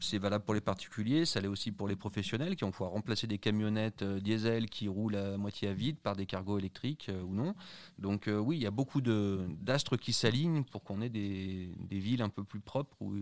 c'est 0.01 0.17
valable 0.17 0.43
pour 0.43 0.53
les 0.55 0.61
particuliers 0.61 0.86
particuliers, 0.87 1.25
ça 1.25 1.41
l'est 1.41 1.47
aussi 1.47 1.71
pour 1.71 1.87
les 1.87 1.95
professionnels 1.95 2.55
qui 2.55 2.63
vont 2.63 2.71
pouvoir 2.71 2.91
remplacer 2.91 3.27
des 3.27 3.37
camionnettes 3.37 4.03
diesel 4.03 4.69
qui 4.69 4.87
roulent 4.87 5.17
à 5.17 5.37
moitié 5.37 5.67
à 5.67 5.73
vide 5.73 5.97
par 5.97 6.15
des 6.15 6.25
cargos 6.25 6.57
électriques 6.59 7.11
ou 7.25 7.33
non. 7.33 7.55
Donc 7.99 8.29
oui, 8.29 8.57
il 8.57 8.63
y 8.63 8.65
a 8.65 8.71
beaucoup 8.71 9.01
d'astres 9.01 9.97
qui 9.97 10.13
s'alignent 10.13 10.63
pour 10.63 10.83
qu'on 10.83 11.01
ait 11.01 11.09
des, 11.09 11.69
villes 11.91 12.21
un 12.21 12.29
peu 12.29 12.43
plus 12.43 12.61
propres 12.61 12.95
où 13.01 13.15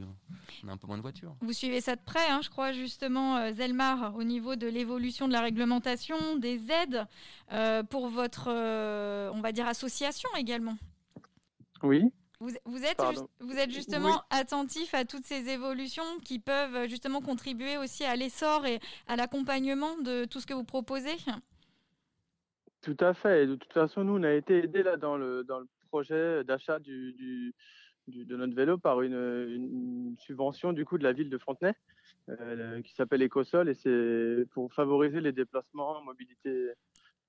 on 0.64 0.68
a 0.68 0.74
un 0.74 0.78
peu 0.78 0.88
moins 0.88 0.98
de 0.98 1.02
voitures. 1.02 1.36
Vous 1.42 1.54
suivez 1.54 1.82
ça 1.82 1.96
de 1.96 2.02
près, 2.06 2.30
hein, 2.30 2.42
je 2.44 2.50
crois 2.50 2.72
justement, 2.72 3.52
Zelmar, 3.52 4.16
au 4.16 4.24
niveau 4.24 4.56
de 4.56 4.68
l'évolution 4.68 5.28
de 5.28 5.34
la 5.34 5.42
réglementation, 5.42 6.38
des 6.38 6.62
aides 6.70 7.08
pour 7.90 8.10
votre, 8.10 8.50
on 9.34 9.42
va 9.42 9.52
dire, 9.52 9.68
association 9.68 10.30
également. 10.38 10.78
Oui. 11.82 12.12
Vous, 12.40 12.84
êtes, 12.84 13.02
vous 13.40 13.58
êtes 13.58 13.72
justement 13.72 14.24
attentif 14.30 14.94
à 14.94 15.06
toutes 15.06 15.24
ces 15.24 15.50
évolutions 15.50 16.20
qui 16.24 16.40
peuvent 16.40 16.76
euh, 16.76 16.88
justement 16.88 17.22
contribuer 17.22 17.78
aussi 17.78 18.04
à 18.04 18.16
l'essor 18.16 18.66
et 18.66 18.80
à 19.08 19.16
l'accompagnement 19.16 19.98
de 20.00 20.26
tout 20.26 20.40
ce 20.40 20.48
que 20.48 20.54
vous 20.54 20.64
proposez? 20.64 21.16
Tout 22.82 22.98
à 23.00 23.14
fait. 23.14 23.48
de 23.48 23.56
toute 23.56 23.74
façon, 23.74 24.04
nous, 24.04 24.18
on 24.18 24.24
a 24.24 24.34
été 24.34 24.64
aidés 24.64 24.84
là 24.84 24.98
dans 24.98 25.18
le, 25.18 25.44
dans 25.44 25.60
le 25.60 25.68
projet 25.90 26.44
d'achat 26.44 26.80
du, 26.80 27.14
du, 27.14 27.54
de 28.08 28.36
notre 28.36 28.56
vélo 28.56 28.78
par 28.78 29.02
une, 29.02 29.14
une, 29.14 30.16
subvention 30.20 30.74
du 30.74 30.86
coup 30.86 30.98
de 30.98 31.04
la 31.04 31.14
ville 31.14 31.30
de 31.30 31.38
Fontenay 31.38 31.74
euh, 32.30 32.82
qui 32.82 32.94
s'appelle 32.94 33.24
Ecosol. 33.24 33.70
Et 33.70 33.74
c'est 33.74 34.46
pour 34.52 34.74
favoriser 34.74 35.22
les 35.22 35.32
déplacements, 35.32 36.02
mobilité 36.04 36.72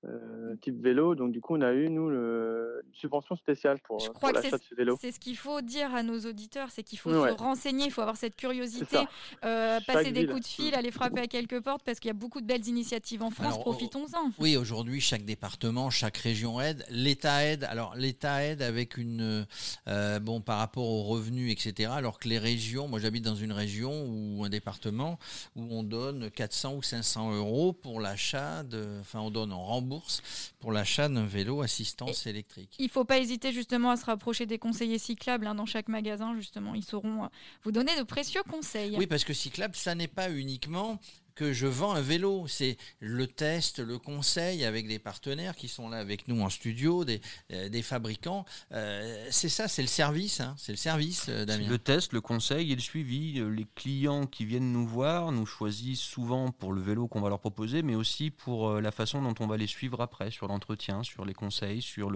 euh, 0.05 0.55
type 0.61 0.79
vélo. 0.81 1.15
Donc 1.15 1.31
du 1.31 1.41
coup, 1.41 1.55
on 1.55 1.61
a 1.61 1.73
eu 1.73 1.89
nous 1.89 2.09
une 2.09 2.93
subvention 2.93 3.35
spéciale 3.35 3.79
pour, 3.79 3.97
l'achat 4.31 4.57
de 4.57 4.63
ce 4.63 4.75
vélo. 4.75 4.97
C'est 5.01 5.11
ce 5.11 5.19
qu'il 5.19 5.35
faut 5.35 5.61
dire 5.61 5.93
à 5.93 6.03
nos 6.03 6.19
auditeurs, 6.19 6.69
c'est 6.69 6.83
qu'il 6.83 6.99
faut 6.99 7.11
se 7.11 7.33
renseigner, 7.33 7.85
il 7.85 7.91
faut 7.91 8.01
avoir 8.01 8.15
cette 8.15 8.35
curiosité, 8.35 8.97
euh, 9.43 9.79
passer 9.87 10.11
des 10.11 10.27
coups 10.27 10.41
de 10.41 10.45
fil, 10.45 10.75
aller 10.75 10.91
frapper 10.91 11.21
à 11.21 11.27
quelques 11.27 11.61
portes 11.61 11.81
parce 11.83 11.99
qu'il 11.99 12.09
y 12.09 12.11
a 12.11 12.13
beaucoup 12.13 12.41
de 12.41 12.45
belles 12.45 12.67
initiatives 12.67 13.23
en 13.23 13.31
France. 13.31 13.57
Profitons-en. 13.59 14.31
Oui, 14.39 14.55
aujourd'hui, 14.55 15.01
chaque 15.01 15.25
département, 15.25 15.89
chaque 15.89 16.17
région 16.17 16.61
aide. 16.61 16.85
L'État 16.89 17.45
aide. 17.45 17.63
Alors 17.63 17.95
l'État 17.95 18.43
aide 18.43 18.61
avec 18.61 18.97
une 18.97 19.47
euh, 19.87 20.19
bon 20.19 20.41
par 20.41 20.59
rapport 20.59 20.87
aux 20.87 21.03
revenus, 21.03 21.51
etc. 21.51 21.91
Alors 21.93 22.19
que 22.19 22.29
les 22.29 22.37
régions, 22.37 22.87
moi 22.87 22.99
j'habite 22.99 23.25
dans 23.25 23.35
une 23.35 23.51
région 23.51 24.05
ou 24.07 24.43
un 24.45 24.49
département 24.49 25.17
où 25.55 25.65
on 25.71 25.81
donne 25.83 26.29
400 26.29 26.75
ou 26.75 26.83
500 26.83 27.35
euros 27.35 27.73
pour 27.73 27.99
l'achat 27.99 28.63
de, 28.63 28.99
enfin 29.01 29.19
on 29.19 29.31
donne 29.31 29.51
en 29.51 29.63
rembourse 29.63 29.86
bourse 29.87 30.21
pour 30.59 30.71
l'achat 30.71 31.09
d'un 31.09 31.25
vélo 31.25 31.61
assistance 31.61 32.27
électrique. 32.27 32.75
Il 32.79 32.85
ne 32.85 32.91
faut 32.91 33.05
pas 33.05 33.19
hésiter 33.19 33.51
justement 33.51 33.91
à 33.91 33.97
se 33.97 34.05
rapprocher 34.05 34.45
des 34.45 34.59
conseillers 34.59 34.99
cyclables 34.99 35.47
hein, 35.47 35.55
dans 35.55 35.65
chaque 35.65 35.87
magasin. 35.87 36.35
Justement, 36.35 36.75
ils 36.75 36.83
sauront 36.83 37.25
euh, 37.25 37.27
vous 37.63 37.71
donner 37.71 37.97
de 37.97 38.03
précieux 38.03 38.43
conseils. 38.43 38.95
Oui, 38.97 39.07
parce 39.07 39.23
que 39.23 39.33
cyclable, 39.33 39.75
ça 39.75 39.95
n'est 39.95 40.07
pas 40.07 40.29
uniquement 40.29 40.99
que 41.37 41.53
je 41.53 41.67
vends 41.67 41.93
un 41.93 42.01
vélo. 42.01 42.45
C'est 42.47 42.77
le 42.99 43.27
test, 43.27 43.79
le 43.79 43.99
conseil 43.99 44.65
avec 44.65 44.87
des 44.87 44.99
partenaires 44.99 45.55
qui 45.55 45.67
sont 45.67 45.87
là 45.87 45.97
avec 45.99 46.27
nous 46.27 46.41
en 46.41 46.49
studio, 46.49 47.05
des, 47.05 47.21
euh, 47.53 47.69
des 47.69 47.83
fabricants. 47.83 48.43
Euh, 48.71 49.27
c'est 49.29 49.47
ça, 49.47 49.67
c'est 49.67 49.83
le 49.83 49.87
service. 49.87 50.41
Hein. 50.41 50.55
c'est 50.57 50.71
le 50.73 50.77
service, 50.77 51.27
euh, 51.29 51.45
Damien. 51.45 51.69
Le 51.69 51.77
test, 51.77 52.11
le 52.11 52.21
conseil 52.21 52.71
et 52.71 52.75
le 52.75 52.81
suivi. 52.81 53.33
Les 53.33 53.67
clients 53.75 54.25
qui 54.25 54.45
viennent 54.45 54.71
nous 54.71 54.87
voir 54.87 55.31
nous 55.31 55.45
choisissent 55.45 56.01
souvent 56.01 56.51
pour 56.51 56.73
le 56.73 56.81
vélo 56.81 57.07
qu'on 57.07 57.21
va 57.21 57.29
leur 57.29 57.39
proposer, 57.39 57.83
mais 57.83 57.95
aussi 57.95 58.31
pour 58.31 58.81
la 58.81 58.91
façon 58.91 59.21
dont 59.21 59.35
on 59.39 59.47
va 59.47 59.57
les 59.57 59.67
suivre 59.67 60.01
après, 60.01 60.31
sur 60.31 60.47
l'entretien, 60.47 61.03
sur 61.03 61.23
les 61.23 61.35
conseils, 61.35 61.83
sur 61.83 62.11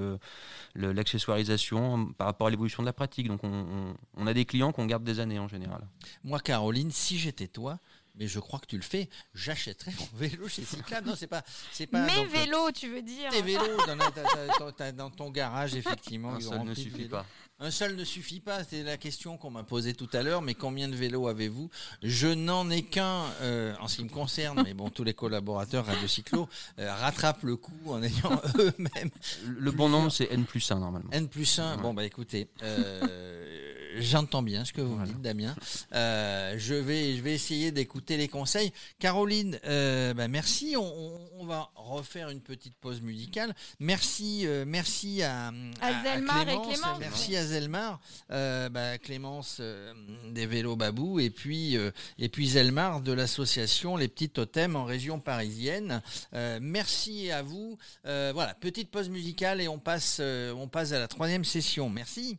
l'accessoirisation 0.76 1.98
le, 1.98 2.14
par 2.14 2.26
rapport 2.28 2.48
à 2.48 2.50
l'évolution 2.50 2.82
de 2.82 2.88
la 2.88 2.94
pratique. 2.94 3.28
Donc 3.28 3.44
on, 3.44 3.94
on 4.18 4.28
a 4.28 4.34
des 4.34 4.46
clients 4.46 4.72
qu'on 4.72 4.88
garde 4.88 5.04
des 5.04 5.20
années 5.20 5.40
en 5.40 5.48
général. 5.48 5.88
Moi, 6.24 6.40
Caroline, 6.40 6.90
si 6.92 7.20
j'étais 7.20 7.48
toi, 7.48 7.80
mais 8.16 8.28
je 8.28 8.40
crois 8.40 8.60
que 8.60 8.66
tu 8.66 8.78
le 8.78 8.84
fais. 8.84 9.10
J'achèterais 9.34 9.94
mon 10.00 10.18
vélo 10.18 10.48
chez 10.48 10.64
Cyclable. 10.64 11.08
Non, 11.08 11.16
c'est 11.16 11.28
pas, 11.28 11.44
c'est 11.72 11.88
pas. 11.88 12.06
Mes 12.06 12.26
vélos, 12.26 12.72
tu 12.72 12.90
veux 12.90 13.02
dire 13.02 13.30
Tes 13.32 13.42
vélos 13.42 13.78
dans, 14.98 15.10
ton 15.10 15.30
garage, 15.30 15.76
effectivement. 15.76 16.34
Un 16.34 16.42
seul 16.42 16.64
ne 16.64 16.74
suffit 16.74 17.08
pas. 17.08 17.26
Un 17.64 17.70
seul 17.70 17.96
ne 17.96 18.04
suffit 18.04 18.40
pas. 18.40 18.64
C'est 18.64 18.82
la 18.82 18.98
question 18.98 19.38
qu'on 19.38 19.52
m'a 19.52 19.64
posée 19.64 19.94
tout 19.94 20.10
à 20.14 20.24
l'heure. 20.24 20.42
Mais 20.42 20.56
combien 20.56 20.90
de 20.90 20.96
vélos 20.96 21.28
avez-vous? 21.28 21.70
Je 22.02 22.28
n'en 22.28 22.70
ai 22.72 22.82
qu'un 22.82 23.26
euh, 23.42 23.76
en 23.80 23.88
ce 23.88 23.98
qui 23.98 24.04
me 24.04 24.10
concerne. 24.10 24.64
mais 24.64 24.74
bon, 24.74 24.90
tous 24.90 25.04
les 25.04 25.14
collaborateurs 25.14 25.86
Radio 25.86 26.08
Cyclo 26.08 26.50
euh, 26.80 26.92
rattrapent 26.94 27.44
le 27.44 27.58
coup 27.58 27.74
en 27.86 28.02
ayant 28.02 28.42
eux-mêmes. 28.58 29.12
Le 29.46 29.72
bon 29.72 29.90
nombre, 29.90 30.12
c'est 30.12 30.32
N 30.32 30.46
plus 30.46 30.72
1 30.72 30.80
normalement. 30.80 31.10
N 31.12 31.28
plus 31.28 31.60
1. 31.60 31.78
Bon, 31.78 31.94
bah 31.94 32.04
écoutez. 32.04 32.48
Euh, 32.64 33.71
J'entends 33.98 34.42
bien 34.42 34.66
ce 34.66 34.74
que 34.74 34.82
vous 34.82 34.96
me 34.96 35.06
dites, 35.06 35.22
Damien. 35.22 35.56
Euh, 35.94 36.56
je, 36.58 36.74
vais, 36.74 37.16
je 37.16 37.22
vais 37.22 37.34
essayer 37.34 37.72
d'écouter 37.72 38.18
les 38.18 38.28
conseils. 38.28 38.72
Caroline, 39.00 39.60
euh, 39.66 40.14
bah, 40.14 40.28
merci. 40.28 40.76
On, 40.78 41.46
va 41.46 41.72
refaire 41.76 42.30
une 42.30 42.40
petite 42.40 42.76
pause 42.76 43.02
musicale. 43.02 43.56
Merci, 43.80 44.44
euh, 44.46 44.64
merci 44.66 45.24
à, 45.24 45.52
Zelmar 46.04 46.48
et 46.48 46.62
Clémence. 46.62 47.00
Merci 47.00 47.36
à 47.36 47.46
Zelmar, 47.46 48.00
bah, 48.30 48.98
Clémence 49.00 49.60
des 50.30 50.46
vélos 50.46 50.76
Babou 50.76 51.20
et 51.20 51.32
puis, 51.32 51.78
et 52.20 52.30
puis 52.30 52.48
Zelmar 52.48 53.02
de 53.02 53.12
l'association 53.12 53.98
Les 53.98 54.08
Petits 54.08 54.30
Totems 54.30 54.76
en 54.76 54.86
région 54.86 55.20
parisienne. 55.20 56.02
merci 56.62 57.32
à 57.32 57.42
vous. 57.42 57.78
voilà, 58.04 58.54
petite 58.54 58.92
pause 58.92 59.10
musicale 59.10 59.60
et 59.60 59.68
on 59.68 59.80
passe, 59.80 60.22
on 60.22 60.68
passe 60.68 60.92
à 60.92 61.00
la 61.00 61.08
troisième 61.08 61.44
session. 61.44 61.90
Merci. 61.90 62.38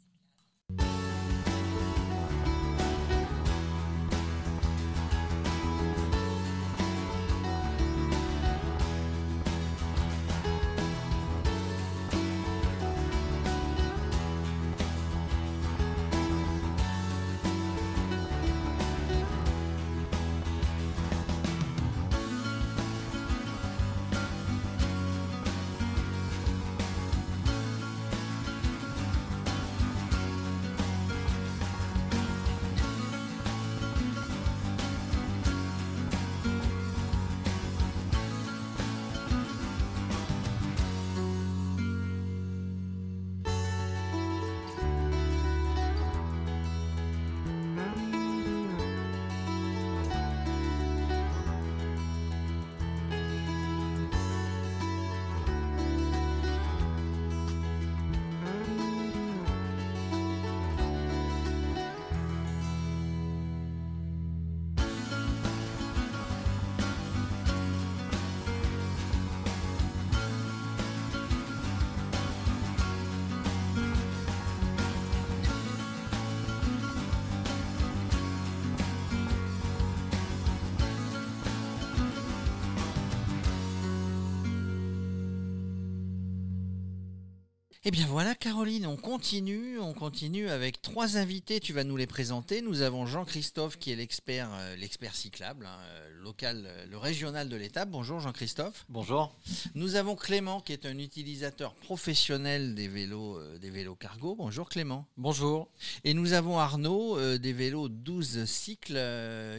Eh 87.84 87.90
bien 87.90 88.06
voilà 88.06 88.36
Caroline, 88.36 88.86
on 88.86 88.96
continue, 88.96 89.80
on 89.80 89.92
continue 89.92 90.48
avec 90.48 90.80
trois 90.82 91.16
invités, 91.16 91.58
tu 91.58 91.72
vas 91.72 91.82
nous 91.82 91.96
les 91.96 92.06
présenter. 92.06 92.62
Nous 92.62 92.82
avons 92.82 93.06
Jean-Christophe 93.06 93.76
qui 93.76 93.90
est 93.90 93.96
l'expert 93.96 94.50
euh, 94.52 94.76
l'expert 94.76 95.16
cyclable, 95.16 95.66
hein, 95.66 95.80
euh, 95.82 96.22
local, 96.22 96.62
euh, 96.64 96.86
le 96.86 96.96
régional 96.96 97.48
de 97.48 97.56
l'étape. 97.56 97.90
Bonjour 97.90 98.20
Jean-Christophe. 98.20 98.84
Bonjour. 98.88 99.34
Nous 99.74 99.96
avons 99.96 100.14
Clément 100.14 100.60
qui 100.60 100.72
est 100.72 100.86
un 100.86 100.96
utilisateur 100.96 101.74
professionnel 101.74 102.76
des 102.76 102.86
vélos 102.86 103.40
des 103.58 103.70
vélos 103.70 103.96
cargo. 103.96 104.36
Bonjour 104.36 104.68
Clément. 104.68 105.08
Bonjour. 105.16 105.68
Et 106.04 106.14
nous 106.14 106.34
avons 106.34 106.60
Arnaud 106.60 107.18
des 107.38 107.52
vélos 107.52 107.88
12 107.88 108.44
cycles 108.44 109.00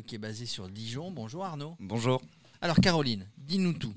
qui 0.07 0.15
est 0.15 0.21
basé 0.21 0.45
sur 0.45 0.69
Dijon. 0.69 1.11
Bonjour 1.11 1.43
Arnaud. 1.43 1.75
Bonjour. 1.77 2.21
Alors 2.61 2.77
Caroline, 2.77 3.27
dis-nous 3.37 3.73
tout. 3.73 3.93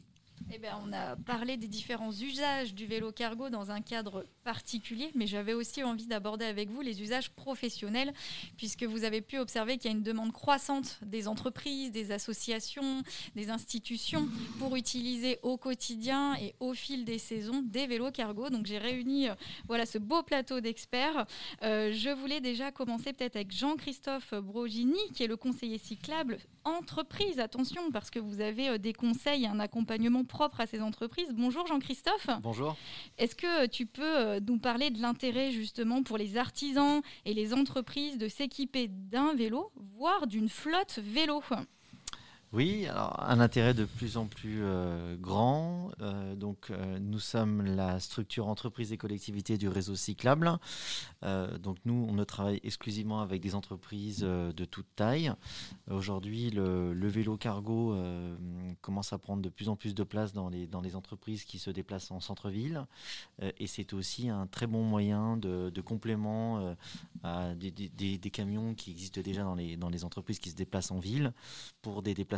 Eh 0.52 0.58
ben, 0.58 0.74
on 0.84 0.92
a 0.92 1.16
parlé 1.16 1.56
des 1.56 1.68
différents 1.68 2.12
usages 2.12 2.74
du 2.74 2.86
vélo 2.86 3.12
cargo 3.12 3.50
dans 3.50 3.70
un 3.70 3.80
cadre 3.80 4.24
particulier, 4.46 5.10
mais 5.16 5.26
j'avais 5.26 5.54
aussi 5.54 5.82
envie 5.82 6.06
d'aborder 6.06 6.44
avec 6.44 6.70
vous 6.70 6.80
les 6.80 7.02
usages 7.02 7.30
professionnels, 7.30 8.12
puisque 8.56 8.84
vous 8.84 9.02
avez 9.02 9.20
pu 9.20 9.38
observer 9.38 9.76
qu'il 9.76 9.90
y 9.90 9.92
a 9.92 9.96
une 9.96 10.04
demande 10.04 10.30
croissante 10.30 11.00
des 11.04 11.26
entreprises, 11.26 11.90
des 11.90 12.12
associations, 12.12 13.02
des 13.34 13.50
institutions 13.50 14.28
pour 14.60 14.76
utiliser 14.76 15.40
au 15.42 15.56
quotidien 15.56 16.36
et 16.36 16.54
au 16.60 16.74
fil 16.74 17.04
des 17.04 17.18
saisons 17.18 17.60
des 17.60 17.88
vélos 17.88 18.12
cargo. 18.12 18.48
Donc 18.48 18.66
j'ai 18.66 18.78
réuni 18.78 19.28
euh, 19.28 19.34
voilà, 19.66 19.84
ce 19.84 19.98
beau 19.98 20.22
plateau 20.22 20.60
d'experts. 20.60 21.26
Euh, 21.64 21.90
je 21.92 22.10
voulais 22.10 22.40
déjà 22.40 22.70
commencer 22.70 23.12
peut-être 23.12 23.34
avec 23.34 23.50
Jean-Christophe 23.50 24.32
Brogini, 24.34 25.00
qui 25.12 25.24
est 25.24 25.26
le 25.26 25.36
conseiller 25.36 25.78
cyclable 25.78 26.38
entreprise. 26.62 27.40
Attention, 27.40 27.90
parce 27.92 28.10
que 28.10 28.20
vous 28.20 28.40
avez 28.40 28.68
euh, 28.68 28.78
des 28.78 28.92
conseils 28.92 29.42
et 29.42 29.48
un 29.48 29.58
accompagnement 29.58 30.24
propre 30.24 30.60
à 30.60 30.66
ces 30.66 30.80
entreprises. 30.82 31.32
Bonjour 31.32 31.66
Jean-Christophe. 31.66 32.28
Bonjour. 32.42 32.76
Est-ce 33.18 33.34
que 33.34 33.66
tu 33.66 33.86
peux 33.86 34.35
nous 34.40 34.58
parler 34.58 34.90
de 34.90 35.00
l'intérêt 35.00 35.50
justement 35.52 36.02
pour 36.02 36.18
les 36.18 36.36
artisans 36.36 37.02
et 37.24 37.34
les 37.34 37.54
entreprises 37.54 38.18
de 38.18 38.28
s'équiper 38.28 38.88
d'un 38.88 39.34
vélo, 39.34 39.72
voire 39.96 40.26
d'une 40.26 40.48
flotte 40.48 40.98
vélo 41.02 41.40
oui, 42.52 42.86
alors 42.86 43.20
un 43.28 43.40
intérêt 43.40 43.74
de 43.74 43.84
plus 43.84 44.16
en 44.16 44.26
plus 44.26 44.60
euh, 44.62 45.16
grand. 45.16 45.90
Euh, 46.00 46.36
donc, 46.36 46.70
euh, 46.70 46.98
nous 47.00 47.18
sommes 47.18 47.62
la 47.62 47.98
structure 47.98 48.46
entreprise 48.46 48.92
et 48.92 48.96
collectivité 48.96 49.58
du 49.58 49.68
réseau 49.68 49.96
cyclable. 49.96 50.58
donc, 51.60 51.78
nous, 51.84 52.06
on 52.08 52.12
ne 52.12 52.22
travaille 52.22 52.60
exclusivement 52.62 53.20
avec 53.20 53.42
des 53.42 53.56
entreprises 53.56 54.20
de 54.20 54.64
toute 54.64 54.86
taille. 54.94 55.32
Aujourd'hui, 55.90 56.50
le, 56.50 57.08
vélo 57.08 57.36
cargo 57.36 57.96
commence 58.80 59.12
à 59.12 59.18
prendre 59.18 59.42
de 59.42 59.48
plus 59.48 59.68
en 59.68 59.74
plus 59.74 59.94
de 59.94 60.04
place 60.04 60.32
dans 60.32 60.48
les, 60.48 60.94
entreprises 60.94 61.44
qui 61.44 61.58
se 61.58 61.70
déplacent 61.70 62.12
en 62.12 62.20
centre-ville. 62.20 62.86
et 63.40 63.66
c'est 63.66 63.92
aussi 63.92 64.28
un 64.28 64.46
très 64.46 64.68
bon 64.68 64.84
moyen 64.84 65.36
de, 65.36 65.80
complément 65.80 66.76
des, 67.56 68.30
camions 68.32 68.74
qui 68.74 68.92
existent 68.92 69.20
déjà 69.20 69.42
dans 69.42 69.56
les, 69.56 69.76
dans 69.76 69.90
les 69.90 70.04
entreprises 70.04 70.38
qui 70.38 70.50
se 70.50 70.56
déplacent 70.56 70.92
en 70.92 71.00
ville 71.00 71.32
pour 71.82 72.02
des 72.02 72.14
déplacements 72.14 72.35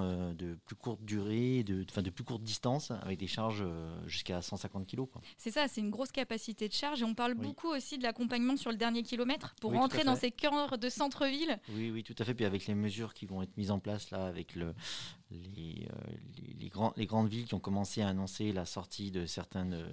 euh, 0.00 0.32
de 0.34 0.58
plus 0.66 0.76
courte 0.76 1.02
durée, 1.04 1.62
de, 1.62 1.84
enfin, 1.88 2.02
de 2.02 2.10
plus 2.10 2.24
courte 2.24 2.42
distance, 2.42 2.90
avec 2.90 3.18
des 3.18 3.26
charges 3.26 3.62
euh, 3.62 3.96
jusqu'à 4.06 4.42
150 4.42 4.86
kg. 4.86 5.04
C'est 5.38 5.50
ça, 5.50 5.68
c'est 5.68 5.80
une 5.80 5.90
grosse 5.90 6.12
capacité 6.12 6.68
de 6.68 6.72
charge. 6.72 7.02
Et 7.02 7.04
on 7.04 7.14
parle 7.14 7.34
beaucoup 7.34 7.68
aussi 7.68 7.98
de 7.98 8.02
l'accompagnement 8.02 8.56
sur 8.56 8.70
le 8.70 8.76
dernier 8.76 9.02
kilomètre 9.02 9.54
pour 9.60 9.72
rentrer 9.72 10.04
dans 10.04 10.16
ces 10.16 10.30
cœurs 10.30 10.78
de 10.78 10.88
centre-ville. 10.88 11.58
Oui, 11.74 11.90
oui, 11.90 12.02
tout 12.02 12.14
à 12.18 12.24
fait. 12.24 12.34
Puis 12.34 12.44
avec 12.44 12.66
les 12.66 12.74
mesures 12.74 13.14
qui 13.14 13.26
vont 13.26 13.42
être 13.42 13.56
mises 13.56 13.70
en 13.70 13.78
place 13.78 14.10
là, 14.10 14.26
avec 14.26 14.54
le, 14.54 14.74
les, 15.30 15.86
euh, 15.90 16.12
les, 16.58 16.68
grands, 16.68 16.92
les 16.96 17.06
grandes 17.06 17.28
villes 17.28 17.44
qui 17.44 17.54
ont 17.54 17.60
commencé 17.60 18.02
à 18.02 18.08
annoncer 18.08 18.52
la 18.52 18.66
sortie 18.66 19.10
de 19.10 19.26
certaines 19.26 19.84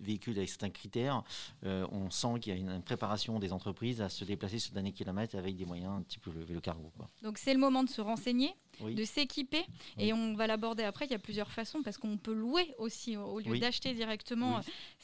véhicules 0.00 0.36
avec 0.36 0.48
certains 0.48 0.70
critères, 0.70 1.22
on 1.64 2.10
sent 2.10 2.40
qu'il 2.40 2.54
y 2.54 2.56
a 2.56 2.58
une, 2.58 2.82
préparation 2.82 3.38
des 3.38 3.52
entreprises 3.52 4.00
à 4.00 4.08
se 4.08 4.24
déplacer 4.24 4.58
sur 4.58 4.72
dernier 4.72 4.92
kilomètre 4.92 5.36
avec 5.36 5.56
des 5.56 5.64
moyens 5.64 5.92
un 5.98 6.02
petit 6.02 6.18
peu 6.18 6.30
le 6.30 6.42
vélo 6.42 6.60
cargo. 6.60 6.90
Donc 7.22 7.38
c'est 7.38 7.52
le 7.52 7.60
moment 7.60 7.82
de 7.82 7.88
se 7.88 8.00
renseigner 8.00 8.54
de 8.80 9.04
s'équiper. 9.04 9.64
Et 9.98 10.12
on 10.12 10.34
va 10.34 10.46
l'aborder 10.46 10.84
après. 10.84 11.06
Il 11.06 11.10
y 11.10 11.14
a 11.14 11.18
plusieurs 11.18 11.50
façons 11.50 11.82
parce 11.82 11.98
qu'on 11.98 12.16
peut 12.16 12.32
louer 12.32 12.74
aussi 12.78 13.16
au 13.16 13.40
lieu 13.40 13.58
d'acheter 13.58 13.94
directement 13.94 14.60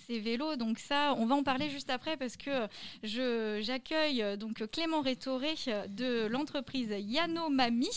ces 0.07 0.19
vélos. 0.19 0.57
Donc 0.57 0.79
ça, 0.79 1.15
on 1.19 1.27
va 1.27 1.35
en 1.35 1.43
parler 1.43 1.71
juste 1.71 1.91
après 1.91 2.17
parce 2.17 2.37
que 2.37 2.69
je 3.03 3.61
j'accueille 3.63 4.23
euh, 4.23 4.37
donc 4.37 4.65
Clément 4.71 5.01
Rétoré 5.01 5.55
de 5.89 6.27
l'entreprise 6.27 6.95
Yanomami. 6.99 7.89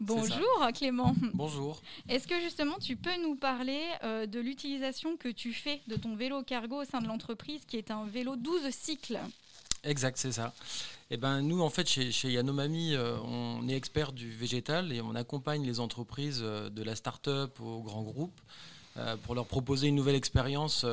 Bonjour 0.00 0.68
Clément. 0.74 1.14
Bonjour. 1.34 1.82
Est-ce 2.08 2.26
que 2.26 2.40
justement 2.40 2.78
tu 2.78 2.96
peux 2.96 3.16
nous 3.22 3.36
parler 3.36 3.80
euh, 4.02 4.26
de 4.26 4.40
l'utilisation 4.40 5.16
que 5.16 5.28
tu 5.28 5.52
fais 5.52 5.80
de 5.86 5.96
ton 5.96 6.14
vélo 6.14 6.42
cargo 6.42 6.82
au 6.82 6.84
sein 6.84 7.00
de 7.00 7.06
l'entreprise 7.06 7.64
qui 7.66 7.76
est 7.76 7.90
un 7.90 8.04
vélo 8.04 8.36
12 8.36 8.70
cycles? 8.70 9.18
Exact, 9.82 10.16
c'est 10.16 10.32
ça. 10.32 10.54
Eh 11.10 11.18
ben, 11.18 11.42
nous, 11.42 11.60
en 11.60 11.68
fait, 11.68 11.86
chez, 11.86 12.10
chez 12.12 12.32
Yanomami, 12.32 12.94
euh, 12.94 13.18
on 13.24 13.68
est 13.68 13.76
expert 13.76 14.12
du 14.12 14.30
végétal 14.30 14.90
et 14.90 15.02
on 15.02 15.14
accompagne 15.14 15.64
les 15.64 15.78
entreprises 15.78 16.40
euh, 16.42 16.70
de 16.70 16.82
la 16.82 16.96
start-up 16.96 17.60
au 17.60 17.82
grand 17.82 18.02
groupe 18.02 18.40
euh, 18.96 19.14
pour 19.18 19.34
leur 19.34 19.46
proposer 19.46 19.88
une 19.88 19.96
nouvelle 19.96 20.14
expérience 20.14 20.84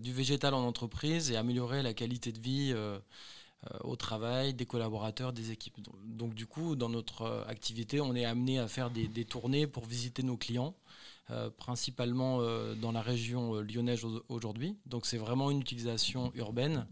du 0.00 0.12
végétal 0.12 0.52
en 0.52 0.64
entreprise 0.64 1.30
et 1.30 1.36
améliorer 1.36 1.82
la 1.82 1.94
qualité 1.94 2.30
de 2.30 2.40
vie 2.40 2.74
au 3.82 3.96
travail 3.96 4.52
des 4.52 4.66
collaborateurs, 4.66 5.32
des 5.32 5.50
équipes. 5.50 5.78
Donc, 6.04 6.34
du 6.34 6.46
coup, 6.46 6.76
dans 6.76 6.90
notre 6.90 7.46
activité, 7.48 8.00
on 8.00 8.14
est 8.14 8.26
amené 8.26 8.58
à 8.58 8.68
faire 8.68 8.90
des, 8.90 9.08
des 9.08 9.24
tournées 9.24 9.66
pour 9.66 9.86
visiter 9.86 10.22
nos 10.22 10.36
clients. 10.36 10.74
principalement 11.56 12.40
dans 12.76 12.92
la 12.92 13.00
région 13.00 13.54
lyonnaise 13.62 14.04
aujourd'hui. 14.28 14.76
Donc 14.84 15.06
c'est 15.06 15.16
vraiment 15.16 15.50
une 15.50 15.60
utilisation 15.60 16.32
urbaine 16.34 16.86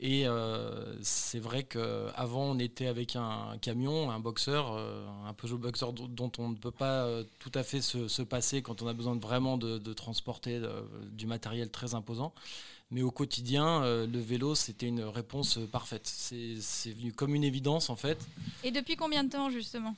et 0.00 0.26
euh, 0.26 0.96
c'est 1.02 1.38
vrai 1.38 1.62
qu'avant, 1.62 2.42
on 2.42 2.58
était 2.58 2.88
avec 2.88 3.14
un, 3.14 3.56
camion, 3.60 4.10
un 4.10 4.18
boxeur, 4.18 4.72
euh, 4.72 5.06
un 5.26 5.32
Peugeot 5.34 5.56
Boxer 5.56 5.92
dont 5.92 6.32
on 6.38 6.48
ne 6.48 6.56
peut 6.56 6.72
pas 6.72 7.04
euh, 7.04 7.22
tout 7.38 7.52
à 7.54 7.62
fait 7.62 7.80
se, 7.80 8.22
passer 8.22 8.60
quand 8.60 8.82
on 8.82 8.88
a 8.88 8.92
besoin 8.92 9.14
de 9.14 9.22
vraiment 9.22 9.56
de, 9.56 9.92
transporter 9.92 10.60
du 11.12 11.26
matériel 11.26 11.70
très 11.70 11.94
imposant. 11.94 12.34
Mais 12.90 13.02
au 13.02 13.10
quotidien, 13.10 13.80
le 14.06 14.18
vélo, 14.18 14.54
c'était 14.54 14.86
une 14.86 15.02
réponse 15.02 15.58
parfaite. 15.72 16.06
C'est 16.06 16.92
venu 16.92 17.12
comme 17.12 17.34
une 17.34 17.44
évidence, 17.44 17.88
en 17.90 17.96
fait. 17.96 18.18
Et 18.62 18.70
depuis 18.70 18.96
combien 18.96 19.24
de 19.24 19.30
temps, 19.30 19.50
justement? 19.50 19.94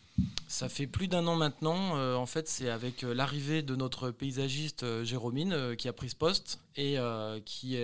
Ça 0.49 0.69
fait 0.69 0.87
plus 0.87 1.09
d'un 1.09 1.27
an 1.27 1.37
maintenant. 1.37 1.97
en 2.17 2.27
fait, 2.27 2.49
c'est 2.49 2.71
avec 2.71 3.03
l'arrivée 3.03 3.63
de 3.63 3.75
notre 3.75 4.11
paysagiste 4.11 5.05
Jérômine 5.05 5.75
qui 5.77 5.89
a 5.89 5.93
pris 5.93 6.11
ce 6.11 6.17
poste 6.17 6.61
et 6.77 6.97
qui, 7.45 7.77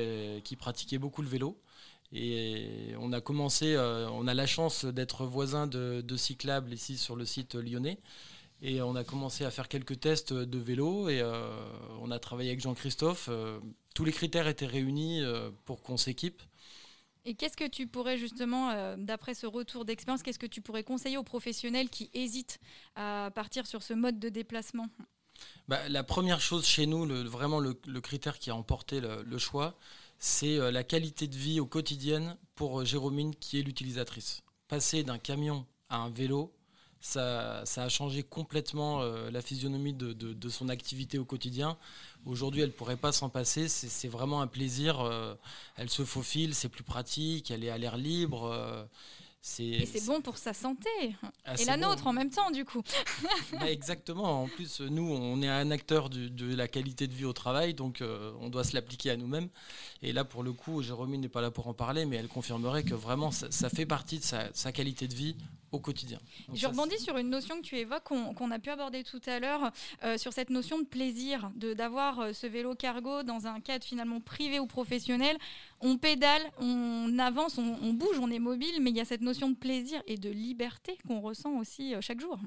qui 0.44 0.56
pratiquait 0.56 0.98
beaucoup 0.98 1.22
le 1.22 1.28
vélo. 1.28 1.56
Et 2.12 2.94
on 3.00 3.12
a 3.12 3.20
commencé, 3.20 3.74
euh, 3.74 4.08
on 4.10 4.26
a 4.26 4.34
la 4.34 4.46
chance 4.46 4.84
d'être 4.84 5.24
voisin 5.24 5.66
de, 5.66 6.02
de 6.02 6.16
Cyclable 6.16 6.72
ici 6.72 6.98
sur 6.98 7.16
le 7.16 7.24
site 7.24 7.54
lyonnais. 7.54 7.98
Et 8.60 8.82
on 8.82 8.94
a 8.94 9.02
commencé 9.02 9.44
à 9.44 9.50
faire 9.50 9.66
quelques 9.66 9.98
tests 9.98 10.32
de 10.32 10.58
vélo 10.58 11.08
et 11.08 11.20
euh, 11.20 11.50
on 12.00 12.10
a 12.10 12.18
travaillé 12.20 12.50
avec 12.50 12.60
Jean-Christophe. 12.60 13.28
Euh, 13.30 13.58
tous 13.94 14.04
les 14.04 14.12
critères 14.12 14.46
étaient 14.46 14.66
réunis 14.66 15.22
pour 15.64 15.82
qu'on 15.82 15.96
s'équipe. 15.96 16.42
Et 17.24 17.34
qu'est-ce 17.34 17.56
que 17.56 17.68
tu 17.68 17.86
pourrais 17.86 18.18
justement, 18.18 18.96
d'après 18.96 19.34
ce 19.34 19.46
retour 19.46 19.84
d'expérience, 19.84 20.22
qu'est-ce 20.22 20.38
que 20.38 20.46
tu 20.46 20.60
pourrais 20.60 20.82
conseiller 20.82 21.18
aux 21.18 21.24
professionnels 21.24 21.88
qui 21.88 22.10
hésitent 22.14 22.58
à 22.94 23.30
partir 23.34 23.66
sur 23.66 23.82
ce 23.82 23.94
mode 23.94 24.18
de 24.18 24.28
déplacement? 24.28 24.86
Bah, 25.68 25.88
La 25.88 26.04
première 26.04 26.40
chose 26.40 26.66
chez 26.66 26.86
nous, 26.86 27.04
le, 27.04 27.22
vraiment 27.22 27.60
le, 27.60 27.74
critère 28.00 28.38
qui 28.38 28.50
a 28.50 28.56
emporté 28.56 29.00
le 29.00 29.38
choix, 29.38 29.76
c'est 30.24 30.56
euh, 30.56 30.70
la 30.70 30.84
qualité 30.84 31.26
de 31.26 31.34
vie 31.34 31.58
au 31.58 31.66
quotidien 31.66 32.38
pour 32.54 32.80
euh, 32.80 32.84
Jérômine 32.84 33.34
qui 33.34 33.58
est 33.58 33.62
l'utilisatrice. 33.62 34.44
Passer 34.68 35.02
d'un 35.02 35.18
camion 35.18 35.66
à 35.88 35.96
un 35.96 36.10
vélo, 36.10 36.54
ça, 37.00 37.64
a 37.76 37.88
changé 37.88 38.22
complètement 38.22 39.02
euh, 39.02 39.32
la 39.32 39.42
physionomie 39.42 39.92
de, 39.92 40.48
son 40.48 40.68
activité 40.68 41.18
au 41.18 41.24
quotidien. 41.24 41.76
Aujourd'hui, 42.24 42.60
elle 42.60 42.68
ne 42.68 42.72
pourrait 42.72 42.96
pas 42.96 43.10
s'en 43.10 43.30
passer. 43.30 43.66
C'est 43.66 44.06
vraiment 44.06 44.40
un 44.42 44.46
plaisir. 44.46 45.02
elle 45.74 45.90
se 45.90 46.04
faufile, 46.04 46.54
c'est 46.54 46.68
plus 46.68 46.84
pratique, 46.84 47.50
elle 47.50 47.64
est 47.64 47.70
à 47.70 47.76
l'air 47.76 47.96
libre. 47.96 48.88
Et 49.58 49.86
c'est 49.86 50.06
bon 50.06 50.20
pour 50.20 50.38
sa 50.38 50.52
santé. 50.52 50.88
Ah, 51.44 51.54
et 51.58 51.64
la 51.64 51.76
nôtre 51.76 52.06
en 52.06 52.12
même 52.12 52.30
temps, 52.30 52.50
du 52.50 52.64
coup. 52.64 52.82
Bah, 53.58 53.70
exactement. 53.70 54.42
En 54.42 54.48
plus, 54.48 54.80
nous, 54.80 55.02
on 55.02 55.42
est 55.42 55.48
un 55.48 55.70
acteur 55.70 56.10
de 56.10 56.54
la 56.54 56.68
qualité 56.68 57.06
de 57.06 57.12
vie 57.12 57.24
au 57.24 57.32
travail, 57.32 57.74
donc 57.74 58.00
euh, 58.00 58.32
on 58.40 58.48
doit 58.48 58.64
se 58.64 58.74
l'appliquer 58.74 59.10
à 59.10 59.16
nous-mêmes. 59.16 59.48
Et 60.02 60.12
là, 60.12 60.24
pour 60.24 60.42
le 60.42 60.52
coup, 60.52 60.82
Jérôme 60.82 61.14
n'est 61.16 61.28
pas 61.28 61.40
là 61.40 61.50
pour 61.50 61.66
en 61.66 61.74
parler, 61.74 62.06
mais 62.06 62.16
elle 62.16 62.28
confirmerait 62.28 62.82
que 62.84 62.94
vraiment, 62.94 63.30
ça, 63.30 63.68
fait 63.68 63.86
partie 63.86 64.18
de 64.18 64.24
sa, 64.24 64.72
qualité 64.72 65.06
de 65.08 65.14
vie 65.14 65.36
au 65.70 65.78
quotidien. 65.78 66.18
Je 66.52 66.66
rebondis 66.66 66.98
sur 66.98 67.16
une 67.16 67.30
notion 67.30 67.56
que 67.56 67.62
tu 67.62 67.76
évoques, 67.76 68.04
qu'on 68.04 68.50
a 68.50 68.58
pu 68.58 68.70
aborder 68.70 69.04
tout 69.04 69.20
à 69.26 69.40
l'heure, 69.40 69.70
euh, 70.04 70.18
sur 70.18 70.32
cette 70.32 70.50
notion 70.50 70.78
de 70.78 70.84
plaisir, 70.84 71.50
d'avoir 71.54 72.20
euh, 72.20 72.32
ce 72.32 72.46
vélo 72.46 72.74
cargo 72.74 73.22
dans 73.22 73.46
un 73.46 73.60
cadre 73.60 73.84
finalement 73.84 74.20
privé 74.20 74.58
ou 74.58 74.66
professionnel. 74.66 75.36
On 75.80 75.96
pédale, 75.96 76.42
on 76.60 77.18
avance, 77.18 77.58
on, 77.58 77.92
bouge, 77.92 78.18
on 78.20 78.30
est 78.30 78.38
mobile, 78.38 78.80
mais 78.80 78.90
il 78.90 78.96
y 78.96 79.00
a 79.00 79.04
cette 79.04 79.20
notion 79.20 79.31
de 79.32 79.54
plaisir 79.54 80.02
et 80.06 80.16
de 80.16 80.30
liberté 80.30 80.98
qu'on 81.06 81.20
ressent 81.20 81.58
aussi 81.58 81.94
euh, 81.94 82.00
chaque 82.00 82.20
jour. 82.20 82.38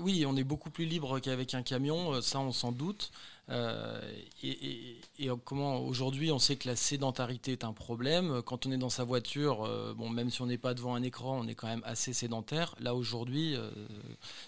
oui, 0.00 0.24
on 0.26 0.36
est 0.36 0.44
beaucoup 0.44 0.70
plus 0.70 0.84
libre 0.84 1.18
qu'avec 1.20 1.54
un 1.54 1.62
camion, 1.62 2.20
ça 2.20 2.40
on 2.40 2.52
s'en 2.52 2.72
doute. 2.72 3.10
Euh, 3.50 4.00
et, 4.42 4.98
comment 5.44 5.80
aujourd'hui 5.80 6.32
on 6.32 6.38
sait 6.38 6.56
que 6.56 6.66
la 6.66 6.76
sédentarité 6.76 7.52
est 7.52 7.64
un 7.64 7.72
problème. 7.72 8.42
Quand 8.42 8.66
on 8.66 8.72
est 8.72 8.78
dans 8.78 8.90
sa 8.90 9.04
voiture, 9.04 9.64
euh, 9.64 9.92
bon, 9.94 10.08
même 10.08 10.30
si 10.30 10.40
on 10.42 10.46
n'est 10.46 10.58
pas 10.58 10.74
devant 10.74 10.94
un 10.94 11.02
écran, 11.02 11.38
on 11.40 11.46
est 11.46 11.54
quand 11.54 11.66
même 11.66 11.82
assez 11.84 12.12
sédentaire. 12.12 12.74
Là 12.80 12.94
aujourd'hui, 12.94 13.54
euh, 13.54 13.70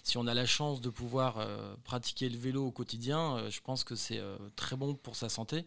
si 0.03 0.17
on 0.17 0.27
a 0.27 0.35
la 0.35 0.47
chance 0.47 0.81
de 0.81 0.91
pouvoir 0.91 1.47
pratiquer 1.85 2.29
le 2.29 2.39
vélo 2.39 2.67
au 2.67 2.71
quotidien, 2.71 3.49
je 3.51 3.61
pense 3.61 3.85
que 3.85 3.95
c'est 3.95 4.21
très 4.57 4.77
bon 4.77 4.95
pour 4.95 5.17
sa 5.17 5.29
santé. 5.29 5.65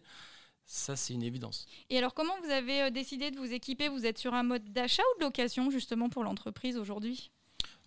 Ça, 0.72 0.94
c'est 0.94 1.14
une 1.14 1.24
évidence. 1.24 1.66
Et 1.90 1.98
alors, 1.98 2.14
comment 2.14 2.32
vous 2.44 2.50
avez 2.50 2.92
décidé 2.92 3.32
de 3.32 3.38
vous 3.38 3.52
équiper? 3.52 3.88
Vous 3.88 4.06
êtes 4.06 4.18
sur 4.18 4.34
un 4.34 4.44
mode 4.44 4.72
d'achat 4.72 5.02
ou 5.02 5.18
de 5.18 5.24
location, 5.24 5.68
justement, 5.68 6.08
pour 6.08 6.22
l'entreprise 6.22 6.76
aujourd'hui? 6.76 7.32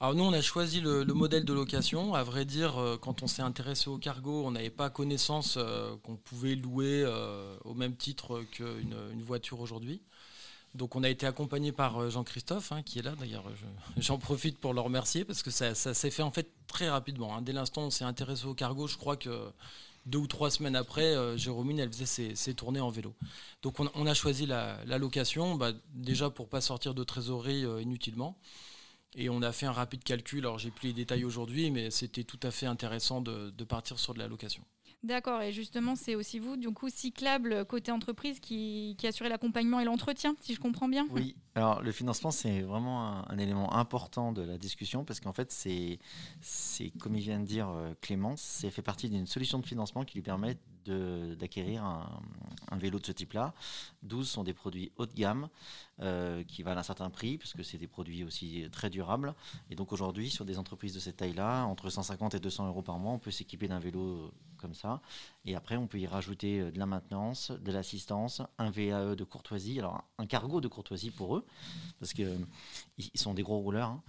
Alors 0.02 0.16
nous, 0.16 0.24
on 0.26 0.34
a 0.34 0.42
choisi 0.42 0.82
le, 0.82 1.06
modèle 1.06 1.46
de 1.46 1.54
location. 1.54 2.14
À 2.14 2.24
vrai 2.24 2.44
dire, 2.44 2.78
euh, 2.78 2.98
quand 2.98 3.24
on 3.24 3.28
s'est 3.28 3.42
intéressé 3.42 3.90
au 3.90 3.98
cargo, 3.98 4.44
on 4.46 4.52
n'avait 4.52 4.70
pas 4.70 4.90
connaissance 4.90 5.56
euh, 5.56 5.96
qu'on 6.04 6.18
pouvait 6.18 6.56
louer 6.56 7.04
euh, 7.06 7.56
au 7.64 7.74
même 7.74 7.96
titre 7.96 8.44
qu'une 8.52 8.98
une 9.14 9.22
voiture 9.22 9.62
aujourd'hui. 9.62 10.02
Donc 10.76 10.98
on 10.98 11.04
a 11.04 11.10
été 11.10 11.26
accompagné 11.26 11.72
par 11.72 12.10
Jean-Christophe, 12.10 12.74
hein, 12.74 12.84
qui 12.84 13.00
est 13.00 13.04
là 13.04 13.16
d'ailleurs. 13.18 13.46
J'en 13.98 14.18
profite 14.18 14.60
pour 14.60 14.74
le 14.74 14.82
remercier 14.82 15.24
parce 15.24 15.42
que 15.42 15.52
ça, 15.52 15.74
s'est 15.74 16.12
fait 16.12 16.24
en 16.24 16.32
fait 16.32 16.52
très 16.68 16.90
rapidement. 16.90 17.38
Hein. 17.38 17.42
Dès 17.42 17.54
l'instant 17.54 17.84
où 17.84 17.86
on 17.86 17.90
s'est 17.90 18.04
intéressé 18.04 18.46
au 18.46 18.56
cargo, 18.56 18.88
je 18.88 18.98
crois 18.98 19.16
que 19.16 19.54
deux 20.06 20.20
ou 20.20 20.28
trois 20.28 20.52
semaines 20.52 20.76
après, 20.76 21.16
Jérôme, 21.38 21.72
elle 21.80 21.92
faisait 21.92 22.36
ses, 22.36 22.54
tournées 22.54 22.82
en 22.82 22.90
vélo. 22.90 23.14
Donc 23.62 23.80
on, 23.80 24.06
a 24.06 24.14
choisi 24.14 24.46
la, 24.46 24.84
location, 24.98 25.56
bah, 25.56 25.72
déjà 25.94 26.30
pour 26.30 26.50
pas 26.50 26.62
sortir 26.62 26.94
de 26.94 27.04
trésorerie 27.04 27.66
inutilement. 27.82 28.38
Et 29.16 29.30
on 29.30 29.42
a 29.42 29.52
fait 29.52 29.66
un 29.66 29.72
rapide 29.72 30.04
calcul, 30.04 30.40
alors 30.40 30.58
j'ai 30.58 30.72
plus 30.72 30.88
les 30.88 30.94
détails 30.94 31.24
aujourd'hui, 31.24 31.70
mais 31.70 31.92
c'était 31.92 32.24
tout 32.24 32.40
à 32.44 32.52
fait 32.52 32.66
intéressant 32.66 33.22
de, 33.22 33.64
partir 33.64 34.00
sur 34.00 34.14
de 34.14 34.20
la 34.20 34.28
location. 34.28 34.64
D'accord, 35.04 35.42
et 35.42 35.52
justement, 35.52 35.96
c'est 35.96 36.16
aussi 36.16 36.40
vous, 36.40 36.56
du 36.56 36.70
coup, 36.70 36.90
Cyclable, 36.90 37.66
côté 37.66 37.92
entreprise, 37.92 38.40
qui, 38.40 38.96
qui 38.98 39.06
assurez 39.06 39.28
l'accompagnement 39.28 39.82
et 39.82 39.86
l'entretien, 39.86 40.34
si 40.40 40.54
je 40.54 40.62
comprends 40.62 40.88
bien? 40.88 41.08
Oui, 41.12 41.36
alors 41.56 41.82
le 41.82 41.92
financement, 41.92 42.32
c'est 42.32 42.62
vraiment 42.62 43.30
un, 43.30 43.38
élément 43.38 43.74
important 43.74 44.32
de 44.32 44.42
la 44.42 44.58
discussion, 44.58 45.04
parce 45.04 45.20
qu'en 45.20 45.34
fait, 45.34 45.52
c'est, 45.52 46.00
comme 47.00 47.16
il 47.16 47.22
vient 47.22 47.42
de 47.42 47.46
dire 47.46 47.68
euh, 47.70 47.94
Clément, 48.00 48.36
c'est 48.38 48.72
fait 48.72 48.82
partie 48.82 49.10
d'une 49.10 49.28
solution 49.28 49.60
de 49.60 49.66
financement 49.66 50.06
qui 50.06 50.16
lui 50.16 50.22
permet 50.22 50.58
d'acquérir 50.86 51.84
un, 51.84 52.78
vélo 52.78 53.00
de 53.00 53.06
ce 53.06 53.12
type-là. 53.12 53.54
12 54.04 54.30
sont 54.30 54.44
des 54.44 54.54
produits 54.54 54.92
haut 54.98 55.06
de 55.06 55.14
gamme 55.14 55.48
euh, 56.02 56.44
qui 56.44 56.64
valent 56.64 56.80
un 56.80 56.84
certain 56.84 57.10
prix, 57.10 57.38
parce 57.38 57.54
que 57.54 57.64
c'est 57.64 57.78
des 57.78 57.88
produits 57.88 58.24
aussi 58.24 58.68
très 58.72 58.90
durables. 58.90 59.36
Et 59.70 59.76
donc 59.76 59.92
aujourd'hui, 59.92 60.30
sur 60.30 60.46
des 60.46 60.58
entreprises 60.58 60.94
de 60.94 61.00
cette 61.00 61.18
taille-là, 61.18 61.64
entre 61.66 61.90
150 61.90 62.36
et 62.36 62.40
200 62.40 62.68
euros 62.68 62.82
par 62.82 62.98
mois, 62.98 63.14
on 63.14 63.20
peut 63.20 63.32
s'équiper 63.32 63.68
d'un 63.68 63.80
vélo 63.80 64.32
comme 64.64 64.74
ça. 64.74 65.02
Et 65.46 65.56
après, 65.56 65.76
on 65.76 65.88
peut 65.88 66.00
y 66.00 66.08
rajouter 66.08 66.62
euh, 66.62 66.72
de 66.72 66.80
la 66.80 66.86
maintenance, 66.86 67.52
de 67.52 67.72
l'assistance, 67.72 68.42
un 68.58 68.72
VAE 68.72 69.16
de 69.16 69.24
courtoisie, 69.26 69.78
alors 69.78 70.04
un 70.18 70.26
cargo 70.26 70.62
de 70.62 70.70
courtoisie 70.70 71.12
pour 71.12 71.36
eux, 71.36 71.46
parce 72.00 72.14
qu'ils 72.14 72.38
sont 73.14 73.34
des 73.34 73.44
gros 73.44 73.60
rouleurs. 73.60 73.90
Hein. 73.90 74.04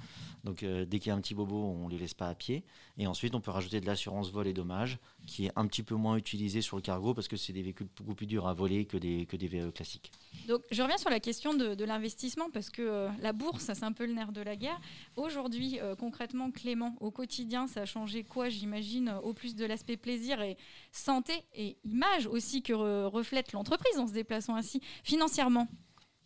Donc 0.44 0.62
euh, 0.62 0.84
dès 0.84 1.00
qu'il 1.00 1.08
y 1.08 1.10
a 1.10 1.14
un 1.14 1.20
petit 1.20 1.34
bobo, 1.34 1.56
on 1.56 1.86
ne 1.86 1.90
les 1.90 1.98
laisse 1.98 2.14
pas 2.14 2.28
à 2.28 2.34
pied. 2.34 2.64
Et 2.96 3.06
ensuite, 3.08 3.34
on 3.34 3.40
peut 3.40 3.50
rajouter 3.50 3.80
de 3.80 3.86
l'assurance 3.86 4.30
vol 4.30 4.46
et 4.46 4.52
dommages, 4.52 4.98
qui 5.26 5.46
est 5.46 5.52
un 5.56 5.66
petit 5.66 5.82
peu 5.82 5.96
moins 5.96 6.16
utilisé 6.16 6.62
sur 6.64 6.76
le 6.76 6.82
cargo, 6.82 7.14
parce 7.14 7.28
que 7.28 7.36
c'est 7.36 7.52
des 7.52 7.62
véhicules 7.62 7.86
beaucoup 7.96 8.14
plus 8.14 8.26
durs 8.26 8.46
à 8.46 8.54
voler 8.54 8.84
que 8.84 8.96
des, 8.96 9.26
que 9.26 9.36
des 9.36 9.48
VAE 9.48 9.70
classiques. 9.70 10.10
Donc 10.48 10.62
je 10.70 10.82
reviens 10.82 10.98
sur 10.98 11.10
la 11.10 11.20
question 11.20 11.54
de, 11.54 11.84
l'investissement, 11.84 12.50
parce 12.50 12.70
que 12.70 12.82
euh, 12.82 13.08
la 13.20 13.32
bourse, 13.32 13.70
c'est 13.72 13.84
un 13.84 13.92
peu 13.92 14.06
le 14.06 14.12
nerf 14.12 14.32
de 14.32 14.40
la 14.40 14.56
guerre. 14.56 14.80
Aujourd'hui, 15.16 15.78
concrètement, 15.98 16.50
Clément, 16.50 16.96
au 17.00 17.10
quotidien, 17.10 17.66
ça 17.66 17.82
a 17.82 17.84
changé 17.84 18.24
quoi, 18.24 18.48
j'imagine, 18.48 19.14
au 19.22 19.34
plus 19.34 19.54
de 19.54 19.64
l'aspect 19.64 19.96
plaisir 19.96 20.40
et 20.42 20.56
santé 20.92 21.44
et 21.54 21.76
image 21.84 22.26
aussi 22.26 22.62
que 22.62 22.72
reflète 23.06 23.52
l'entreprise 23.52 23.98
en 23.98 24.06
se 24.06 24.12
déplaçant 24.12 24.56
ainsi. 24.56 24.80
Financièrement, 25.02 25.68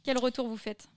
quel 0.02 0.18
retour 0.18 0.48
vous 0.48 0.56
faites? 0.56 0.88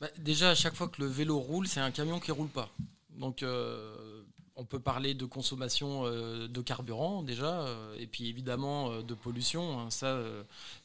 Bah, 0.00 0.08
Déjà, 0.18 0.50
à 0.50 0.54
chaque 0.54 0.74
fois 0.74 0.88
que 0.88 1.02
le 1.02 1.08
vélo 1.08 1.38
roule, 1.38 1.66
c'est 1.66 1.80
un 1.80 1.90
camion 1.90 2.20
qui 2.20 2.30
ne 2.30 2.36
roule 2.36 2.48
pas. 2.48 2.70
Donc, 3.10 3.42
euh, 3.42 4.23
on 4.56 4.64
peut 4.64 4.78
parler 4.78 5.14
de 5.14 5.24
consommation 5.24 6.04
euh, 6.04 6.46
de 6.48 6.60
carburant 6.60 7.22
déjà, 7.22 7.62
euh, 7.62 7.96
et 7.98 8.06
puis 8.06 8.28
évidemment 8.28 9.02
de 9.02 9.14
pollution. 9.14 9.80
Hein. 9.80 9.90
ça, 9.90 10.20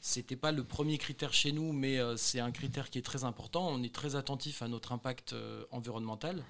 c'était 0.00 0.36
pas 0.36 0.52
le 0.52 0.64
premier 0.64 0.98
critère 0.98 1.32
chez 1.32 1.52
nous, 1.52 1.72
mais 1.72 1.98
c'est 2.16 2.40
un 2.40 2.50
critère 2.50 2.90
qui 2.90 2.98
est 2.98 3.02
très 3.02 3.24
important. 3.24 3.68
On 3.68 3.82
est 3.82 3.94
très 3.94 4.16
attentif 4.16 4.62
à 4.62 4.68
notre 4.68 4.92
impact 4.92 5.34
environnemental. 5.70 6.44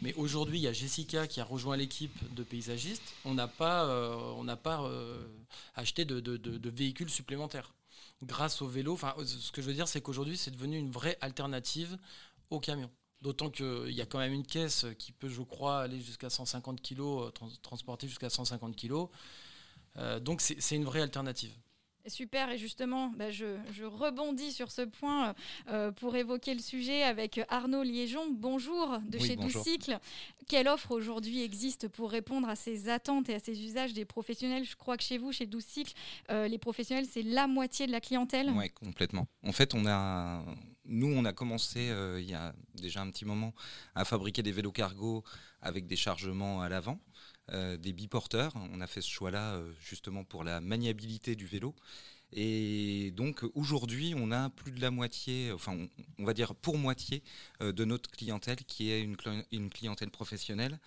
Mais 0.00 0.14
aujourd'hui, 0.14 0.58
il 0.58 0.62
y 0.62 0.68
a 0.68 0.72
Jessica 0.72 1.26
qui 1.26 1.40
a 1.40 1.44
rejoint 1.44 1.76
l'équipe 1.76 2.34
de 2.34 2.44
paysagistes. 2.44 3.14
On 3.24 3.34
n'a 3.34 3.48
pas, 3.48 3.84
euh, 3.86 4.44
euh, 4.66 5.28
acheté 5.74 6.04
de, 6.04 6.70
véhicules 6.70 7.10
supplémentaires. 7.10 7.74
Grâce 8.22 8.62
au 8.62 8.68
vélo, 8.68 8.96
ce 9.24 9.50
que 9.52 9.60
je 9.60 9.66
veux 9.66 9.74
dire, 9.74 9.88
c'est 9.88 10.00
qu'aujourd'hui, 10.00 10.36
c'est 10.36 10.50
devenu 10.50 10.76
une 10.78 10.90
vraie 10.90 11.18
alternative 11.20 11.98
au 12.50 12.60
camion. 12.60 12.90
D'autant 13.20 13.50
qu'il 13.50 13.90
y 13.90 14.00
a 14.00 14.06
quand 14.06 14.18
même 14.18 14.32
une 14.32 14.46
caisse 14.46 14.86
qui 14.98 15.10
peut, 15.10 15.28
je 15.28 15.42
crois, 15.42 15.80
aller 15.80 16.00
jusqu'à 16.00 16.30
150 16.30 16.80
kg, 16.80 17.00
euh, 17.00 17.30
transporter 17.62 18.06
jusqu'à 18.06 18.30
150 18.30 18.76
kg. 18.76 19.08
donc 20.20 20.40
c'est 20.40 20.76
une 20.76 20.84
vraie 20.84 21.02
alternative. 21.02 21.52
Super, 22.08 22.50
et 22.50 22.58
justement, 22.58 23.12
bah, 23.16 23.30
je, 23.30 23.44
rebondis 23.84 24.52
sur 24.52 24.70
ce 24.70 24.82
point 24.82 25.34
euh, 25.68 25.92
pour 25.92 26.16
évoquer 26.16 26.54
le 26.54 26.60
sujet 26.60 27.02
avec 27.02 27.40
Arnaud 27.48 27.82
Liégeon. 27.82 28.30
Bonjour 28.30 28.98
de 29.08 29.18
chez 29.18 29.36
Doucycle. 29.36 29.98
Quelle 30.46 30.68
offre 30.68 30.92
aujourd'hui 30.92 31.42
existe 31.42 31.88
pour 31.88 32.10
répondre 32.10 32.48
à 32.48 32.56
ces 32.56 32.88
attentes 32.88 33.28
et 33.28 33.34
à 33.34 33.38
ces 33.38 33.62
usages 33.62 33.92
des 33.92 34.04
professionnels? 34.04 34.64
Je 34.64 34.76
crois 34.76 34.96
que 34.96 35.02
chez 35.02 35.18
vous, 35.18 35.32
chez 35.32 35.46
Doucycle, 35.46 35.92
euh, 36.30 36.48
les 36.48 36.58
professionnels, 36.58 37.06
c'est 37.10 37.22
la 37.22 37.46
moitié 37.46 37.86
de 37.86 37.92
la 37.92 38.00
clientèle. 38.00 38.50
Oui, 38.54 38.70
complètement. 38.70 39.26
En 39.42 39.52
fait, 39.52 39.74
on 39.74 39.86
a, 39.86 40.44
nous, 40.86 41.12
on 41.14 41.24
a 41.24 41.32
commencé 41.32 41.90
euh, 41.90 42.20
il 42.20 42.28
y 42.28 42.34
a 42.34 42.54
déjà 42.74 43.02
un 43.02 43.10
petit 43.10 43.24
moment 43.24 43.52
à 43.94 44.04
fabriquer 44.04 44.42
des 44.42 44.52
vélos 44.52 44.72
cargo 44.72 45.22
avec 45.60 45.86
des 45.86 45.96
chargements 45.96 46.62
à 46.62 46.68
l'avant. 46.68 46.98
Euh, 47.54 47.78
des 47.78 47.94
biporteurs. 47.94 48.52
On 48.74 48.82
a 48.82 48.86
fait 48.86 49.00
ce 49.00 49.08
choix-là 49.08 49.54
euh, 49.54 49.72
justement 49.80 50.22
pour 50.22 50.44
la 50.44 50.60
maniabilité 50.60 51.34
du 51.34 51.46
vélo. 51.46 51.74
Et 52.30 53.10
donc 53.16 53.42
aujourd'hui, 53.54 54.12
on 54.14 54.30
a 54.32 54.50
plus 54.50 54.70
de 54.70 54.82
la 54.82 54.90
moitié, 54.90 55.50
enfin 55.52 55.74
on, 56.18 56.24
va 56.26 56.34
dire 56.34 56.54
pour 56.54 56.76
moitié 56.76 57.22
euh, 57.62 57.72
de 57.72 57.86
notre 57.86 58.10
clientèle 58.10 58.58
qui 58.66 58.90
est 58.90 59.00
une, 59.00 59.70
clientèle 59.70 60.10
professionnelle 60.10 60.78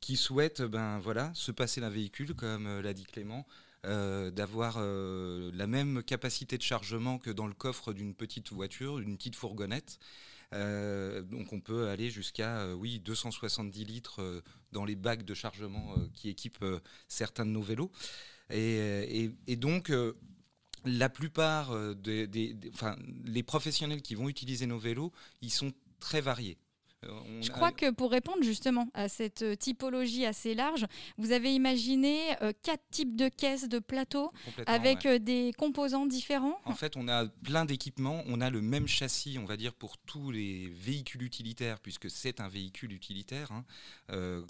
qui 0.00 0.16
souhaite 0.16 0.62
ben, 0.62 0.98
voilà, 0.98 1.30
se 1.34 1.52
passer 1.52 1.80
d'un 1.80 1.88
véhicule, 1.88 2.34
comme 2.34 2.80
l'a 2.80 2.92
dit 2.92 3.04
Clément, 3.04 3.46
d'avoir 3.84 4.80
la 4.80 5.66
même 5.68 6.02
capacité 6.02 6.58
de 6.58 6.62
chargement 6.62 7.18
que 7.18 7.30
dans 7.30 7.46
le 7.46 7.54
coffre 7.54 7.92
d'une 7.92 8.12
petite 8.12 8.52
voiture, 8.52 8.98
d'une 8.98 9.16
petite 9.16 9.36
fourgonnette. 9.36 10.00
Euh, 10.52 11.22
donc 11.22 11.52
on 11.52 11.60
peut 11.60 11.88
aller 11.88 12.10
jusqu'à 12.10 12.60
euh, 12.60 12.74
oui 12.74 12.98
270 12.98 13.84
litres 13.84 14.20
euh, 14.20 14.42
dans 14.72 14.84
les 14.84 14.96
bacs 14.96 15.24
de 15.24 15.34
chargement 15.34 15.94
qui 16.14 16.28
équipent 16.28 16.64
certains 17.08 17.46
de 17.46 17.50
nos 17.50 17.62
vélos. 17.62 17.90
Et, 18.50 19.30
donc 19.56 19.92
la 20.84 21.08
plupart 21.08 21.94
des, 21.94 22.56
les 23.24 23.42
professionnels 23.42 24.02
qui 24.02 24.14
vont 24.14 24.28
utiliser 24.28 24.66
nos 24.66 24.78
vélos, 24.78 25.12
ils 25.42 25.50
sont 25.52 25.72
très 26.00 26.20
variés. 26.20 26.58
Je 27.40 27.50
crois 27.50 27.72
que 27.72 27.90
pour 27.90 28.10
répondre 28.10 28.42
justement 28.42 28.88
à 28.94 29.08
cette 29.08 29.42
euh, 29.42 29.56
typologie 29.56 30.24
assez 30.24 30.54
large, 30.54 30.86
vous 31.18 31.32
avez 31.32 31.52
imaginé 31.52 32.20
euh, 32.42 32.52
quatre 32.62 32.84
types 32.90 33.16
de 33.16 33.28
caisses 33.28 33.68
de 33.68 33.80
plateaux 33.80 34.32
avec 34.66 35.06
euh, 35.06 35.18
des 35.18 35.52
composants 35.58 36.06
différents? 36.06 36.60
En 36.64 36.74
fait, 36.74 36.96
on 36.96 37.08
a 37.08 37.26
plein 37.26 37.64
d'équipements. 37.64 38.22
On 38.26 38.40
a 38.40 38.50
le 38.50 38.60
même 38.60 38.86
châssis, 38.86 39.38
on 39.38 39.44
va 39.44 39.56
dire, 39.56 39.74
pour 39.74 39.98
tous 39.98 40.30
les 40.30 40.68
véhicules 40.68 41.22
utilitaires, 41.22 41.80
puisque 41.80 42.08
c'est 42.08 42.40
un 42.40 42.48
véhicule 42.48 42.92
utilitaire 42.92 43.50
hein, 43.50 43.64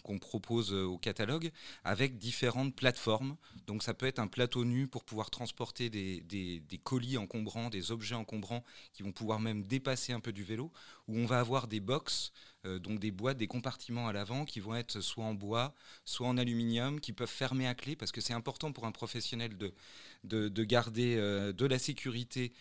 qu'on 0.03 0.19
propose 0.19 0.73
au 0.73 0.99
catalogue, 0.99 1.51
avec 1.85 2.19
différentes 2.19 2.75
plateformes. 2.75 3.37
Donc 3.67 3.83
ça 3.83 3.95
peut 3.95 4.07
être 4.07 4.19
un 4.19 4.27
plateau 4.27 4.65
nu 4.65 4.89
pour 4.89 5.05
pouvoir 5.05 5.31
transporter 5.31 5.89
des, 5.91 6.21
des 6.21 6.79
colis 6.79 7.17
encombrants, 7.17 7.71
des 7.71 7.93
objets 7.93 8.15
encombrants 8.15 8.65
qui 8.93 9.03
vont 9.03 9.13
pouvoir 9.13 9.41
même 9.41 9.63
dépasser 9.63 10.13
un 10.13 10.21
peu 10.21 10.33
du 10.33 10.45
vélo, 10.45 10.71
où 11.09 11.19
on 11.19 11.27
va 11.27 11.41
avoir 11.41 11.69
des 11.69 11.81
box 11.81 12.33
euh, 12.33 12.42
donc 12.65 13.01
des 13.01 13.11
boîtes, 13.11 13.39
des 13.39 13.47
compartiments 13.47 14.09
à 14.09 14.13
l'avant 14.13 14.45
qui 14.45 14.61
vont 14.61 14.75
être 14.75 15.01
soit 15.01 15.25
en 15.25 15.35
bois, 15.35 15.75
soit 16.05 16.29
en 16.29 16.37
aluminium, 16.39 17.01
qui 17.01 17.13
peuvent 17.13 17.29
fermer 17.29 17.67
à 17.67 17.75
clé, 17.75 17.97
parce 17.97 18.13
que 18.13 18.21
c'est 18.21 18.35
important 18.35 18.73
pour 18.73 18.85
un 18.87 18.93
professionnel 18.93 19.57
de, 19.57 19.73
de, 20.49 20.65
garder 20.65 21.17
euh, 21.17 21.53
de 21.53 21.67
la 21.67 21.79
sécurité 21.79 22.53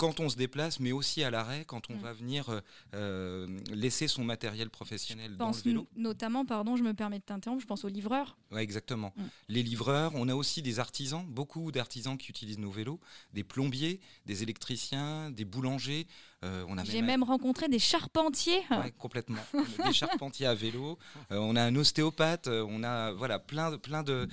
quand 0.00 0.18
on 0.18 0.30
se 0.30 0.36
déplace, 0.36 0.80
mais 0.80 0.92
aussi 0.92 1.22
à 1.22 1.30
l'arrêt, 1.30 1.66
quand 1.66 1.90
on 1.90 1.94
mm. 1.94 1.98
va 1.98 2.12
venir 2.14 2.48
euh, 2.48 2.60
euh, 2.94 3.60
laisser 3.70 4.08
son 4.08 4.24
matériel 4.24 4.70
professionnel 4.70 5.36
dans 5.36 5.48
le 5.48 5.62
vélo. 5.62 5.86
Notamment, 5.94 6.46
pardon, 6.46 6.74
je 6.76 6.82
me 6.82 6.94
permets 6.94 7.18
de 7.18 7.24
t'interrompre, 7.24 7.60
je 7.60 7.66
pense 7.66 7.84
aux 7.84 7.88
livreurs. 7.88 8.38
Oui, 8.50 8.62
exactement. 8.62 9.12
Mm. 9.14 9.22
Les 9.48 9.62
livreurs, 9.62 10.12
on 10.14 10.26
a 10.30 10.34
aussi 10.34 10.62
des 10.62 10.78
artisans, 10.78 11.26
beaucoup 11.28 11.70
d'artisans 11.70 12.16
qui 12.16 12.30
utilisent 12.30 12.58
nos 12.58 12.70
vélos, 12.70 12.98
des 13.34 13.44
plombiers, 13.44 14.00
des 14.24 14.42
électriciens, 14.42 15.30
des 15.30 15.44
boulangers. 15.44 16.06
Euh, 16.42 16.64
J'ai 16.84 17.02
même... 17.02 17.22
rencontré 17.22 17.68
des 17.68 17.78
charpentiers. 17.78 18.62
Oui, 18.70 18.92
complètement. 18.98 19.42
des 19.84 19.92
charpentiers 19.92 20.46
à 20.46 20.54
vélo. 20.54 20.98
on 21.30 21.54
a 21.56 21.62
un 21.62 21.76
ostéopathe. 21.76 22.48
on 22.48 22.82
a 22.82 23.12
voilà 23.12 23.38
plein, 23.38 23.76
plein 23.78 24.02
de, 24.02 24.28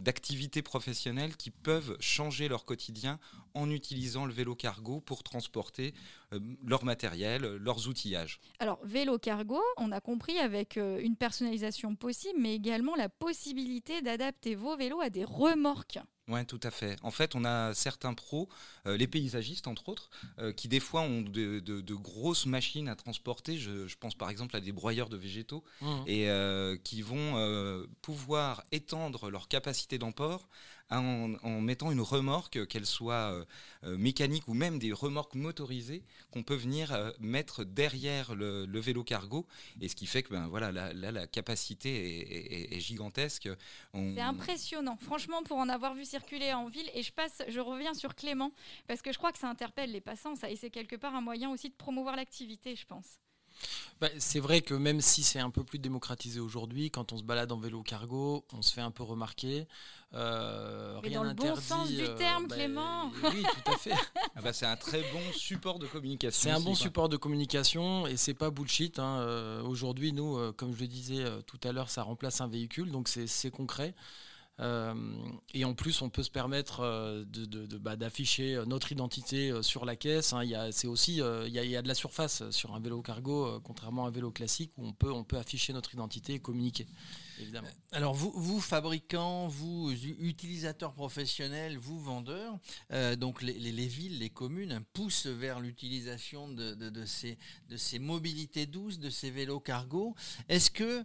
d'activités 0.00 0.62
professionnelles 0.62 1.36
qui 1.36 1.50
peuvent 1.50 1.96
changer 2.00 2.48
leur 2.48 2.64
quotidien 2.64 3.18
en 3.54 3.70
utilisant 3.70 4.24
le 4.24 4.32
vélo 4.32 4.54
cargo 4.54 5.00
pour 5.00 5.22
transporter 5.22 5.94
euh, 6.32 6.38
leur 6.64 6.84
matériel, 6.84 7.56
leurs 7.56 7.88
outillages. 7.88 8.40
Alors, 8.58 8.78
vélo 8.84 9.18
cargo, 9.18 9.60
on 9.76 9.92
a 9.92 10.00
compris 10.00 10.38
avec 10.38 10.76
euh, 10.76 11.00
une 11.00 11.16
personnalisation 11.16 11.96
possible, 11.96 12.38
mais 12.38 12.54
également 12.54 12.94
la 12.94 13.08
possibilité 13.08 14.00
d'adapter 14.02 14.54
vos 14.54 14.76
vélos 14.76 15.00
à 15.00 15.10
des 15.10 15.24
remorques. 15.24 15.98
Oui, 16.28 16.44
tout 16.44 16.60
à 16.62 16.70
fait. 16.70 16.96
En 17.02 17.10
fait, 17.10 17.34
on 17.34 17.44
a 17.44 17.72
certains 17.72 18.12
pros, 18.12 18.50
euh, 18.86 18.98
les 18.98 19.06
paysagistes 19.06 19.66
entre 19.66 19.88
autres, 19.88 20.10
euh, 20.38 20.52
qui 20.52 20.68
des 20.68 20.80
fois 20.80 21.00
ont 21.00 21.22
de, 21.22 21.94
grosses 21.94 22.44
machines 22.44 22.88
à 22.88 22.96
transporter. 22.96 23.56
Je, 23.56 23.96
pense 23.98 24.14
par 24.14 24.28
exemple 24.30 24.54
à 24.54 24.60
des 24.60 24.72
broyeurs 24.72 25.08
de 25.08 25.16
végétaux 25.16 25.64
mmh. 25.80 25.94
et 26.06 26.30
euh, 26.30 26.76
qui 26.84 27.02
vont 27.02 27.86
pouvoir 28.02 28.62
étendre 28.72 29.30
leur 29.30 29.48
capacité 29.48 29.98
d'emport 29.98 30.48
en, 30.90 31.60
mettant 31.60 31.90
une 31.92 32.00
remorque, 32.00 32.66
qu'elle 32.66 32.86
soit 32.86 33.32
euh, 33.32 33.44
euh, 33.84 33.98
mécanique 33.98 34.48
ou 34.48 34.54
même 34.54 34.78
des 34.78 34.92
remorques 34.92 35.34
motorisées, 35.34 36.02
qu'on 36.30 36.42
peut 36.42 36.54
venir 36.54 36.92
euh, 36.92 37.10
mettre 37.20 37.64
derrière 37.64 38.34
le, 38.34 38.66
vélo 38.80 39.04
cargo. 39.04 39.46
Et 39.80 39.88
ce 39.88 39.96
qui 39.96 40.06
fait 40.06 40.22
que 40.22 40.30
ben, 40.30 40.46
voilà, 40.48 40.72
là, 40.72 40.92
la 40.92 41.26
capacité 41.26 42.74
est, 42.74 42.80
gigantesque. 42.80 43.48
C'est 43.92 44.20
impressionnant, 44.20 44.96
franchement, 45.00 45.42
pour 45.42 45.58
en 45.58 45.68
avoir 45.68 45.94
vu 45.94 46.04
circuler 46.04 46.52
en 46.52 46.68
ville. 46.68 46.88
Et 46.94 47.02
je, 47.02 47.12
passe, 47.12 47.42
je 47.48 47.60
reviens 47.60 47.94
sur 47.94 48.14
Clément, 48.14 48.52
parce 48.86 49.02
que 49.02 49.12
je 49.12 49.18
crois 49.18 49.32
que 49.32 49.38
ça 49.38 49.48
interpelle 49.48 49.90
les 49.92 50.00
passants, 50.00 50.36
ça, 50.36 50.50
et 50.50 50.56
c'est 50.56 50.70
quelque 50.70 50.96
part 50.96 51.14
un 51.14 51.20
moyen 51.20 51.50
aussi 51.50 51.68
de 51.68 51.74
promouvoir 51.74 52.16
l'activité, 52.16 52.76
je 52.76 52.86
pense. 52.86 53.18
Bah, 54.00 54.08
c'est 54.18 54.38
vrai 54.38 54.60
que 54.60 54.74
même 54.74 55.00
si 55.00 55.24
c'est 55.24 55.40
un 55.40 55.50
peu 55.50 55.64
plus 55.64 55.78
démocratisé 55.78 56.38
aujourd'hui, 56.38 56.90
quand 56.90 57.12
on 57.12 57.18
se 57.18 57.24
balade 57.24 57.50
en 57.50 57.58
vélo 57.58 57.82
cargo, 57.82 58.44
on 58.52 58.62
se 58.62 58.72
fait 58.72 58.80
un 58.80 58.92
peu 58.92 59.02
remarquer. 59.02 59.66
Euh, 60.14 60.98
rien 61.02 61.20
dans 61.20 61.24
le 61.24 61.34
bon 61.34 61.56
sens 61.56 61.88
du 61.88 62.00
euh, 62.00 62.16
terme, 62.16 62.46
bah, 62.46 62.54
Clément. 62.54 63.10
Oui, 63.24 63.42
tout 63.42 63.72
à 63.72 63.76
fait. 63.76 63.92
Ah 64.36 64.40
bah, 64.40 64.52
c'est 64.52 64.66
un 64.66 64.76
très 64.76 65.02
bon 65.12 65.32
support 65.32 65.80
de 65.80 65.86
communication. 65.86 66.40
C'est 66.40 66.50
un 66.50 66.60
bon 66.60 66.76
support 66.76 67.08
de 67.08 67.16
communication 67.16 68.06
et 68.06 68.16
c'est 68.16 68.34
pas 68.34 68.50
bullshit. 68.50 69.00
Hein. 69.00 69.18
Euh, 69.20 69.62
aujourd'hui, 69.62 70.12
nous, 70.12 70.52
comme 70.52 70.74
je 70.74 70.80
le 70.80 70.86
disais 70.86 71.24
tout 71.46 71.58
à 71.64 71.72
l'heure, 71.72 71.90
ça 71.90 72.04
remplace 72.04 72.40
un 72.40 72.46
véhicule, 72.46 72.92
donc 72.92 73.08
c'est 73.08 73.50
concret. 73.50 73.94
Euh, 74.60 74.94
et 75.54 75.64
en 75.64 75.74
plus, 75.74 76.02
on 76.02 76.10
peut 76.10 76.22
se 76.22 76.30
permettre 76.30 76.80
euh, 76.80 77.24
bah, 77.80 77.96
d'afficher 77.96 78.60
notre 78.66 78.90
identité 78.92 79.50
euh, 79.50 79.62
sur 79.62 79.84
la 79.84 79.96
caisse. 79.96 80.32
Hein. 80.32 80.42
C'est 80.72 80.88
aussi, 80.88 81.16
il 81.16 81.52
y, 81.52 81.76
a, 81.76 81.82
de 81.82 81.88
la 81.88 81.94
surface 81.94 82.48
sur 82.50 82.74
un 82.74 82.80
vélo 82.80 83.02
cargo, 83.02 83.60
contrairement 83.62 84.04
à 84.04 84.08
un 84.08 84.10
vélo 84.10 84.30
classique 84.30 84.72
où 84.76 84.86
on 84.86 84.92
peut, 84.92 85.12
on 85.12 85.24
peut 85.24 85.38
afficher 85.38 85.72
notre 85.72 85.94
identité 85.94 86.34
et 86.34 86.38
communiquer. 86.40 86.86
Évidemment. 87.40 87.68
Alors 87.92 88.14
vous, 88.14 88.32
vous 88.34 88.60
fabricants, 88.60 89.46
vous 89.46 89.92
utilisateurs 90.18 90.92
professionnels, 90.92 91.78
vous 91.78 92.00
vendeurs, 92.00 92.58
donc 93.16 93.42
les, 93.42 93.52
villes, 93.86 94.18
les 94.18 94.30
communes 94.30 94.82
poussent 94.92 95.26
vers 95.26 95.60
l'utilisation 95.60 96.48
de 96.48 97.04
ces 97.76 97.98
mobilités 97.98 98.66
douces, 98.66 98.98
de 98.98 99.10
ces 99.10 99.30
vélos 99.30 99.60
cargo. 99.60 100.16
Est-ce 100.48 100.70
que 100.70 101.04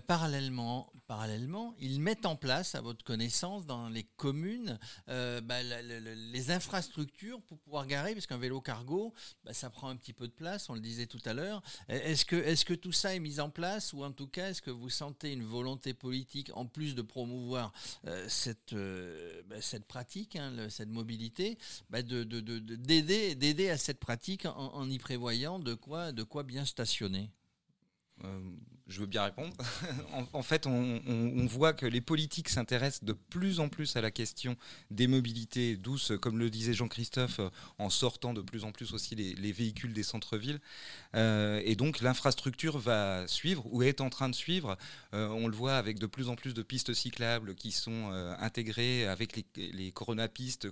parallèlement, 0.00 0.92
parallèlement, 1.08 1.74
ils 1.80 2.00
mettent 2.00 2.26
en 2.26 2.36
place, 2.36 2.74
à 2.74 2.82
votre 2.82 3.02
connaissance, 3.02 3.64
dans 3.66 3.88
les 3.88 4.04
communes, 4.04 4.78
euh, 5.08 5.40
bah, 5.40 5.62
les 5.62 6.50
infrastructures 6.50 7.40
pour 7.42 7.58
pouvoir 7.58 7.86
garer, 7.86 8.12
parce 8.12 8.26
qu'un 8.26 8.36
vélo 8.36 8.60
cargo, 8.60 9.14
bah, 9.42 9.54
ça 9.54 9.70
prend 9.70 9.88
un 9.88 9.96
petit 9.96 10.12
peu 10.12 10.28
de 10.28 10.32
place, 10.32 10.68
on 10.68 10.74
le 10.74 10.80
disait 10.80 11.06
tout 11.06 11.20
à 11.24 11.32
l'heure. 11.32 11.62
Est-ce 11.88 12.26
que, 12.26 12.74
tout 12.74 12.92
ça 12.92 13.14
est 13.14 13.20
mis 13.20 13.40
en 13.40 13.48
place, 13.48 13.94
ou 13.94 14.04
en 14.04 14.12
tout 14.12 14.28
cas, 14.28 14.50
est-ce 14.50 14.60
que 14.60 14.70
vous 14.70 14.90
sentez 14.90 15.32
une 15.32 15.44
volonté 15.44 15.94
politique, 15.94 16.50
en 16.54 16.66
plus 16.66 16.94
de 16.94 17.02
promouvoir 17.02 17.72
euh, 18.06 18.28
cette, 18.28 18.74
euh, 18.74 19.42
bah, 19.46 19.62
cette 19.62 19.86
pratique, 19.86 20.36
hein, 20.36 20.68
cette 20.68 20.90
mobilité, 20.90 21.56
d'aider 21.90 23.34
de, 23.34 23.52
de, 23.52 23.68
à 23.70 23.78
cette 23.78 23.98
pratique 23.98 24.44
en, 24.44 24.88
y 24.88 24.98
prévoyant 24.98 25.58
de 25.58 25.72
quoi 25.74 26.42
bien 26.42 26.66
stationner? 26.66 27.30
Je 28.88 29.00
veux 29.00 29.06
bien 29.06 29.24
répondre. 29.24 29.54
en, 30.32 30.42
fait, 30.42 30.66
on, 30.66 31.46
voit 31.46 31.72
que 31.72 31.86
les 31.86 32.00
politiques 32.00 32.48
s'intéressent 32.48 33.04
de 33.04 33.12
plus 33.12 33.60
en 33.60 33.68
plus 33.68 33.96
à 33.96 34.00
la 34.00 34.10
question 34.10 34.56
des 34.90 35.06
mobilités 35.06 35.76
douces, 35.76 36.12
comme 36.20 36.38
le 36.38 36.50
disait 36.50 36.72
Jean-Christophe, 36.72 37.40
euh, 37.40 37.50
en 37.78 37.90
sortant 37.90 38.32
de 38.32 38.40
plus 38.40 38.64
en 38.64 38.72
plus 38.72 38.92
aussi 38.92 39.14
les, 39.14 39.52
véhicules 39.52 39.92
des 39.92 40.02
centres-villes. 40.02 40.60
Euh, 41.14 41.60
et 41.64 41.76
donc 41.76 42.00
l'infrastructure 42.00 42.78
va 42.78 43.26
suivre 43.28 43.64
ou 43.70 43.82
est 43.82 44.00
en 44.00 44.08
train 44.08 44.28
de 44.28 44.34
suivre. 44.34 44.76
Euh, 45.14 45.28
on 45.28 45.48
le 45.48 45.56
voit 45.56 45.76
avec 45.76 45.98
de 45.98 46.06
plus 46.06 46.28
en 46.28 46.34
plus 46.34 46.54
de 46.54 46.62
pistes 46.62 46.94
cyclables 46.94 47.54
qui 47.54 47.72
sont 47.72 48.10
intégrées 48.38 49.06
avec 49.06 49.36
les, 49.36 49.72
les 49.72 49.92
coronapistes 49.92 50.70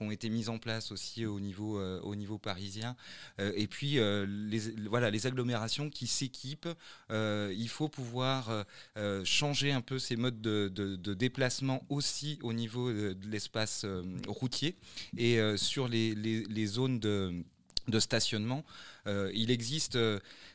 ont 0.00 0.10
été 0.10 0.28
mises 0.28 0.48
en 0.48 0.58
place 0.58 0.92
aussi 0.92 1.26
au 1.26 1.40
niveau, 1.40 1.78
euh, 1.78 2.00
au 2.02 2.14
niveau 2.14 2.38
parisien. 2.38 2.96
Euh, 3.38 3.52
et 3.54 3.66
puis, 3.66 3.98
euh, 3.98 4.26
les, 4.28 4.70
voilà, 4.88 5.10
les 5.10 5.26
agglomérations 5.26 5.90
qui 5.90 6.06
s'équipent. 6.06 6.68
il 7.10 7.68
faut 7.68 7.88
pouvoir 7.88 8.64
changer 9.24 9.72
un 9.72 9.80
peu 9.80 9.98
ces 9.98 10.16
modes 10.16 10.40
de, 10.40 10.68
de, 10.68 11.14
déplacement 11.14 11.82
aussi 11.88 12.38
au 12.42 12.52
niveau 12.52 12.90
de, 12.90 13.16
l'espace 13.28 13.84
routier 14.26 14.76
et 15.16 15.38
sur 15.56 15.88
les, 15.88 16.14
les, 16.14 16.44
les 16.44 16.66
zones 16.66 16.98
de 17.00 17.44
de 17.90 18.00
stationnement. 18.00 18.64
il 19.06 19.50
existe, 19.50 19.98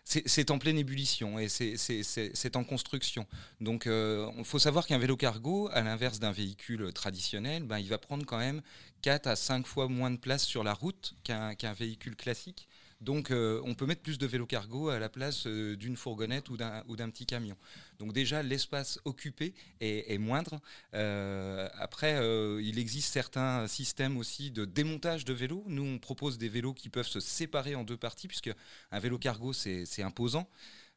c'est 0.03 0.51
en 0.51 0.59
pleine 0.59 0.77
ébullition 0.77 1.39
et 1.39 1.49
c'est 1.49 2.55
en 2.55 2.63
construction. 2.63 3.27
Donc 3.61 3.85
il 3.87 4.45
faut 4.45 4.59
savoir 4.59 4.87
qu'un 4.87 4.97
vélo 4.97 5.17
cargo, 5.17 5.69
à 5.71 5.81
l'inverse 5.81 6.19
d'un 6.19 6.31
véhicule 6.31 6.91
traditionnel, 6.93 7.63
ben, 7.63 7.79
il 7.79 7.89
va 7.89 7.97
prendre 7.97 8.25
quand 8.25 8.37
même 8.37 8.61
4 9.01 9.27
à 9.27 9.35
5 9.35 9.67
fois 9.67 9.87
moins 9.87 10.11
de 10.11 10.17
place 10.17 10.43
sur 10.43 10.63
la 10.63 10.73
route 10.73 11.15
qu'un 11.23 11.73
véhicule 11.73 12.15
classique. 12.15 12.67
Donc 13.01 13.29
euh, 13.31 13.61
on 13.65 13.75
peut 13.75 13.85
mettre 13.85 14.01
plus 14.01 14.17
de 14.17 14.25
vélos 14.25 14.45
cargo 14.45 14.89
à 14.89 14.99
la 14.99 15.09
place 15.09 15.47
euh, 15.47 15.75
d'une 15.75 15.97
fourgonnette 15.97 16.49
ou 16.49 16.57
d'un 16.57 17.09
petit 17.09 17.25
camion. 17.25 17.55
Donc 17.99 18.13
déjà 18.13 18.41
l'espace 18.41 18.99
occupé 19.05 19.53
est, 19.81 20.17
moindre. 20.17 20.61
Euh, 20.93 21.67
après, 21.75 22.15
il 22.61 22.79
existe 22.79 23.11
certains 23.11 23.67
systèmes 23.67 24.17
aussi 24.17 24.51
de 24.51 24.65
démontage 24.65 25.25
de 25.25 25.33
vélos. 25.33 25.63
Nous, 25.67 25.83
on 25.83 25.99
propose 25.99 26.37
des 26.37 26.49
vélos 26.49 26.73
qui 26.73 26.89
peuvent 26.89 27.07
se 27.07 27.19
séparer 27.19 27.75
en 27.75 27.83
deux 27.83 27.97
parties, 27.97 28.27
puisque 28.27 28.51
un 28.91 28.99
vélo 28.99 29.17
cargo, 29.17 29.53
c'est 29.53 30.03
imposant. 30.03 30.49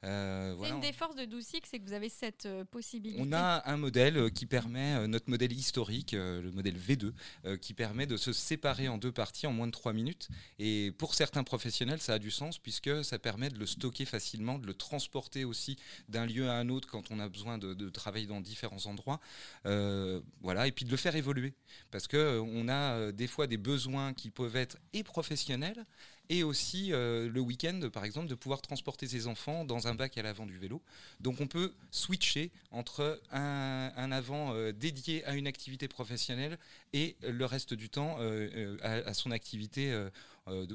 Euh, 0.05 0.55
c'est 0.63 0.71
une 0.71 0.81
des 0.81 0.93
forces 0.93 1.17
de 1.17 1.25
Doucix, 1.25 1.61
c'est 1.65 1.81
que 1.81 1.85
vous 1.85 1.93
avez 1.93 2.09
cette 2.09 2.47
euh, 2.47 2.65
possibilité. 2.65 3.21
On 3.21 3.33
a 3.33 3.69
un 3.69 3.77
modèle 3.77 4.17
euh, 4.17 4.31
qui 4.31 4.47
permet, 4.47 5.09
notre 5.09 5.29
modèle 5.29 5.53
historique, 5.53 6.13
le 6.13 6.51
modèle 6.53 6.77
V2, 6.77 7.59
qui 7.59 7.75
permet 7.75 8.07
de 8.07 8.17
se 8.17 8.33
séparer 8.33 8.89
en 8.89 8.99
deux 8.99 9.11
parties 9.11 9.47
en 9.47 9.53
moins 9.53 9.67
de 9.67 9.73
trois 9.73 9.93
minutes. 9.93 10.29
Et 10.59 10.93
pour 10.99 11.15
certains 11.15 11.43
professionnels, 11.43 12.01
ça 12.01 12.15
a 12.15 12.19
du 12.19 12.31
sens 12.31 12.59
puisque 12.59 13.05
ça 13.05 13.19
permet 13.19 13.49
de 13.51 13.59
le 13.59 13.67
stocker 13.67 14.05
facilement, 14.05 14.59
de 14.59 14.67
le 14.67 14.75
transporter 14.75 15.45
aussi 15.45 15.77
d'un 16.09 16.27
lieu 16.27 16.49
à 16.49 16.55
un 16.55 16.69
autre 16.69 16.89
quand 16.89 17.11
on 17.11 17.19
a 17.19 17.29
besoin 17.29 17.59
de, 17.59 17.89
travailler 17.89 18.27
dans 18.27 18.41
différents 18.41 18.87
endroits. 18.87 19.21
voilà, 19.65 20.67
et 20.67 20.73
puis 20.73 20.85
de 20.85 20.91
le 20.91 20.97
faire 20.97 21.17
évoluer. 21.17 21.55
Parce 21.91 22.07
qu'on 22.07 22.69
a 22.69 23.13
des 23.13 23.27
fois 23.27 23.47
des 23.47 23.59
besoins 23.59 24.15
qui 24.15 24.31
peuvent 24.31 24.57
être 24.57 24.79
et 24.93 25.03
professionnels 25.03 25.85
et 26.29 26.43
aussi 26.43 26.93
euh, 26.93 27.29
le 27.29 27.41
week-end, 27.41 27.81
par 27.93 28.05
exemple, 28.05 28.29
de 28.29 28.35
pouvoir 28.35 28.61
transporter 28.61 29.07
ses 29.07 29.27
enfants 29.27 29.65
dans 29.65 29.89
un 29.89 29.95
bac 29.95 30.19
à 30.19 30.23
l'avant 30.23 30.47
du 30.47 30.57
vélo. 30.57 30.83
Donc 31.21 31.41
on 31.41 31.47
peut 31.47 31.73
switcher 31.91 32.51
entre 32.71 33.21
un, 33.31 34.13
avant 34.13 34.55
euh, 34.55 34.73
dédié 34.73 35.25
à 35.25 35.35
une 35.35 35.47
activité 35.47 35.89
professionnelle 35.89 36.59
et 36.93 37.17
le 37.23 37.45
reste 37.45 37.75
du 37.75 37.89
temps 37.89 38.17
euh, 38.21 38.77
à, 38.83 39.15
son 39.15 39.31
activité 39.31 39.95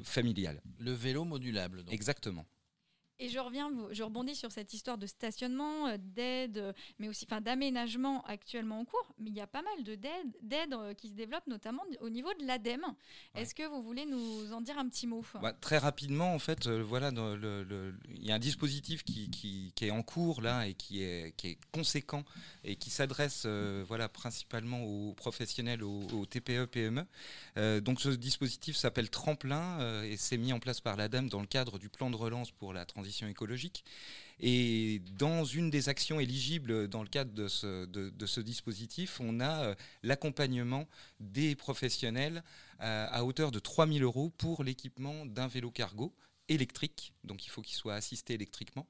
familiale. 0.02 0.60
Le 0.78 0.92
vélo 0.92 1.24
modulable. 1.24 1.84
Exactement. 1.90 2.46
Et 3.20 3.28
je 3.28 3.38
reviens, 3.38 3.70
je 3.92 4.02
rebondis 4.02 4.34
sur 4.34 4.50
cette 4.50 4.74
histoire 4.74 4.98
de 4.98 5.06
stationnement, 5.06 5.86
euh, 5.86 5.96
d'aide, 5.98 6.58
euh, 6.58 6.72
mais 6.98 7.08
aussi 7.08 7.26
enfin, 7.30 7.40
d'aménagement 7.40 8.24
actuellement 8.24 8.80
en 8.80 8.84
cours. 8.84 9.14
Mais 9.18 9.30
il 9.30 9.36
y 9.36 9.40
a 9.40 9.46
pas 9.46 9.62
mal 9.62 9.84
de 9.84 9.94
d'aide 9.94 10.74
euh, 10.74 10.94
qui 10.94 11.10
se 11.10 11.14
développent, 11.14 11.46
notamment 11.46 11.84
au 12.00 12.08
niveau 12.08 12.28
de 12.40 12.44
l'ADEME. 12.44 12.84
Est-ce 13.36 13.54
que 13.54 13.62
vous 13.68 13.82
voulez 13.82 14.04
nous 14.04 14.52
en 14.52 14.60
dire 14.60 14.78
un 14.78 14.88
petit 14.88 15.06
mot 15.06 15.24
bah, 15.40 15.52
Très 15.52 15.78
rapidement, 15.78 16.34
en 16.34 16.40
fait, 16.40 16.66
voilà, 16.66 17.10
il 17.10 18.26
y 18.26 18.32
a 18.32 18.34
un 18.34 18.38
dispositif 18.40 19.04
qui, 19.04 19.30
qui, 19.30 19.72
est 19.80 19.90
en 19.90 20.02
cours 20.02 20.40
là 20.40 20.66
et 20.66 20.74
qui 20.74 21.02
est, 21.02 21.36
qui 21.36 21.48
est 21.48 21.58
conséquent 21.72 22.24
et 22.64 22.76
qui 22.76 22.90
s'adresse 22.90 23.46
voilà, 23.86 24.08
principalement 24.08 24.82
aux 24.82 25.14
professionnels, 25.14 25.82
aux, 25.84 26.26
TPE, 26.26 26.66
PME. 26.66 27.06
donc 27.80 28.00
ce 28.00 28.08
dispositif 28.08 28.76
s'appelle 28.76 29.10
Tremplin 29.10 30.02
et 30.02 30.16
c'est 30.16 30.36
mis 30.36 30.52
en 30.52 30.58
place 30.58 30.80
par 30.80 30.96
l'ADEME 30.96 31.28
dans 31.28 31.40
le 31.40 31.46
cadre 31.46 31.78
du 31.78 31.88
plan 31.88 32.10
de 32.10 32.16
relance 32.16 32.50
pour 32.50 32.72
la 32.72 32.84
transition 32.84 33.03
écologique. 33.28 33.84
Et 34.40 35.00
dans 35.12 35.44
une 35.44 35.70
des 35.70 35.88
actions 35.88 36.18
éligibles 36.18 36.88
dans 36.88 37.02
le 37.02 37.08
cadre 37.08 37.32
de 37.32 37.48
ce, 37.48 38.40
dispositif, 38.40 39.20
on 39.20 39.40
a 39.40 39.64
euh, 39.64 39.74
l'accompagnement 40.02 40.88
des 41.20 41.54
professionnels 41.54 42.42
euh, 42.80 43.06
à, 43.10 43.24
hauteur 43.24 43.50
de 43.50 43.58
3 43.58 43.86
000 43.86 43.98
euros 44.00 44.30
pour 44.36 44.64
l'équipement 44.64 45.24
d'un 45.26 45.46
vélo 45.46 45.70
cargo 45.70 46.12
électrique. 46.48 47.12
Donc 47.22 47.46
il 47.46 47.50
faut 47.50 47.62
qu'il 47.62 47.76
soit 47.76 47.94
assisté 47.94 48.34
électriquement. 48.34 48.86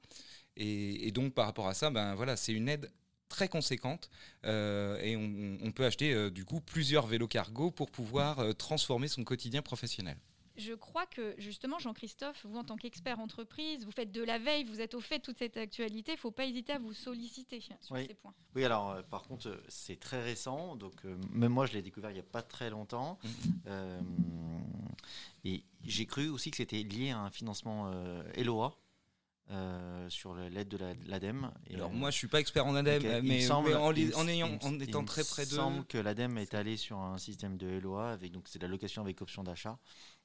Et, 0.57 1.11
donc 1.11 1.33
par 1.33 1.45
rapport 1.45 1.67
à 1.67 1.73
ça, 1.73 1.89
ben 1.89 2.15
voilà, 2.15 2.37
c'est 2.37 2.53
une 2.53 2.69
aide 2.69 2.89
très 3.27 3.49
conséquente 3.49 4.09
euh, 4.45 4.97
et 4.99 5.15
on, 5.17 5.71
peut 5.71 5.85
acheter 5.85 6.31
du 6.31 6.45
coup 6.45 6.61
plusieurs 6.61 7.07
vélos 7.07 7.27
cargo 7.27 7.71
pour 7.71 7.91
pouvoir 7.91 8.55
transformer 8.55 9.09
son 9.09 9.23
quotidien 9.23 9.61
professionnel. 9.61 10.17
Je 10.57 10.73
crois 10.73 11.05
que 11.05 11.35
justement, 11.37 11.79
Jean-Christophe, 11.79 12.45
vous 12.45 12.57
en 12.57 12.63
tant 12.63 12.77
qu'expert 12.77 13.19
entreprise, 13.19 13.83
vous 13.85 13.91
faites 13.91 14.11
de 14.11 14.23
la 14.23 14.39
veille, 14.39 14.63
vous 14.63 14.79
êtes 14.81 14.93
au 14.93 15.01
fait 15.01 15.19
de 15.19 15.23
toute 15.23 15.37
cette 15.37 15.57
actualité, 15.57 16.13
il 16.13 16.15
ne 16.15 16.19
faut 16.19 16.31
pas 16.31 16.45
hésiter 16.45 16.73
à 16.73 16.79
vous 16.79 16.93
solliciter 16.93 17.59
sur 17.59 17.75
oui. 17.91 18.05
ces 18.07 18.13
points. 18.13 18.33
Oui, 18.55 18.63
alors 18.63 18.91
euh, 18.91 19.01
par 19.03 19.23
contre, 19.23 19.49
euh, 19.49 19.61
c'est 19.67 19.99
très 19.99 20.23
récent, 20.23 20.75
donc 20.75 20.93
euh, 21.05 21.17
même 21.31 21.51
moi 21.51 21.65
je 21.65 21.73
l'ai 21.73 21.81
découvert 21.81 22.11
il 22.11 22.15
n'y 22.15 22.19
a 22.19 22.23
pas 22.23 22.41
très 22.41 22.69
longtemps. 22.69 23.19
Euh, 23.67 23.99
et 25.43 25.63
j'ai 25.83 26.05
cru 26.05 26.29
aussi 26.29 26.51
que 26.51 26.57
c'était 26.57 26.81
lié 26.83 27.11
à 27.11 27.19
un 27.19 27.29
financement 27.29 27.91
euh, 27.93 28.23
LOA. 28.43 28.77
euh, 29.51 30.09
sur 30.09 30.33
l'aide 30.33 30.69
de 30.69 30.77
la- 30.77 30.95
de 30.95 31.07
l'ADEME. 31.07 31.51
Alors 31.71 31.91
euh, 31.91 31.93
moi 31.93 32.09
je 32.09 32.17
suis 32.17 32.27
pas 32.27 32.39
expert 32.39 32.65
en 32.65 32.73
ADEME, 32.75 33.03
il 33.23 33.29
mais, 33.29 33.41
semble- 33.41 33.69
mais 33.69 33.75
en, 33.75 33.91
il 33.91 34.09
ayant, 34.31 34.57
il 34.63 34.73
il 34.77 34.83
étant 34.89 35.03
très 35.05 35.23
près 35.23 35.45
de. 35.45 35.51
semble 35.51 35.85
que 35.85 35.99
l'ADEME 35.99 36.39
est 36.39 36.55
allé 36.55 36.77
sur 36.77 36.97
un 36.97 37.19
système 37.19 37.55
de 37.55 37.67
LOA 37.77 38.09
avec 38.11 38.31
donc 38.31 38.47
c'est 38.47 38.57
de 38.57 38.63
la 38.65 38.71
location 38.71 39.03
avec 39.03 39.21
option 39.21 39.43
d'achat. 39.43 39.77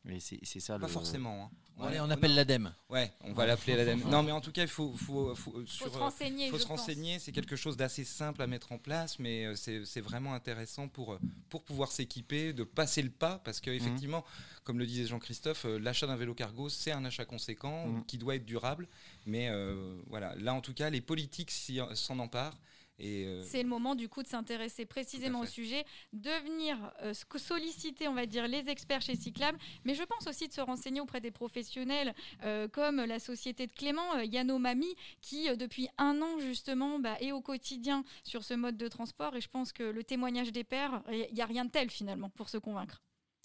Mais 0.05 0.19
c'est 0.21 0.39
ça 0.61 0.79
Pas 0.79 0.87
le. 0.87 0.93
forcément. 0.93 1.45
hein. 1.45 1.57
On 1.79 2.11
appelle 2.11 2.35
l'ADEME. 2.35 2.75
Ouais, 2.91 3.11
on 3.23 3.33
va 3.33 3.47
l'appeler 3.47 3.75
l'ADEME. 3.77 4.03
Non, 4.11 4.23
mais 4.23 4.33
en 4.33 4.41
tout 4.43 4.53
cas, 4.53 4.63
il 4.63 4.69
faut, 4.69 4.93
faut, 4.93 5.35
faut, 5.35 5.53
Il 5.61 5.67
faut 5.67 5.67
sur, 5.67 5.93
se 5.93 5.97
renseigner. 5.99 6.51
faut 6.51 6.57
je 6.59 6.63
se 6.63 6.69
pense. 6.69 6.81
renseigner, 6.81 7.19
c'est 7.19 7.33
quelque 7.33 7.57
chose 7.57 7.77
d'assez 7.79 8.05
simple 8.05 8.43
à 8.43 8.47
mettre 8.47 8.73
en 8.73 8.79
place, 8.79 9.19
mais 9.19 9.47
euh, 9.47 9.55
c'est 9.57 10.01
vraiment 10.03 10.35
intéressant 10.35 10.89
pour, 10.89 11.15
euh, 11.15 11.19
pour 11.49 11.63
pouvoir 11.65 11.91
s'équiper, 11.91 12.53
de 12.53 12.65
passer 12.65 13.01
le 13.03 13.09
pas, 13.11 13.41
parce 13.45 13.61
qu'effectivement, 13.61 14.25
comme 14.65 14.79
le 14.79 14.85
disait 14.87 15.07
Jean-Christophe, 15.07 15.65
euh, 15.65 15.79
l'achat 15.79 16.07
d'un 16.07 16.17
vélo 16.17 16.35
cargo, 16.35 16.69
c'est 16.69 16.93
un 16.93 17.05
achat 17.07 17.25
conséquent 17.25 17.87
Mhm. 17.87 18.05
qui 18.05 18.19
doit 18.19 18.35
être 18.37 18.45
durable, 18.47 18.87
mais 19.25 19.49
euh, 19.49 19.99
voilà, 20.09 20.35
là 20.37 20.53
en 20.53 20.61
tout 20.61 20.75
cas, 20.75 20.91
les 20.91 21.01
politiques 21.01 21.51
s'en 21.51 22.19
emparent. 22.19 22.59
Euh, 23.03 23.43
C'est 23.45 23.63
le 23.63 23.69
moment 23.69 23.95
du 23.95 24.09
coup 24.09 24.23
de 24.23 24.29
s'intéresser 24.29 24.85
précisément 24.87 25.41
au 25.41 25.47
sujet, 25.47 25.85
de 26.13 26.31
venir 26.45 26.93
euh, 27.03 27.13
solliciter, 27.37 28.09
on 28.09 28.15
va 28.15 28.27
dire, 28.27 28.47
les 28.49 28.69
experts 28.69 29.03
chez 29.03 29.17
Cyclable, 29.17 29.59
mais 29.85 29.95
je 29.95 30.03
pense 30.03 30.27
aussi 30.27 30.49
de 30.49 30.53
se 30.53 30.61
renseigner 30.61 31.01
auprès 31.01 31.21
des 31.21 31.31
professionnels 31.31 32.15
euh, 32.45 32.69
comme 32.69 32.97
la 32.97 33.19
société 33.19 33.67
de 33.67 33.73
Clément, 33.73 34.19
Yanomami, 34.21 34.95
qui 35.21 35.49
depuis 35.57 35.89
un 35.99 36.21
an 36.23 36.39
justement 36.39 36.99
bah, 36.99 37.17
est 37.21 37.33
au 37.33 37.41
quotidien 37.41 38.05
sur 38.25 38.45
ce 38.45 38.55
mode 38.55 38.77
de 38.77 38.89
transport. 38.89 39.35
Et 39.37 39.41
je 39.41 39.49
pense 39.49 39.73
que 39.73 39.83
le 39.83 40.05
témoignage 40.05 40.53
des 40.53 40.65
pairs, 40.65 41.03
il 41.11 41.35
n'y 41.35 41.43
a 41.43 41.47
rien 41.47 41.65
de 41.65 41.71
tel 41.71 41.91
finalement 41.91 42.31
pour 42.31 42.49
se 42.49 42.59
convaincre. 42.59 43.03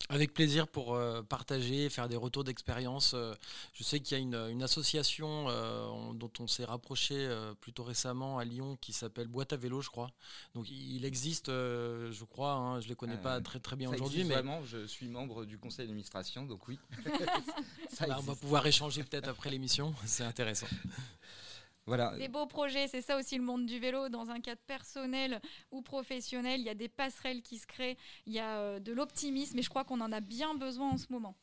Avec 0.08 0.36
plaisir 0.36 0.68
pour 0.68 0.94
euh, 0.94 1.24
partager, 1.24 1.90
faire 1.90 2.08
des 2.08 2.16
retours 2.16 2.44
d'expérience. 2.44 3.14
Euh, 3.16 3.34
je 3.74 3.84
sais 3.84 4.00
qu'il 4.00 4.16
y 4.16 4.20
a 4.20 4.22
une, 4.22 4.36
une 4.52 4.62
association 4.62 5.50
euh, 5.50 5.88
on- 5.88 6.14
dont 6.14 6.30
on 6.40 6.46
s'est 6.48 6.66
rapproché 6.66 7.28
plutôt 7.60 7.84
récemment 7.84 8.38
à 8.38 8.46
Lyon 8.46 8.78
qui 8.82 8.94
s'appelle 8.94 9.28
Boîte 9.28 9.54
à 9.54 9.58
vélo, 9.58 9.82
je 9.82 9.90
crois. 9.90 10.12
Donc 10.54 10.70
il 10.70 11.04
existe, 11.06 11.48
je 11.48 12.24
crois, 12.26 12.52
hein, 12.54 12.82
je 12.82 12.88
les 12.88 12.96
connais 12.96 13.18
pas 13.18 13.42
très 13.42 13.60
très 13.60 13.76
bien 13.76 13.90
aujourd'hui, 13.92 14.24
mais 14.26 14.36
vraiment, 14.36 14.64
je 14.64 14.86
suis 14.86 15.08
membre 15.08 15.44
du 15.46 15.58
conseil 15.58 15.88
d'administration, 15.88 16.46
donc 16.46 16.68
oui. 16.68 16.78
Ça 17.90 18.06
bah, 18.06 18.18
on 18.20 18.24
va 18.24 18.36
pouvoir 18.36 18.68
échanger 18.68 19.04
peut-être 19.04 19.28
après 19.30 19.50
l'émission. 19.50 19.96
C'est 20.06 20.24
intéressant. 20.24 20.68
Voilà. 21.88 22.18
Des 22.18 22.28
beaux 22.28 22.48
projets, 22.48 22.88
c'est 22.88 23.02
ça 23.02 23.18
aussi 23.18 23.38
le 23.38 23.44
monde 23.44 23.66
du 23.66 23.80
vélo. 23.80 24.10
Dans 24.10 24.32
un 24.32 24.40
cadre 24.40 24.62
personnel 24.66 25.40
ou 25.72 25.82
professionnel, 25.82 26.60
il 26.60 26.66
y 26.66 26.70
a 26.70 26.76
des 26.76 26.90
passerelles 26.90 27.44
qui 27.44 27.60
se 27.60 27.68
créent, 27.68 27.98
il 28.26 28.34
y 28.34 28.40
a 28.40 28.58
euh, 28.58 28.80
de 28.80 28.92
l'optimisme 28.92 29.60
et 29.60 29.62
je 29.62 29.70
crois 29.70 29.84
qu'on 29.84 30.02
en 30.02 30.12
a 30.12 30.20
bien 30.20 30.56
besoin 30.56 30.90
en 30.92 30.98
ce 30.98 31.06
moment. 31.12 31.36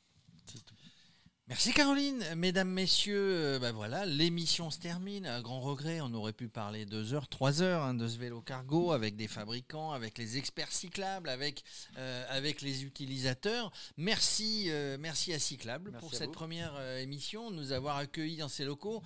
Merci 1.53 1.75
Caroline, 1.75 2.25
mesdames, 2.35 2.71
messieurs, 2.71 3.35
euh, 3.35 3.59
bah 3.59 3.73
voilà, 3.73 4.07
l'émission 4.07 4.71
se 4.71 4.79
termine. 4.79 5.27
À 5.27 5.43
grand 5.43 5.61
regret, 5.61 6.01
on 6.01 6.15
aurait 6.15 6.33
pu 6.33 6.49
parler 6.49 6.87
deux 6.87 7.13
heures, 7.13 7.29
trois 7.29 7.61
heures 7.61 7.83
hein, 7.83 7.93
de 7.93 8.09
ce 8.09 8.17
vélo 8.17 8.41
cargo 8.41 8.91
avec 8.93 9.17
des 9.17 9.29
fabricants, 9.29 9.93
avec 9.93 10.17
les 10.17 10.39
experts 10.39 10.73
cyclables, 10.73 11.29
avec, 11.29 11.63
euh, 11.99 12.25
avec 12.31 12.63
les 12.63 12.85
utilisateurs. 12.85 13.71
Merci, 13.99 14.69
euh, 14.69 14.97
merci 14.99 15.35
à 15.35 15.39
Cyclable 15.39 15.91
Merci 15.91 16.01
pour 16.03 16.15
à 16.15 16.17
cette 16.17 16.29
vous. 16.29 16.33
première 16.33 16.73
euh, 16.79 17.03
émission, 17.03 17.51
nous 17.51 17.73
avoir 17.73 17.99
accueillis 17.99 18.39
dans 18.39 18.49
ces 18.49 18.65
locaux. 18.65 19.03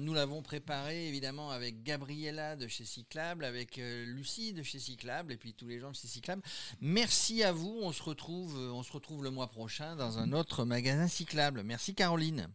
Nous 0.00 0.14
l'avons 0.14 0.40
préparé 0.40 1.06
évidemment 1.08 1.50
avec 1.50 1.82
Gabriella 1.82 2.56
de 2.56 2.66
chez 2.66 2.86
Cyclable, 2.86 3.44
avec 3.44 3.76
Lucie 3.76 4.54
de 4.54 4.62
chez 4.62 4.78
Cyclable 4.78 5.34
et 5.34 5.36
puis 5.36 5.52
tous 5.52 5.68
les 5.68 5.80
gens 5.80 5.90
de 5.90 5.96
chez 5.96 6.08
Cyclable. 6.08 6.40
Merci 6.80 7.42
à 7.42 7.52
vous. 7.52 7.78
On 7.82 7.92
se 7.92 8.02
retrouve, 8.02 8.56
on 8.56 8.82
se 8.82 8.92
retrouve 8.92 9.22
le 9.22 9.30
mois 9.30 9.48
prochain 9.48 9.96
dans 9.96 10.18
un 10.18 10.32
autre 10.32 10.64
magasin 10.64 11.08
cyclable. 11.08 11.62
Merci 11.74 11.92
Caroline. 11.96 12.46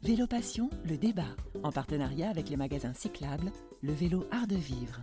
Vélo 0.00 0.28
Passion, 0.28 0.70
le 0.84 0.96
débat, 0.96 1.34
en 1.64 1.72
partenariat 1.72 2.30
avec 2.30 2.50
les 2.50 2.56
magasins 2.56 2.94
cyclables, 2.94 3.50
le 3.82 3.92
vélo 3.92 4.28
art 4.30 4.46
de 4.46 4.54
vivre. 4.54 5.00